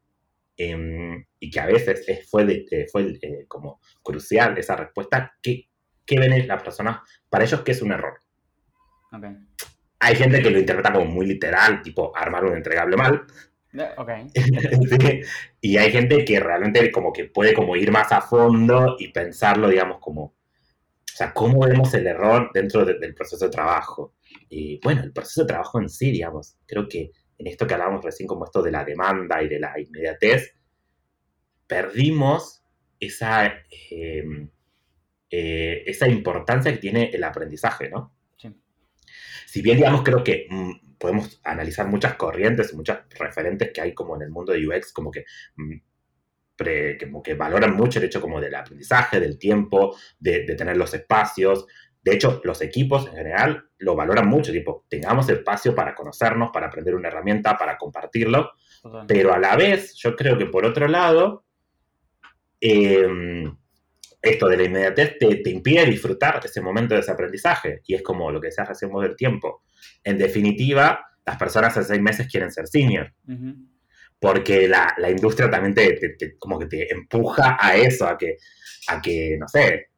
em, 0.58 1.26
y 1.39 1.50
que 1.50 1.60
a 1.60 1.66
veces 1.66 2.04
es- 2.08 2.30
fue, 2.30 2.43
de- 2.45 2.66
eh, 2.70 2.88
fue 2.91 3.18
eh, 3.22 3.45
como 3.47 3.80
crucial 4.04 4.58
esa 4.58 4.76
respuesta, 4.76 5.34
¿qué, 5.41 5.70
¿qué 6.06 6.20
ven 6.20 6.47
las 6.47 6.62
personas? 6.62 7.00
Para 7.30 7.45
ellos, 7.45 7.62
¿qué 7.62 7.72
es 7.72 7.82
un 7.82 7.91
error? 7.93 8.20
Hay 10.00 10.16
gente 10.16 10.41
que 10.41 10.50
lo 10.50 10.60
interpreta 10.60 10.91
como 10.93 11.06
muy 11.06 11.26
literal, 11.26 11.82
tipo 11.82 12.16
armar 12.16 12.45
un 12.45 12.56
entregable 12.56 12.97
mal. 12.97 13.26
Sí, 14.36 15.22
Y 15.62 15.78
hay 15.78 15.91
gente 15.91 16.26
que 16.26 16.39
realmente 16.39 16.91
como 16.91 17.14
que 17.14 17.26
puede 17.26 17.54
como 17.54 17.76
ir 17.76 17.91
más 17.91 18.12
a 18.12 18.22
fondo 18.22 18.95
y 19.00 19.10
pensarlo, 19.10 19.70
digamos, 19.70 20.00
como, 20.00 20.24
o 20.24 20.34
sea, 21.06 21.34
¿cómo 21.34 21.60
vemos 21.66 21.93
el 21.93 22.08
error 22.08 22.50
dentro 22.54 22.84
de- 22.86 22.97
del 23.00 23.14
proceso 23.14 23.45
de 23.45 23.52
trabajo? 23.52 24.16
Y 24.50 24.80
bueno, 24.84 25.04
el 25.04 25.14
proceso 25.14 25.41
de 25.41 25.47
trabajo 25.47 25.80
en 25.80 25.89
sí, 25.89 26.12
digamos, 26.12 26.58
creo 26.68 26.88
que 26.88 27.12
en 27.38 27.47
esto 27.47 27.68
que 27.68 27.74
hablábamos 27.76 28.04
recién, 28.04 28.28
como 28.28 28.45
esto 28.45 28.62
de 28.62 28.72
la 28.72 28.84
demanda 28.86 29.41
y 29.43 29.47
de 29.50 29.60
la 29.60 29.80
inmediatez, 29.80 30.54
perdimos 31.68 32.64
esa, 33.00 33.47
eh, 33.91 34.24
eh, 35.30 35.84
esa 35.86 36.08
importancia 36.08 36.72
que 36.72 36.80
tiene 36.80 37.10
el 37.14 37.24
aprendizaje, 37.24 37.89
¿no? 37.89 38.14
Sí. 38.38 38.56
si 39.47 39.62
bien, 39.62 39.78
digamos, 39.78 40.04
creo 40.04 40.24
que 40.24 40.47
mm, 40.50 40.95
podemos 41.00 41.41
analizar 41.43 41.88
muchas 41.88 42.16
corrientes 42.16 42.74
y 42.74 42.76
muchas 42.78 43.02
referentes 43.20 43.72
que 43.74 43.82
hay 43.82 43.93
como 43.93 44.16
en 44.16 44.24
el 44.24 44.32
mundo 44.32 44.54
de 44.54 44.68
UX, 44.68 44.93
como 44.93 45.12
que, 45.12 45.26
mm, 45.58 45.76
pre- 46.58 46.97
como 47.00 47.24
que 47.24 47.36
valoran 47.36 47.76
mucho 47.76 48.00
el 48.00 48.06
hecho 48.06 48.22
como 48.22 48.41
del 48.41 48.56
aprendizaje, 48.56 49.20
del 49.20 49.39
tiempo, 49.39 49.95
de, 50.20 50.45
de 50.45 50.56
tener 50.56 50.78
los 50.78 50.93
espacios. 50.93 51.66
De 52.02 52.14
hecho, 52.14 52.41
los 52.43 52.62
equipos 52.62 53.08
en 53.08 53.14
general 53.14 53.70
lo 53.80 53.95
valoran 53.95 54.28
mucho, 54.28 54.52
tipo, 54.52 54.86
tengamos 54.89 55.28
espacio 55.30 55.76
para 55.76 55.93
conocernos, 55.95 56.50
para 56.52 56.68
aprender 56.68 56.95
una 56.95 57.10
herramienta, 57.10 57.58
para 57.58 57.78
compartirlo, 57.78 58.52
Total. 58.82 59.06
pero 59.08 59.34
a 59.34 59.39
la 59.39 59.56
vez, 59.56 59.95
yo 59.95 60.16
creo 60.16 60.38
que 60.38 60.45
por 60.45 60.66
otro 60.66 60.88
lado, 60.88 61.45
eh, 62.62 63.08
esto 64.22 64.47
de 64.47 64.58
la 64.58 64.64
inmediatez 64.64 65.18
te, 65.18 65.36
te 65.38 65.50
impide 65.50 65.86
disfrutar 65.86 66.41
ese 66.43 66.62
momento 66.62 66.93
de 66.93 67.02
ese 67.02 67.12
aprendizaje. 67.12 67.82
Y 67.86 67.95
es 67.95 68.02
como 68.02 68.32
lo 68.32 68.39
que 68.41 68.47
decías 68.47 68.68
recién 68.68 68.91
vos 68.91 69.04
del 69.04 69.16
tiempo. 69.16 69.64
En 70.04 70.18
definitiva, 70.18 71.06
las 71.26 71.38
personas 71.38 71.76
en 71.78 71.84
seis 71.86 72.02
meses 72.02 72.28
quieren 72.28 72.52
ser 72.52 72.68
senior, 72.68 73.14
porque 74.20 74.68
la, 74.68 74.93
la 74.97 75.10
industria 75.10 75.50
también 75.50 75.74
te, 75.74 75.93
te- 75.93 76.10
te- 76.18 76.38
como 76.38 76.60
que 76.60 76.66
te 76.66 76.91
empuja 76.91 77.58
a 77.60 77.76
eso, 77.78 78.08
a 78.08 78.18
que, 78.18 78.38
a 78.88 79.02
que 79.02 79.38
no 79.39 79.47
sé, 79.47 79.88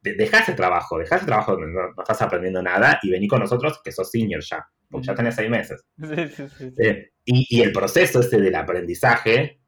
deja 0.00 0.40
ese 0.40 0.54
trabajo, 0.54 0.98
deja 0.98 1.16
ese 1.16 1.26
trabajo 1.26 1.52
donde 1.52 1.68
no, 1.68 1.92
no 1.94 2.02
estás 2.02 2.20
aprendiendo 2.22 2.62
nada 2.62 2.98
y 3.02 3.10
vení 3.10 3.28
con 3.28 3.40
nosotros 3.40 3.80
que 3.82 3.92
sos 3.92 4.10
senior 4.10 4.42
ya, 4.42 4.66
porque 4.90 5.06
ya 5.06 5.14
tenés 5.14 5.34
seis 5.34 5.50
meses. 5.50 5.84
Sí. 5.98 6.46
sí. 6.58 6.72
Eh, 6.78 7.12
y, 7.24 7.46
y 7.58 7.62
el 7.62 7.72
proceso 7.72 8.20
ese 8.20 8.38
del 8.40 8.54
aprendizaje 8.54 9.60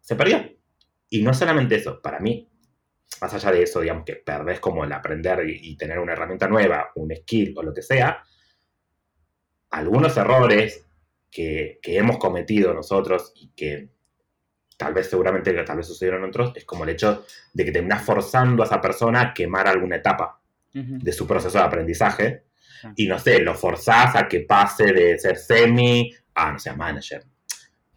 se 0.00 0.16
perdió. 0.16 0.44
Y 1.10 1.22
no 1.22 1.32
solamente 1.32 1.76
eso, 1.76 2.00
para 2.02 2.20
mí, 2.20 2.50
más 3.20 3.32
allá 3.34 3.52
de 3.52 3.62
eso, 3.62 3.80
digamos 3.80 4.04
que 4.04 4.16
perdés 4.16 4.60
como 4.60 4.84
el 4.84 4.92
aprender 4.92 5.48
y, 5.48 5.70
y 5.72 5.76
tener 5.76 5.98
una 5.98 6.12
herramienta 6.12 6.48
nueva, 6.48 6.90
un 6.96 7.14
skill 7.14 7.54
o 7.56 7.62
lo 7.62 7.72
que 7.72 7.82
sea, 7.82 8.22
algunos 9.70 10.16
errores 10.16 10.86
que, 11.30 11.78
que 11.82 11.96
hemos 11.96 12.18
cometido 12.18 12.72
nosotros 12.74 13.32
y 13.34 13.50
que 13.50 13.90
tal 14.78 14.94
vez 14.94 15.10
seguramente 15.10 15.52
que 15.54 15.62
tal 15.64 15.76
vez 15.76 15.86
sucedieron 15.86 16.24
otros, 16.24 16.52
es 16.56 16.64
como 16.64 16.84
el 16.84 16.90
hecho 16.90 17.26
de 17.52 17.64
que 17.66 17.72
terminás 17.72 18.02
forzando 18.02 18.62
a 18.62 18.66
esa 18.66 18.80
persona 18.80 19.20
a 19.20 19.34
quemar 19.34 19.68
alguna 19.68 19.96
etapa 19.96 20.40
Ujú. 20.74 20.98
de 21.02 21.12
su 21.12 21.26
proceso 21.26 21.58
de 21.58 21.64
aprendizaje. 21.64 22.44
Y 22.94 23.08
no 23.08 23.18
sé, 23.18 23.40
lo 23.40 23.54
forzás 23.54 24.14
a 24.14 24.28
que 24.28 24.40
pase 24.40 24.92
de 24.92 25.18
ser 25.18 25.36
semi 25.36 26.14
a, 26.34 26.52
no 26.52 26.58
sé, 26.60 26.70
a 26.70 26.76
manager. 26.76 27.24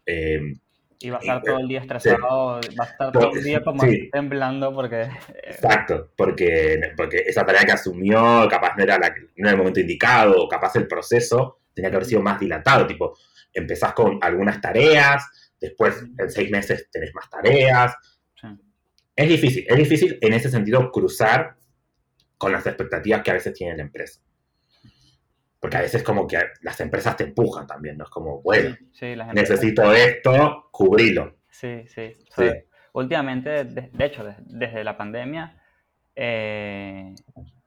Eh, 0.06 0.42
Y 1.00 1.10
va 1.12 1.18
a 1.18 1.20
estar 1.20 1.44
todo 1.44 1.60
el 1.60 1.68
día 1.68 1.82
estresado, 1.82 2.60
va 2.80 2.86
a 2.86 2.88
estar 2.88 3.12
todo 3.12 3.32
el 3.32 3.44
día 3.44 3.64
como 3.64 3.84
Sí. 3.84 4.10
temblando 4.12 4.74
porque... 4.74 5.02
eh, 5.04 5.12
exacto, 5.46 6.10
porque, 6.18 6.80
porque 6.98 7.18
esa 7.28 7.46
tarea 7.46 7.64
que 7.64 7.74
asumió 7.74 8.48
capaz 8.50 8.76
no 8.76 8.84
era, 8.84 8.98
la, 8.98 9.10
no 9.10 9.48
era 9.48 9.52
el 9.52 9.58
momento 9.58 9.80
indicado, 9.80 10.44
o 10.44 10.50
capaz 10.50 10.76
el 10.78 10.88
proceso 10.88 11.60
tenía 11.76 11.92
que 11.92 11.98
haber 11.98 12.08
sido 12.08 12.22
más 12.24 12.40
dilatado. 12.40 12.88
Tipo, 12.88 13.16
empezás 13.54 13.94
con 13.94 14.18
algunas 14.22 14.60
tareas, 14.60 15.41
después 15.62 16.04
en 16.18 16.30
seis 16.30 16.50
meses 16.52 16.90
tenés 16.92 17.14
más 17.16 17.30
tareas. 17.30 17.96
Sí. 18.36 18.48
Es 19.16 19.30
difícil, 19.30 19.66
es 19.68 19.78
difícil 19.78 20.18
en 20.22 20.34
ese 20.34 20.50
sentido 20.50 20.92
cruzar 20.92 21.56
con 22.38 22.52
las 22.52 22.66
expectativas 22.66 23.22
que 23.22 23.32
a 23.32 23.36
veces 23.36 23.54
tiene 23.54 23.78
la 23.78 23.84
empresa. 23.84 24.20
Porque 25.60 25.78
a 25.78 25.82
veces 25.82 26.02
como 26.02 26.26
que 26.26 26.40
las 26.62 26.80
empresas 26.82 27.16
te 27.16 27.24
empujan 27.26 27.68
también, 27.68 27.96
¿no? 27.98 28.06
Es 28.06 28.10
como, 28.10 28.42
bueno, 28.42 28.76
Sí, 28.92 29.14
necesito 29.34 29.94
esto, 29.94 30.70
cubrilo. 30.72 31.38
Sí, 31.50 31.84
sí. 31.88 32.16
O 32.32 32.34
sea, 32.42 32.56
Últimamente, 32.94 33.64
de, 33.66 33.90
de 33.94 34.06
hecho, 34.06 34.24
des- 34.24 34.36
desde 34.40 34.84
la 34.84 34.98
pandemia, 34.98 35.62
eh, 36.16 37.14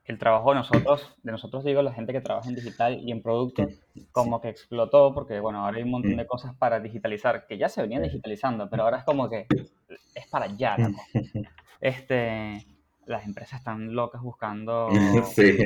el 0.05 0.19
trabajo 0.19 0.49
de 0.51 0.55
nosotros, 0.55 1.15
de 1.23 1.31
nosotros 1.31 1.63
digo, 1.63 1.81
la 1.81 1.93
gente 1.93 2.13
que 2.13 2.21
trabaja 2.21 2.47
en 2.49 2.55
digital 2.55 2.99
y 3.01 3.11
en 3.11 3.21
producto, 3.21 3.67
como 4.11 4.39
que 4.39 4.49
explotó 4.49 5.13
porque, 5.13 5.39
bueno, 5.39 5.65
ahora 5.65 5.77
hay 5.77 5.83
un 5.83 5.91
montón 5.91 6.13
Mm. 6.13 6.17
de 6.17 6.27
cosas 6.27 6.55
para 6.55 6.79
digitalizar, 6.79 7.47
que 7.47 7.57
ya 7.57 7.69
se 7.69 7.81
venían 7.81 8.03
digitalizando, 8.03 8.69
pero 8.69 8.83
ahora 8.83 8.99
es 8.99 9.03
como 9.03 9.29
que 9.29 9.47
es 10.13 10.27
para 10.27 10.45
allá 10.45 10.77
la 10.77 10.91
cosa. 10.91 11.19
Este, 11.81 12.65
las 13.05 13.25
empresas 13.25 13.59
están 13.59 13.93
locas 13.93 14.21
buscando... 14.21 14.87
Sí. 15.35 15.57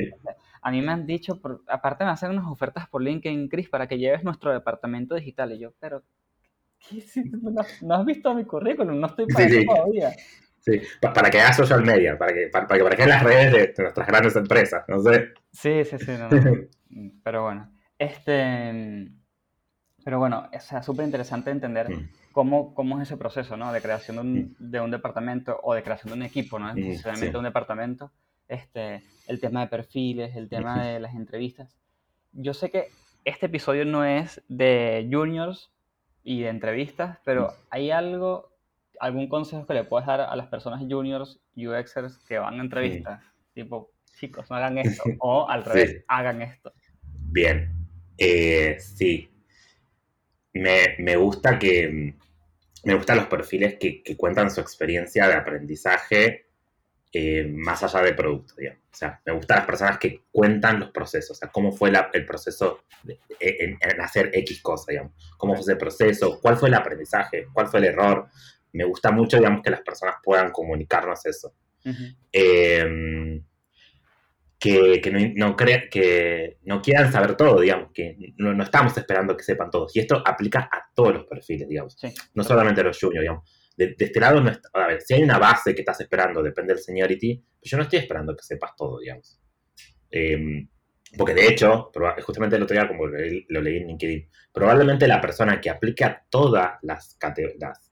A 0.62 0.70
mí 0.70 0.82
me 0.82 0.92
han 0.92 1.06
dicho, 1.06 1.40
por- 1.40 1.62
aparte 1.68 2.04
me 2.04 2.10
hacen 2.10 2.30
unas 2.32 2.46
ofertas 2.46 2.86
por 2.88 3.02
LinkedIn, 3.02 3.48
Chris, 3.48 3.70
para 3.70 3.86
que 3.88 3.96
lleves 3.98 4.22
nuestro 4.24 4.52
departamento 4.52 5.14
digital. 5.14 5.52
Y 5.52 5.58
yo, 5.58 5.72
pero, 5.80 6.02
¿qué? 6.78 7.02
No, 7.42 7.62
no 7.82 7.94
has 7.94 8.04
visto 8.04 8.34
mi 8.34 8.44
currículum, 8.44 9.00
no 9.00 9.06
estoy 9.06 9.26
para 9.26 9.48
Sí, 9.48 9.52
eso 9.56 9.60
sí. 9.60 9.66
todavía. 9.66 10.12
Sí, 10.60 10.80
pa- 11.00 11.12
para 11.12 11.30
que 11.30 11.40
hagas 11.40 11.56
social 11.56 11.82
media, 11.82 12.16
para 12.18 12.32
que, 12.32 12.48
para, 12.48 12.66
para 12.66 12.96
que 12.96 13.06
las 13.06 13.22
redes 13.22 13.52
de, 13.76 13.82
nuestras 13.82 14.06
grandes 14.06 14.36
empresas, 14.36 14.84
no 14.88 15.00
sé. 15.02 15.32
Sí, 15.52 15.84
sí, 15.84 15.98
sí, 15.98 16.12
no, 16.18 16.28
no. 16.28 16.52
Mm, 16.90 17.10
Pero 17.24 17.42
bueno, 17.44 17.72
este, 17.98 19.10
pero 20.04 20.18
bueno, 20.18 20.48
o 20.52 20.60
sea, 20.60 20.82
súper 20.82 21.04
interesante 21.04 21.50
entender 21.50 21.90
Mm. 21.90 22.08
cómo, 22.32 22.74
cómo 22.74 23.00
es 23.00 23.08
ese 23.08 23.16
proceso, 23.16 23.56
¿no? 23.56 23.72
De 23.72 23.80
creación 23.82 24.16
de 24.16 24.20
un, 24.22 24.56
de 24.58 24.80
un 24.80 24.90
departamento 24.90 25.58
o 25.62 25.74
de 25.74 25.82
creación 25.82 26.12
de 26.12 26.18
un 26.18 26.22
equipo, 26.24 26.58
¿no? 26.58 26.72
Mm, 26.72 26.76
Necesariamente 26.80 27.32
sí. 27.32 27.36
un 27.38 27.44
departamento. 27.44 28.10
Este, 28.48 29.02
el 29.28 29.40
tema 29.40 29.60
de 29.60 29.66
perfiles, 29.68 30.34
el 30.36 30.48
tema 30.48 30.84
de 30.84 30.98
las 31.00 31.14
entrevistas. 31.14 31.76
Yo 32.32 32.52
sé 32.54 32.70
que 32.70 32.88
este 33.24 33.46
episodio 33.46 33.84
no 33.84 34.04
es 34.04 34.42
de 34.48 35.08
juniors 35.10 35.70
y 36.24 36.40
de 36.42 36.48
entrevistas, 36.48 37.18
pero 37.24 37.52
¿hay 37.70 37.90
algo, 37.92 38.49
algún 39.00 39.28
consejo 39.28 39.66
que 39.66 39.74
le 39.74 39.84
puedes 39.84 40.06
dar 40.06 40.20
a 40.20 40.36
las 40.36 40.46
personas 40.48 40.80
juniors, 40.88 41.40
UXers 41.56 42.18
que 42.28 42.38
van 42.38 42.58
a 42.60 42.62
entrevistas? 42.62 43.22
Tipo, 43.54 43.90
chicos, 44.18 44.48
no 44.50 44.56
hagan 44.56 44.78
esto. 44.78 45.02
O 45.20 45.48
al 45.48 45.64
Sí. 45.64 45.70
revés, 45.70 46.04
hagan 46.08 46.42
esto. 46.42 46.72
Bien, 47.32 47.72
Eh, 48.18 48.76
sí. 48.78 49.28
Me, 50.52 50.96
me 50.98 51.16
gusta 51.16 51.58
que 51.58 52.14
me 52.84 52.94
gustan 52.94 53.16
los 53.18 53.26
perfiles 53.26 53.76
que, 53.78 54.02
que 54.02 54.16
cuentan 54.16 54.50
su 54.50 54.60
experiencia 54.60 55.26
de 55.28 55.34
aprendizaje 55.34 56.46
eh, 57.12 57.44
más 57.44 57.82
allá 57.82 58.02
del 58.04 58.14
producto, 58.16 58.54
digamos. 58.56 58.80
O 58.92 58.96
sea, 58.96 59.20
me 59.26 59.32
gustan 59.32 59.58
las 59.58 59.66
personas 59.66 59.98
que 59.98 60.22
cuentan 60.30 60.80
los 60.80 60.90
procesos, 60.90 61.30
o 61.32 61.34
sea, 61.40 61.48
cómo 61.50 61.72
fue 61.72 61.90
la- 61.90 62.10
el 62.12 62.24
proceso 62.24 62.84
de- 63.02 63.18
en, 63.38 63.78
en 63.80 64.00
hacer 64.00 64.30
X 64.32 64.60
cosa, 64.62 64.86
digamos. 64.92 65.12
Cómo 65.36 65.54
fue 65.54 65.62
ese 65.62 65.76
proceso, 65.76 66.40
cuál 66.40 66.56
fue 66.56 66.68
el 66.68 66.74
aprendizaje, 66.74 67.46
cuál 67.52 67.68
fue 67.68 67.80
el 67.80 67.86
error. 67.86 68.28
Me 68.72 68.84
gusta 68.84 69.10
mucho, 69.10 69.36
digamos, 69.36 69.62
que 69.62 69.70
las 69.70 69.82
personas 69.82 70.16
puedan 70.22 70.50
comunicarnos 70.50 71.24
eso. 71.26 71.54
Eh, 72.32 73.40
que, 74.58 75.00
que 75.00 75.10
no, 75.10 75.18
no 75.48 75.56
crea- 75.56 75.88
que 75.88 76.58
no 76.64 76.82
quieran 76.82 77.10
saber 77.10 77.34
todo, 77.34 77.60
digamos, 77.60 77.90
que 77.94 78.34
no, 78.36 78.52
no 78.52 78.62
estamos 78.62 78.96
esperando 78.96 79.36
que 79.36 79.42
sepan 79.42 79.70
todo. 79.70 79.86
Y 79.94 80.00
esto 80.00 80.22
aplica 80.24 80.68
a 80.70 80.84
todos 80.94 81.14
los 81.14 81.24
perfiles, 81.24 81.66
digamos, 81.68 81.94
Sí. 81.98 82.12
no 82.34 82.44
solamente 82.44 82.82
a 82.82 82.84
los 82.84 82.98
juniors, 83.00 83.22
digamos. 83.22 83.70
De, 83.76 83.94
de 83.96 84.04
este 84.04 84.20
lado, 84.20 84.40
no 84.42 84.50
está- 84.50 84.68
a 84.74 84.86
ver, 84.88 85.00
si 85.00 85.14
hay 85.14 85.22
una 85.22 85.38
base 85.38 85.74
que 85.74 85.80
estás 85.80 86.00
esperando, 86.02 86.42
depende 86.42 86.74
del 86.74 86.82
seniority, 86.82 87.36
pues 87.58 87.70
yo 87.70 87.78
no 87.78 87.84
estoy 87.84 88.00
esperando 88.00 88.36
que 88.36 88.42
sepas 88.42 88.72
todo, 88.76 88.98
digamos. 88.98 89.40
Eh, 90.10 90.66
porque 91.16 91.34
de 91.34 91.46
hecho, 91.48 91.90
justamente 92.22 92.56
el 92.56 92.62
otro 92.62 92.74
día, 92.74 92.86
como 92.86 93.06
lo 93.06 93.16
leí, 93.16 93.46
lo 93.48 93.60
leí 93.62 93.78
en 93.78 93.86
LinkedIn, 93.88 94.28
probablemente 94.52 95.08
la 95.08 95.20
persona 95.22 95.58
que 95.60 95.70
aplica 95.70 96.24
todas 96.28 96.74
las, 96.82 97.16
las, 97.58 97.89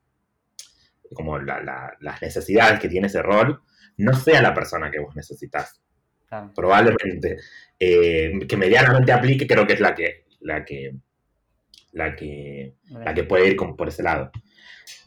como 1.15 1.39
la- 1.39 1.63
la- 1.63 1.97
las 2.01 2.21
necesidades 2.23 2.79
que 2.81 2.89
tiene 2.89 3.07
ese 3.09 3.23
rol, 3.23 3.63
no 3.99 4.13
sea 4.15 4.41
la 4.43 4.55
persona 4.55 4.91
que 4.91 4.99
vos 5.01 5.15
necesitas 5.17 5.81
Claro. 6.29 6.53
probablemente 6.55 7.39
eh, 7.81 8.33
que 8.47 8.57
medianamente 8.57 9.13
aplique, 9.13 9.47
creo 9.47 9.67
que 9.67 9.73
es 9.75 9.81
la 9.81 9.95
que 9.95 10.25
la 10.41 10.65
que 10.65 10.95
la 11.93 12.15
que 12.15 12.75
la 12.91 13.15
que 13.15 13.25
puede 13.25 13.49
ir 13.49 13.57
por 13.57 13.89
ese 13.89 14.03
lado. 14.03 14.31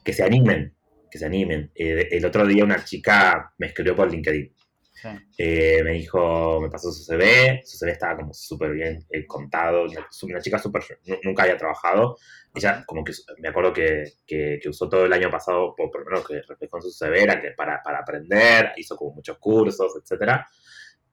Que 0.03 0.13
se 0.13 0.23
animen, 0.23 0.73
que 1.11 1.17
se 1.19 1.25
animen. 1.27 1.71
Eh, 1.75 2.07
el 2.11 2.25
otro 2.25 2.45
día 2.47 2.63
una 2.63 2.83
chica 2.83 3.53
me 3.59 3.67
escribió 3.67 3.95
por 3.95 4.11
LinkedIn. 4.11 4.51
Sí. 5.01 5.09
Eh, 5.37 5.81
me 5.83 5.93
dijo, 5.93 6.61
me 6.61 6.69
pasó 6.69 6.91
su 6.91 7.03
CV, 7.03 7.61
su 7.65 7.77
CV 7.77 7.91
estaba 7.93 8.17
como 8.17 8.33
súper 8.33 8.71
bien 8.71 9.03
eh, 9.09 9.25
contado, 9.25 9.85
una, 9.85 10.07
una 10.23 10.41
chica 10.41 10.59
súper, 10.59 10.83
nu- 11.05 11.17
nunca 11.23 11.43
había 11.43 11.57
trabajado, 11.57 12.17
ella 12.53 12.83
como 12.85 13.03
que, 13.03 13.13
me 13.39 13.49
acuerdo 13.49 13.73
que, 13.73 14.03
que, 14.27 14.59
que 14.61 14.69
usó 14.69 14.87
todo 14.89 15.05
el 15.05 15.13
año 15.13 15.31
pasado, 15.31 15.73
por, 15.75 15.89
por 15.89 16.01
lo 16.03 16.11
menos 16.11 16.27
que 16.27 16.41
reflejó 16.47 16.77
en 16.77 16.83
su 16.83 16.91
CV, 16.91 17.23
era 17.23 17.41
que 17.41 17.51
para, 17.51 17.81
para 17.81 17.99
aprender, 17.99 18.73
hizo 18.77 18.95
como 18.95 19.15
muchos 19.15 19.37
cursos, 19.39 19.93
etcétera, 19.99 20.45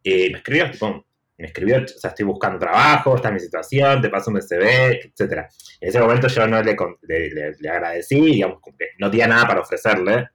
y 0.03 0.30
me 0.30 0.39
escribió, 0.39 0.70
tipo, 0.70 1.07
me 1.39 1.47
escribió, 1.47 1.82
o 1.84 1.89
sea, 1.89 2.11
estoy 2.11 2.26
buscando 2.26 2.59
trabajo, 2.59 3.16
esta 3.16 3.28
es 3.28 3.34
mi 3.34 3.41
situación, 3.41 4.03
te 4.03 4.09
paso 4.11 4.30
un 4.30 4.43
CV, 4.43 5.01
etcétera. 5.07 5.49
En 5.80 5.89
ese 5.89 6.01
momento 6.01 6.26
yo 6.28 6.47
no 6.47 6.61
le, 6.62 6.76
le, 7.03 7.30
le- 7.30 7.53
le 7.59 7.68
agradecí, 7.68 8.20
digamos, 8.20 8.61
que 8.62 8.72
no 8.99 9.11
tenía 9.11 9.28
nada 9.28 9.47
para 9.47 9.61
ofrecerle, 9.61 10.28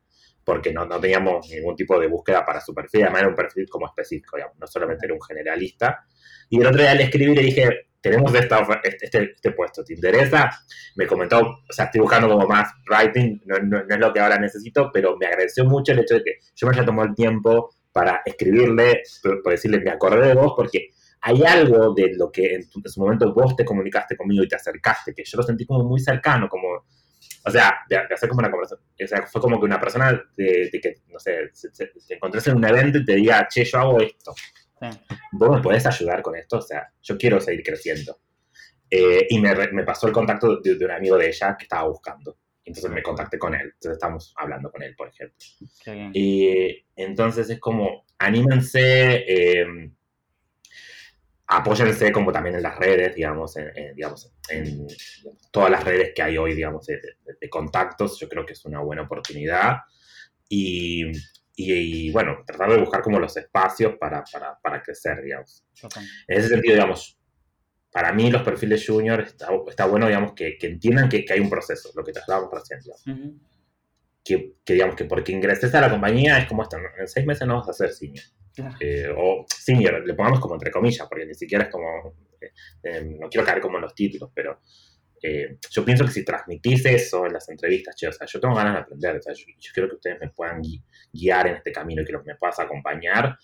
porque 0.45 0.71
no, 0.73 0.85
no 0.85 0.99
teníamos 0.99 1.49
ningún 1.49 1.75
tipo 1.75 1.99
de 1.99 2.07
búsqueda 2.07 2.45
para 2.45 2.61
su 2.61 2.73
perfil, 2.73 3.03
además 3.03 3.21
era 3.21 3.29
un 3.29 3.35
perfil 3.35 3.67
como 3.69 3.87
específico, 3.87 4.37
digamos, 4.37 4.57
no 4.59 4.67
solamente 4.67 5.05
era 5.05 5.13
un 5.15 5.21
generalista. 5.21 6.05
Y 6.49 6.59
el 6.59 6.67
otro 6.67 6.81
día 6.81 6.93
le 6.93 7.03
escribí 7.03 7.33
le 7.35 7.41
dije, 7.41 7.87
tenemos 8.01 8.33
esta, 8.35 8.59
este, 8.83 9.05
este, 9.05 9.31
este 9.35 9.51
puesto, 9.51 9.83
¿te 9.83 9.93
interesa? 9.93 10.49
Me 10.95 11.07
comentó, 11.07 11.39
o 11.39 11.73
sea, 11.73 11.85
estoy 11.85 12.01
buscando 12.01 12.27
como 12.29 12.47
más 12.47 12.71
writing, 12.89 13.41
no, 13.45 13.57
no- 13.59 13.83
no 13.83 13.93
es 13.95 13.99
lo 13.99 14.13
que 14.13 14.19
ahora 14.19 14.37
necesito, 14.37 14.89
pero 14.93 15.17
me 15.17 15.25
agradeció 15.27 15.65
mucho 15.65 15.91
el 15.93 15.99
hecho 15.99 16.15
de 16.15 16.23
que 16.23 16.31
yo 16.55 16.67
me 16.67 16.73
haya 16.75 16.85
tomado 16.85 17.07
el 17.09 17.15
tiempo 17.15 17.73
para 17.91 18.21
escribirle, 18.25 19.03
por 19.21 19.51
decirle, 19.51 19.79
me 19.79 19.91
acordé 19.91 20.27
de 20.27 20.33
vos, 20.33 20.53
porque 20.55 20.89
hay 21.21 21.43
algo 21.43 21.93
de 21.93 22.13
lo 22.17 22.31
que 22.31 22.55
en, 22.55 22.69
tu- 22.69 22.81
en 22.83 22.91
su 22.91 22.99
momento 22.99 23.33
vos 23.33 23.55
te 23.55 23.63
comunicaste 23.65 24.17
conmigo 24.17 24.43
y 24.43 24.47
te 24.47 24.55
acercaste, 24.55 25.13
que 25.13 25.23
yo 25.23 25.37
lo 25.37 25.43
sentí 25.43 25.65
como 25.65 25.83
muy 25.83 25.99
cercano, 25.99 26.49
como, 26.49 26.85
o 27.45 27.51
sea, 27.51 27.79
de, 27.89 27.95
de 28.07 28.13
hacer 28.13 28.29
como 28.29 28.39
una 28.39 28.51
conversación, 28.51 28.87
o 29.03 29.07
sea, 29.07 29.25
fue 29.27 29.41
como 29.41 29.59
que 29.59 29.65
una 29.65 29.79
persona 29.79 30.11
de, 30.37 30.69
de 30.71 30.79
que, 30.81 30.95
no 31.07 31.19
sé, 31.19 31.51
te 32.07 32.15
encontrás 32.15 32.47
en 32.47 32.57
un 32.57 32.65
evento 32.65 32.99
y 32.99 33.05
te 33.05 33.15
diga, 33.15 33.47
che, 33.47 33.63
yo 33.65 33.79
hago 33.79 34.01
esto, 34.01 34.33
Sí. 34.81 34.99
vos 35.31 35.49
me 35.55 35.61
podés 35.61 35.85
ayudar 35.85 36.21
con 36.21 36.35
esto, 36.35 36.57
o 36.57 36.61
sea, 36.61 36.91
yo 37.01 37.17
quiero 37.17 37.39
seguir 37.39 37.63
creciendo. 37.63 38.19
Eh, 38.89 39.27
y 39.29 39.39
me, 39.39 39.55
me 39.71 39.83
pasó 39.83 40.07
el 40.07 40.13
contacto 40.13 40.59
de, 40.59 40.75
de 40.75 40.85
un 40.85 40.91
amigo 40.91 41.17
de 41.17 41.27
ella 41.29 41.55
que 41.57 41.63
estaba 41.63 41.87
buscando. 41.87 42.37
Entonces 42.65 42.91
me 42.91 43.01
contacté 43.01 43.39
con 43.39 43.53
él. 43.55 43.61
Entonces 43.73 43.93
estamos 43.93 44.33
hablando 44.37 44.69
con 44.71 44.83
él, 44.83 44.93
por 44.95 45.07
ejemplo. 45.07 45.37
Y 46.13 46.85
entonces 46.95 47.49
es 47.49 47.59
como, 47.59 48.05
anímense, 48.19 49.23
eh, 49.27 49.65
apóyense 51.57 52.11
como 52.11 52.31
también 52.31 52.55
en 52.55 52.63
las 52.63 52.77
redes, 52.77 53.15
digamos, 53.15 53.55
en, 53.57 53.71
en, 53.75 53.95
digamos, 53.95 54.31
en 54.49 54.87
todas 55.51 55.69
las 55.71 55.83
redes 55.83 56.11
que 56.15 56.21
hay 56.21 56.37
hoy, 56.37 56.53
digamos, 56.55 56.85
de, 56.85 56.95
de- 56.97 57.35
de 57.39 57.49
contactos. 57.49 58.19
Yo 58.19 58.27
creo 58.29 58.45
que 58.45 58.53
es 58.53 58.63
una 58.65 58.79
buena 58.81 59.03
oportunidad. 59.03 59.77
Y, 60.49 61.05
y- 61.55 62.07
y, 62.07 62.11
bueno, 62.11 62.37
tratar 62.45 62.71
de 62.71 62.77
buscar 62.79 63.01
como 63.01 63.19
los 63.19 63.35
espacios 63.37 63.95
para, 63.99 64.23
para, 64.31 64.57
para 64.61 64.81
crecer, 64.83 65.21
digamos. 65.23 65.63
Total. 65.79 66.03
En 66.27 66.37
ese 66.39 66.49
sentido, 66.49 66.75
digamos, 66.75 67.17
para 67.91 68.11
mí 68.11 68.31
los 68.31 68.41
perfiles 68.41 68.83
junior 68.87 69.21
está, 69.21 69.49
está 69.67 69.85
bueno, 69.85 70.07
digamos, 70.07 70.33
que, 70.33 70.57
que 70.57 70.67
entiendan 70.67 71.09
que, 71.09 71.23
que 71.23 71.33
hay 71.33 71.39
un 71.39 71.49
proceso, 71.49 71.91
lo 71.95 72.03
que 72.03 72.11
te 72.11 72.19
hablábamos 72.19 72.51
recién, 72.53 72.79
digamos. 72.79 73.07
Ujú. 73.07 73.39
que, 74.25 74.53
que, 74.65 74.73
digamos 74.73 74.95
que 74.95 75.05
porque 75.05 75.31
ingreses 75.31 75.73
a 75.75 75.81
la 75.81 75.89
compañía 75.91 76.37
es 76.39 76.47
como 76.47 76.63
esto, 76.63 76.77
en 76.97 77.07
seis 77.07 77.25
meses 77.25 77.45
no 77.47 77.57
vas 77.57 77.69
a 77.69 77.73
ser 77.73 77.91
senior. 77.93 78.23
Eh, 78.79 79.07
o 79.15 79.45
senior, 79.47 80.05
le 80.05 80.13
pongamos 80.13 80.39
como 80.39 80.55
entre 80.55 80.71
comillas, 80.71 81.07
porque 81.07 81.25
ni 81.25 81.33
siquiera 81.33 81.65
es 81.65 81.69
como, 81.71 82.15
eh, 82.39 82.51
eh, 82.83 83.17
no 83.19 83.27
quiero 83.29 83.45
caer 83.45 83.61
como 83.61 83.77
en 83.77 83.81
los 83.83 83.95
títulos, 83.95 84.31
pero 84.33 84.59
eh, 85.21 85.57
yo 85.71 85.85
pienso 85.85 86.05
que 86.05 86.11
si 86.11 86.23
transmitís 86.25 86.85
eso 86.85 87.25
en 87.25 87.33
las 87.33 87.47
entrevistas, 87.49 87.95
che, 87.95 88.07
o 88.07 88.11
sea, 88.11 88.27
yo 88.27 88.39
tengo 88.39 88.53
ganas 88.55 88.73
de 88.73 88.79
aprender, 88.81 89.15
o 89.17 89.21
sea, 89.21 89.33
yo, 89.33 89.45
yo 89.57 89.71
quiero 89.73 89.89
que 89.89 89.95
ustedes 89.95 90.19
me 90.19 90.29
puedan 90.29 90.61
gui- 90.61 90.83
guiar 91.11 91.47
en 91.47 91.55
este 91.55 91.71
camino 91.71 92.01
y 92.01 92.05
que 92.05 92.17
me 92.25 92.35
puedas 92.35 92.59
acompañar, 92.59 93.37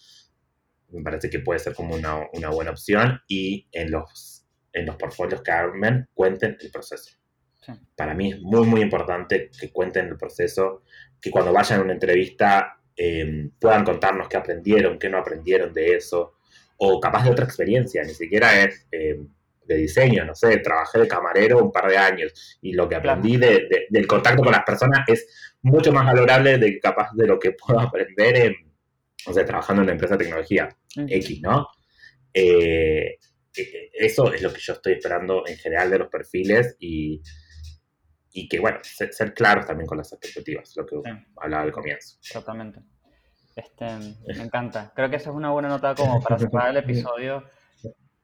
me 0.89 1.01
parece 1.03 1.29
que 1.29 1.39
puede 1.39 1.59
ser 1.59 1.73
como 1.73 1.95
una, 1.95 2.27
una 2.33 2.49
buena 2.49 2.71
opción 2.71 3.21
y 3.27 3.67
en 3.71 3.91
los, 3.91 4.45
en 4.73 4.85
los 4.87 4.95
portfolios 4.97 5.41
que 5.41 5.51
armen 5.51 6.07
cuenten 6.13 6.57
el 6.59 6.71
proceso 6.71 7.15
Sí. 7.61 7.73
para 7.93 8.13
mí 8.13 8.31
es 8.31 8.39
muy, 8.39 8.65
muy 8.65 8.79
importante 8.81 9.49
que 9.59 9.69
cuenten 9.69 10.07
el 10.07 10.15
proceso, 10.17 10.83
que 11.21 11.29
cuando 11.29 11.51
vayan 11.51 11.81
a 11.81 11.83
una 11.83 11.91
entrevista 11.91 12.78
eh, 13.01 13.49
puedan 13.59 13.85
contarnos 13.85 14.27
qué 14.27 14.37
aprendieron, 14.37 14.99
qué 14.99 15.09
no 15.09 15.17
aprendieron 15.19 15.73
de 15.73 15.95
eso, 15.95 16.33
o 16.77 16.99
capaz 16.99 17.23
de 17.23 17.31
otra 17.31 17.45
experiencia, 17.45 18.03
ni 18.03 18.13
siquiera 18.13 18.61
es, 18.63 18.85
eh, 18.91 19.17
de 19.65 19.75
diseño, 19.75 20.25
no 20.25 20.33
sé, 20.35 20.57
trabajé 20.57 20.99
de 20.99 21.07
camarero 21.07 21.59
un 21.63 21.71
par 21.71 21.87
de 21.89 21.97
años 21.97 22.57
y 22.61 22.73
lo 22.73 22.89
que 22.89 22.95
aprendí 22.95 23.37
de- 23.37 23.67
de- 23.69 23.85
del 23.89 24.07
contacto 24.07 24.41
con 24.43 24.51
las 24.51 24.63
personas 24.63 25.07
es 25.07 25.27
mucho 25.61 25.91
más 25.93 26.05
valorable 26.05 26.57
de 26.57 26.79
capaz 26.79 27.09
de 27.13 27.27
lo 27.27 27.37
que 27.39 27.51
puedo 27.51 27.79
aprender 27.93 28.35
en, 28.35 28.55
no 29.27 29.33
sé, 29.33 29.43
trabajando 29.43 29.81
en 29.81 29.85
una 29.85 29.91
empresa 29.93 30.17
de 30.17 30.23
tecnología. 30.25 30.69
X, 31.09 31.41
¿no? 31.41 31.67
Eh, 32.33 33.17
eh, 33.55 33.89
eso 33.93 34.33
es 34.33 34.41
lo 34.41 34.51
que 34.53 34.59
yo 34.61 34.73
estoy 34.73 34.93
esperando 34.93 35.45
en 35.47 35.57
general 35.57 35.89
de 35.91 35.99
los 35.99 36.07
perfiles 36.09 36.75
y, 36.79 37.21
y 38.41 38.47
que, 38.47 38.59
bueno, 38.59 38.77
ser, 38.83 39.13
ser 39.13 39.33
claros 39.33 39.65
también 39.65 39.87
con 39.87 39.97
las 39.97 40.11
expectativas, 40.13 40.75
lo 40.77 40.85
que 40.85 40.95
Sí. 40.97 41.25
hablaba 41.37 41.63
al 41.63 41.71
comienzo. 41.71 42.17
Totalmente. 42.31 42.79
Este, 43.55 43.85
me 44.27 44.43
encanta. 44.43 44.91
Creo 44.95 45.09
que 45.09 45.17
esa 45.17 45.31
es 45.31 45.35
una 45.35 45.51
buena 45.51 45.67
nota 45.67 45.93
como 45.95 46.21
para 46.21 46.37
cerrar 46.39 46.69
el 46.69 46.77
episodio. 46.77 47.43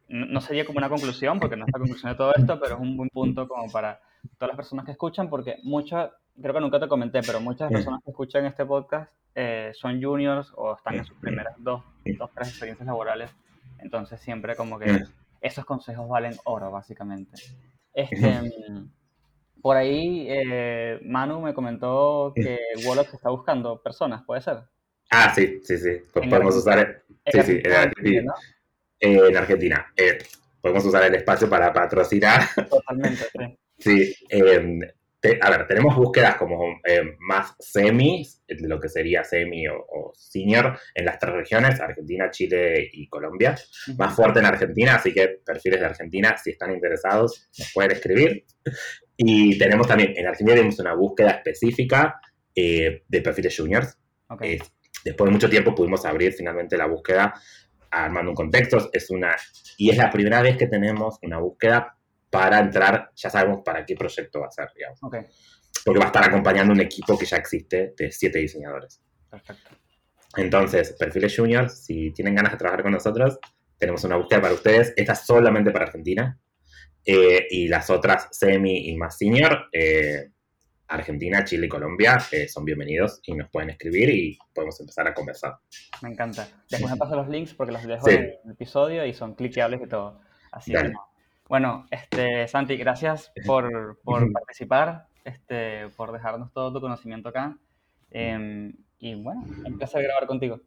No 0.08 0.26
no 0.28 0.40
sería 0.40 0.66
como 0.66 0.78
una 0.78 0.88
conclusión, 0.88 1.40
porque 1.40 1.56
no 1.58 1.66
es 1.66 1.72
la 1.74 1.80
conclusión 1.80 2.12
de 2.12 2.18
todo 2.18 2.32
esto, 2.36 2.60
pero 2.60 2.76
es 2.76 2.82
un 2.82 2.96
buen 2.96 3.10
punto 3.10 3.48
como 3.48 3.72
para 3.72 4.00
todas 4.38 4.50
las 4.50 4.56
personas 4.56 4.86
que 4.86 4.92
escuchan, 4.92 5.30
porque 5.30 5.58
muchas, 5.64 6.12
creo 6.40 6.54
que 6.54 6.60
nunca 6.62 6.80
te 6.80 6.88
comenté, 6.88 7.22
pero 7.22 7.42
muchas 7.42 7.72
personas 7.72 8.02
que 8.04 8.12
escuchan 8.12 8.46
este 8.46 8.66
podcast 8.66 9.12
eh, 9.34 9.72
son 9.74 10.02
juniors 10.02 10.52
o 10.56 10.76
están 10.76 10.96
en 10.96 11.06
sus 11.06 11.18
primeras 11.18 11.56
dos, 11.58 11.84
dos, 12.18 12.30
tres 12.34 12.50
experiencias 12.50 12.86
laborales. 12.86 13.32
Entonces 13.80 14.22
siempre 14.22 14.56
como 14.56 14.80
que 14.80 15.04
esos 15.42 15.66
consejos 15.66 16.08
valen 16.08 16.34
oro, 16.46 16.72
básicamente. 16.72 17.42
Este, 17.94 18.52
por 19.66 19.78
ahí, 19.78 20.28
eh, 20.30 21.00
Manu 21.02 21.42
me 21.42 21.56
comentó 21.56 22.32
que 22.36 22.60
Wolox 22.86 23.16
está 23.16 23.32
buscando 23.32 23.82
personas, 23.82 24.22
¿puede 24.24 24.40
ser? 24.40 24.58
Ah, 25.10 25.34
sí, 25.34 25.60
sí, 25.64 25.80
sí. 25.80 26.04
Pues 26.14 26.30
podemos 26.30 26.56
usar, 26.56 27.02
sí, 27.26 27.42
sí, 27.42 27.62
en 27.64 27.72
Argentina. 27.74 28.22
¿no? 28.26 28.34
eh, 29.00 29.28
en 29.28 29.36
Argentina. 29.36 29.92
Eh, 29.98 30.20
podemos 30.62 30.86
usar 30.86 31.06
el 31.06 31.16
espacio 31.16 31.50
para 31.50 31.74
patrocinar. 31.74 32.42
Totalmente, 32.70 33.24
sí. 33.80 34.14
Sí, 34.30 34.30
te- 35.20 35.40
a 35.42 35.50
ver, 35.50 35.66
tenemos 35.66 35.96
búsquedas 35.96 36.36
como 36.36 36.80
eh, 36.86 37.16
más 37.22 37.56
semi, 37.58 38.24
lo 38.60 38.80
que 38.80 38.88
sería 38.88 39.24
semi 39.24 39.68
o, 39.68 39.78
o 39.80 40.14
senior 40.16 40.78
en 40.94 41.06
las 41.06 41.18
tres 41.18 41.34
regiones, 41.34 41.82
Argentina, 41.82 42.30
Chile 42.30 42.88
y 42.94 43.08
Colombia. 43.08 43.56
Más 43.98 44.16
fuerte 44.16 44.42
en 44.42 44.46
Argentina, 44.46 44.94
así 44.98 45.12
que 45.12 45.40
perfiles 45.44 45.80
de 45.80 45.88
Argentina, 45.88 46.38
si 46.38 46.52
están 46.52 46.72
interesados, 46.72 47.50
nos 47.58 47.72
pueden 47.74 47.94
escribir. 47.94 48.46
Y 49.18 49.58
tenemos 49.58 49.88
también, 49.88 50.14
en 50.16 50.28
Argentina 50.28 50.56
tenemos 50.56 50.80
una 50.80 50.94
búsqueda 50.94 51.32
específica 51.32 52.20
eh, 52.54 53.04
de 53.08 53.22
perfiles 53.22 53.56
juniors. 53.58 53.98
Ok, 54.30 54.42
Eh, 54.44 54.60
después 55.04 55.28
de 55.28 55.32
mucho 55.34 55.50
tiempo 55.50 55.74
pudimos 55.76 56.06
abrir 56.06 56.34
finalmente 56.34 56.78
la 56.78 56.88
búsqueda 56.88 57.34
armando 57.92 58.32
un 58.32 58.36
contexto. 58.36 58.90
Es 58.92 59.10
una, 59.10 59.36
y 59.78 59.90
es 59.90 59.98
la 59.98 60.10
primera 60.10 60.42
vez 60.42 60.58
que 60.58 60.68
tenemos 60.68 61.18
una 61.22 61.38
búsqueda 61.40 61.98
para 62.30 62.60
entrar, 62.60 63.12
ya 63.16 63.30
sabemos 63.30 63.62
para 63.64 63.86
qué 63.86 63.96
proyecto 63.96 64.42
va 64.42 64.48
a 64.48 64.52
ser, 64.52 64.68
digamos. 64.76 65.00
ok, 65.02 65.16
Porque 65.86 66.00
va 66.00 66.06
a 66.06 66.08
estar 66.08 66.26
acompañando 66.28 66.74
un 66.74 66.82
equipo 66.82 67.18
que 67.18 67.26
ya 67.26 67.38
existe 67.38 67.94
de 67.98 68.12
siete 68.12 68.40
diseñadores. 68.40 69.02
perfecto. 69.30 69.70
Entonces, 70.38 70.94
perfiles 71.00 71.34
juniors, 71.38 71.86
si 71.86 72.12
tienen 72.12 72.36
ganas 72.36 72.52
de 72.52 72.58
trabajar 72.58 72.84
con 72.84 72.92
nosotros, 72.92 73.40
tenemos 73.78 74.04
una 74.04 74.18
búsqueda 74.18 74.42
para 74.42 74.54
ustedes. 74.54 74.94
Esta 74.98 75.14
es 75.14 75.20
solamente 75.26 75.72
para 75.72 75.86
Argentina. 75.86 76.38
Eh, 77.06 77.46
y 77.52 77.68
las 77.68 77.90
otras 77.90 78.28
semi 78.32 78.90
y 78.90 78.96
más 78.98 79.18
senior, 79.18 79.68
eh, 79.72 80.32
Argentina, 80.88 81.44
Chile 81.44 81.68
y 81.68 81.70
Colombia, 81.70 82.18
eh, 82.32 82.48
son 82.48 82.66
bienvenidos 82.66 83.20
y 83.24 83.34
nos 83.34 83.50
pueden 83.50 83.70
escribir 83.70 84.10
y 84.10 84.38
podemos 84.54 84.80
empezar 84.80 85.08
a 85.08 85.14
conversar. 85.14 85.58
Me 86.02 86.10
encanta. 86.10 86.48
Después 86.70 86.92
me 86.92 86.98
paso 86.98 87.16
los 87.16 87.28
links 87.30 87.54
porque 87.54 87.74
los 87.74 87.84
dejo 87.86 88.08
Sí. 88.08 88.16
en 88.16 88.24
el 88.44 88.52
episodio 88.52 89.06
y 89.06 89.14
son 89.14 89.36
cliqueables 89.36 89.82
y 89.84 89.88
todo. 89.88 90.20
Así 90.52 90.72
que 90.72 90.78
Dale. 90.78 90.90
no. 90.94 91.06
Bueno, 91.48 91.86
este, 91.92 92.48
Santi, 92.48 92.76
gracias 92.78 93.32
por, 93.46 94.00
por 94.04 94.32
participar, 94.32 95.08
este, 95.24 95.90
por 95.90 96.12
dejarnos 96.12 96.52
todo 96.54 96.74
tu 96.74 96.82
conocimiento 96.82 97.30
acá. 97.30 97.58
Em, 98.10 98.74
y 98.98 99.14
bueno, 99.22 99.44
un 99.66 99.78
placer 99.78 100.02
grabar 100.04 100.26
contigo. 100.26 100.60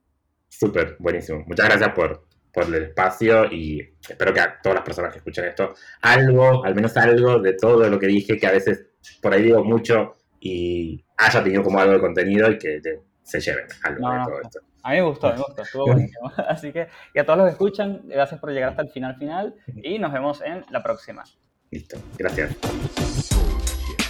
Súper, 0.48 0.96
buenísimo. 1.00 1.42
Muchas 1.46 1.66
gracias 1.66 1.90
por, 1.94 2.27
por 2.52 2.64
el 2.64 2.74
espacio 2.84 3.44
y 3.52 3.80
espero 4.08 4.32
que 4.32 4.40
a 4.40 4.60
todas 4.62 4.76
las 4.76 4.84
personas 4.84 5.12
que 5.12 5.18
escuchen 5.18 5.44
esto, 5.44 5.74
algo, 6.02 6.64
al 6.64 6.74
menos 6.74 6.96
algo 6.96 7.38
de 7.40 7.52
todo 7.54 7.88
lo 7.88 7.98
que 7.98 8.06
dije, 8.06 8.38
que 8.38 8.46
a 8.46 8.52
veces 8.52 8.86
por 9.22 9.32
ahí 9.32 9.42
digo 9.42 9.62
mucho 9.64 10.14
y 10.40 11.04
haya 11.16 11.42
tenido 11.42 11.62
como 11.62 11.78
algo 11.80 11.94
de 11.94 12.00
contenido 12.00 12.50
y 12.50 12.58
que 12.58 12.80
te- 12.80 13.00
se 13.22 13.40
lleven 13.40 13.66
algo 13.82 14.00
No, 14.00 14.12
de 14.12 14.18
no, 14.18 14.24
todo 14.26 14.40
esto. 14.40 14.60
A 14.82 14.90
mí 14.92 14.96
me 14.96 15.02
gustó, 15.02 15.30
me 15.32 15.36
gustó, 15.38 15.62
estuvo 15.62 15.86
buenísimo. 15.86 16.32
Así 16.48 16.72
que, 16.72 16.88
y 17.14 17.18
a 17.18 17.26
todos 17.26 17.38
los 17.38 17.46
que 17.48 17.52
escuchan, 17.52 18.02
gracias 18.06 18.40
por 18.40 18.50
llegar 18.52 18.70
hasta 18.70 18.82
el 18.82 18.88
final 18.90 19.16
final 19.16 19.54
y 19.82 19.98
nos 19.98 20.12
vemos 20.12 20.40
en 20.42 20.64
la 20.70 20.82
próxima. 20.82 21.24
Listo, 21.70 21.98
gracias. 22.16 22.56
Bullshit. 22.62 24.00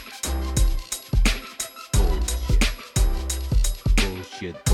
Bullshit. 3.97 4.68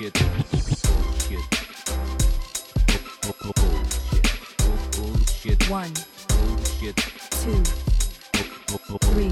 Bullshit. 0.00 0.14
Bullshit. 0.50 1.44
Bullshit. 3.42 4.24
Bullshit. 4.96 5.70
One, 5.70 5.92
Bullshit. 6.26 6.96
two, 6.96 7.62
three. 9.12 9.28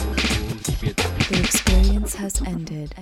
Bullshit. 0.00 0.96
The 0.96 1.40
experience 1.44 2.14
has 2.14 2.40
ended. 2.46 2.94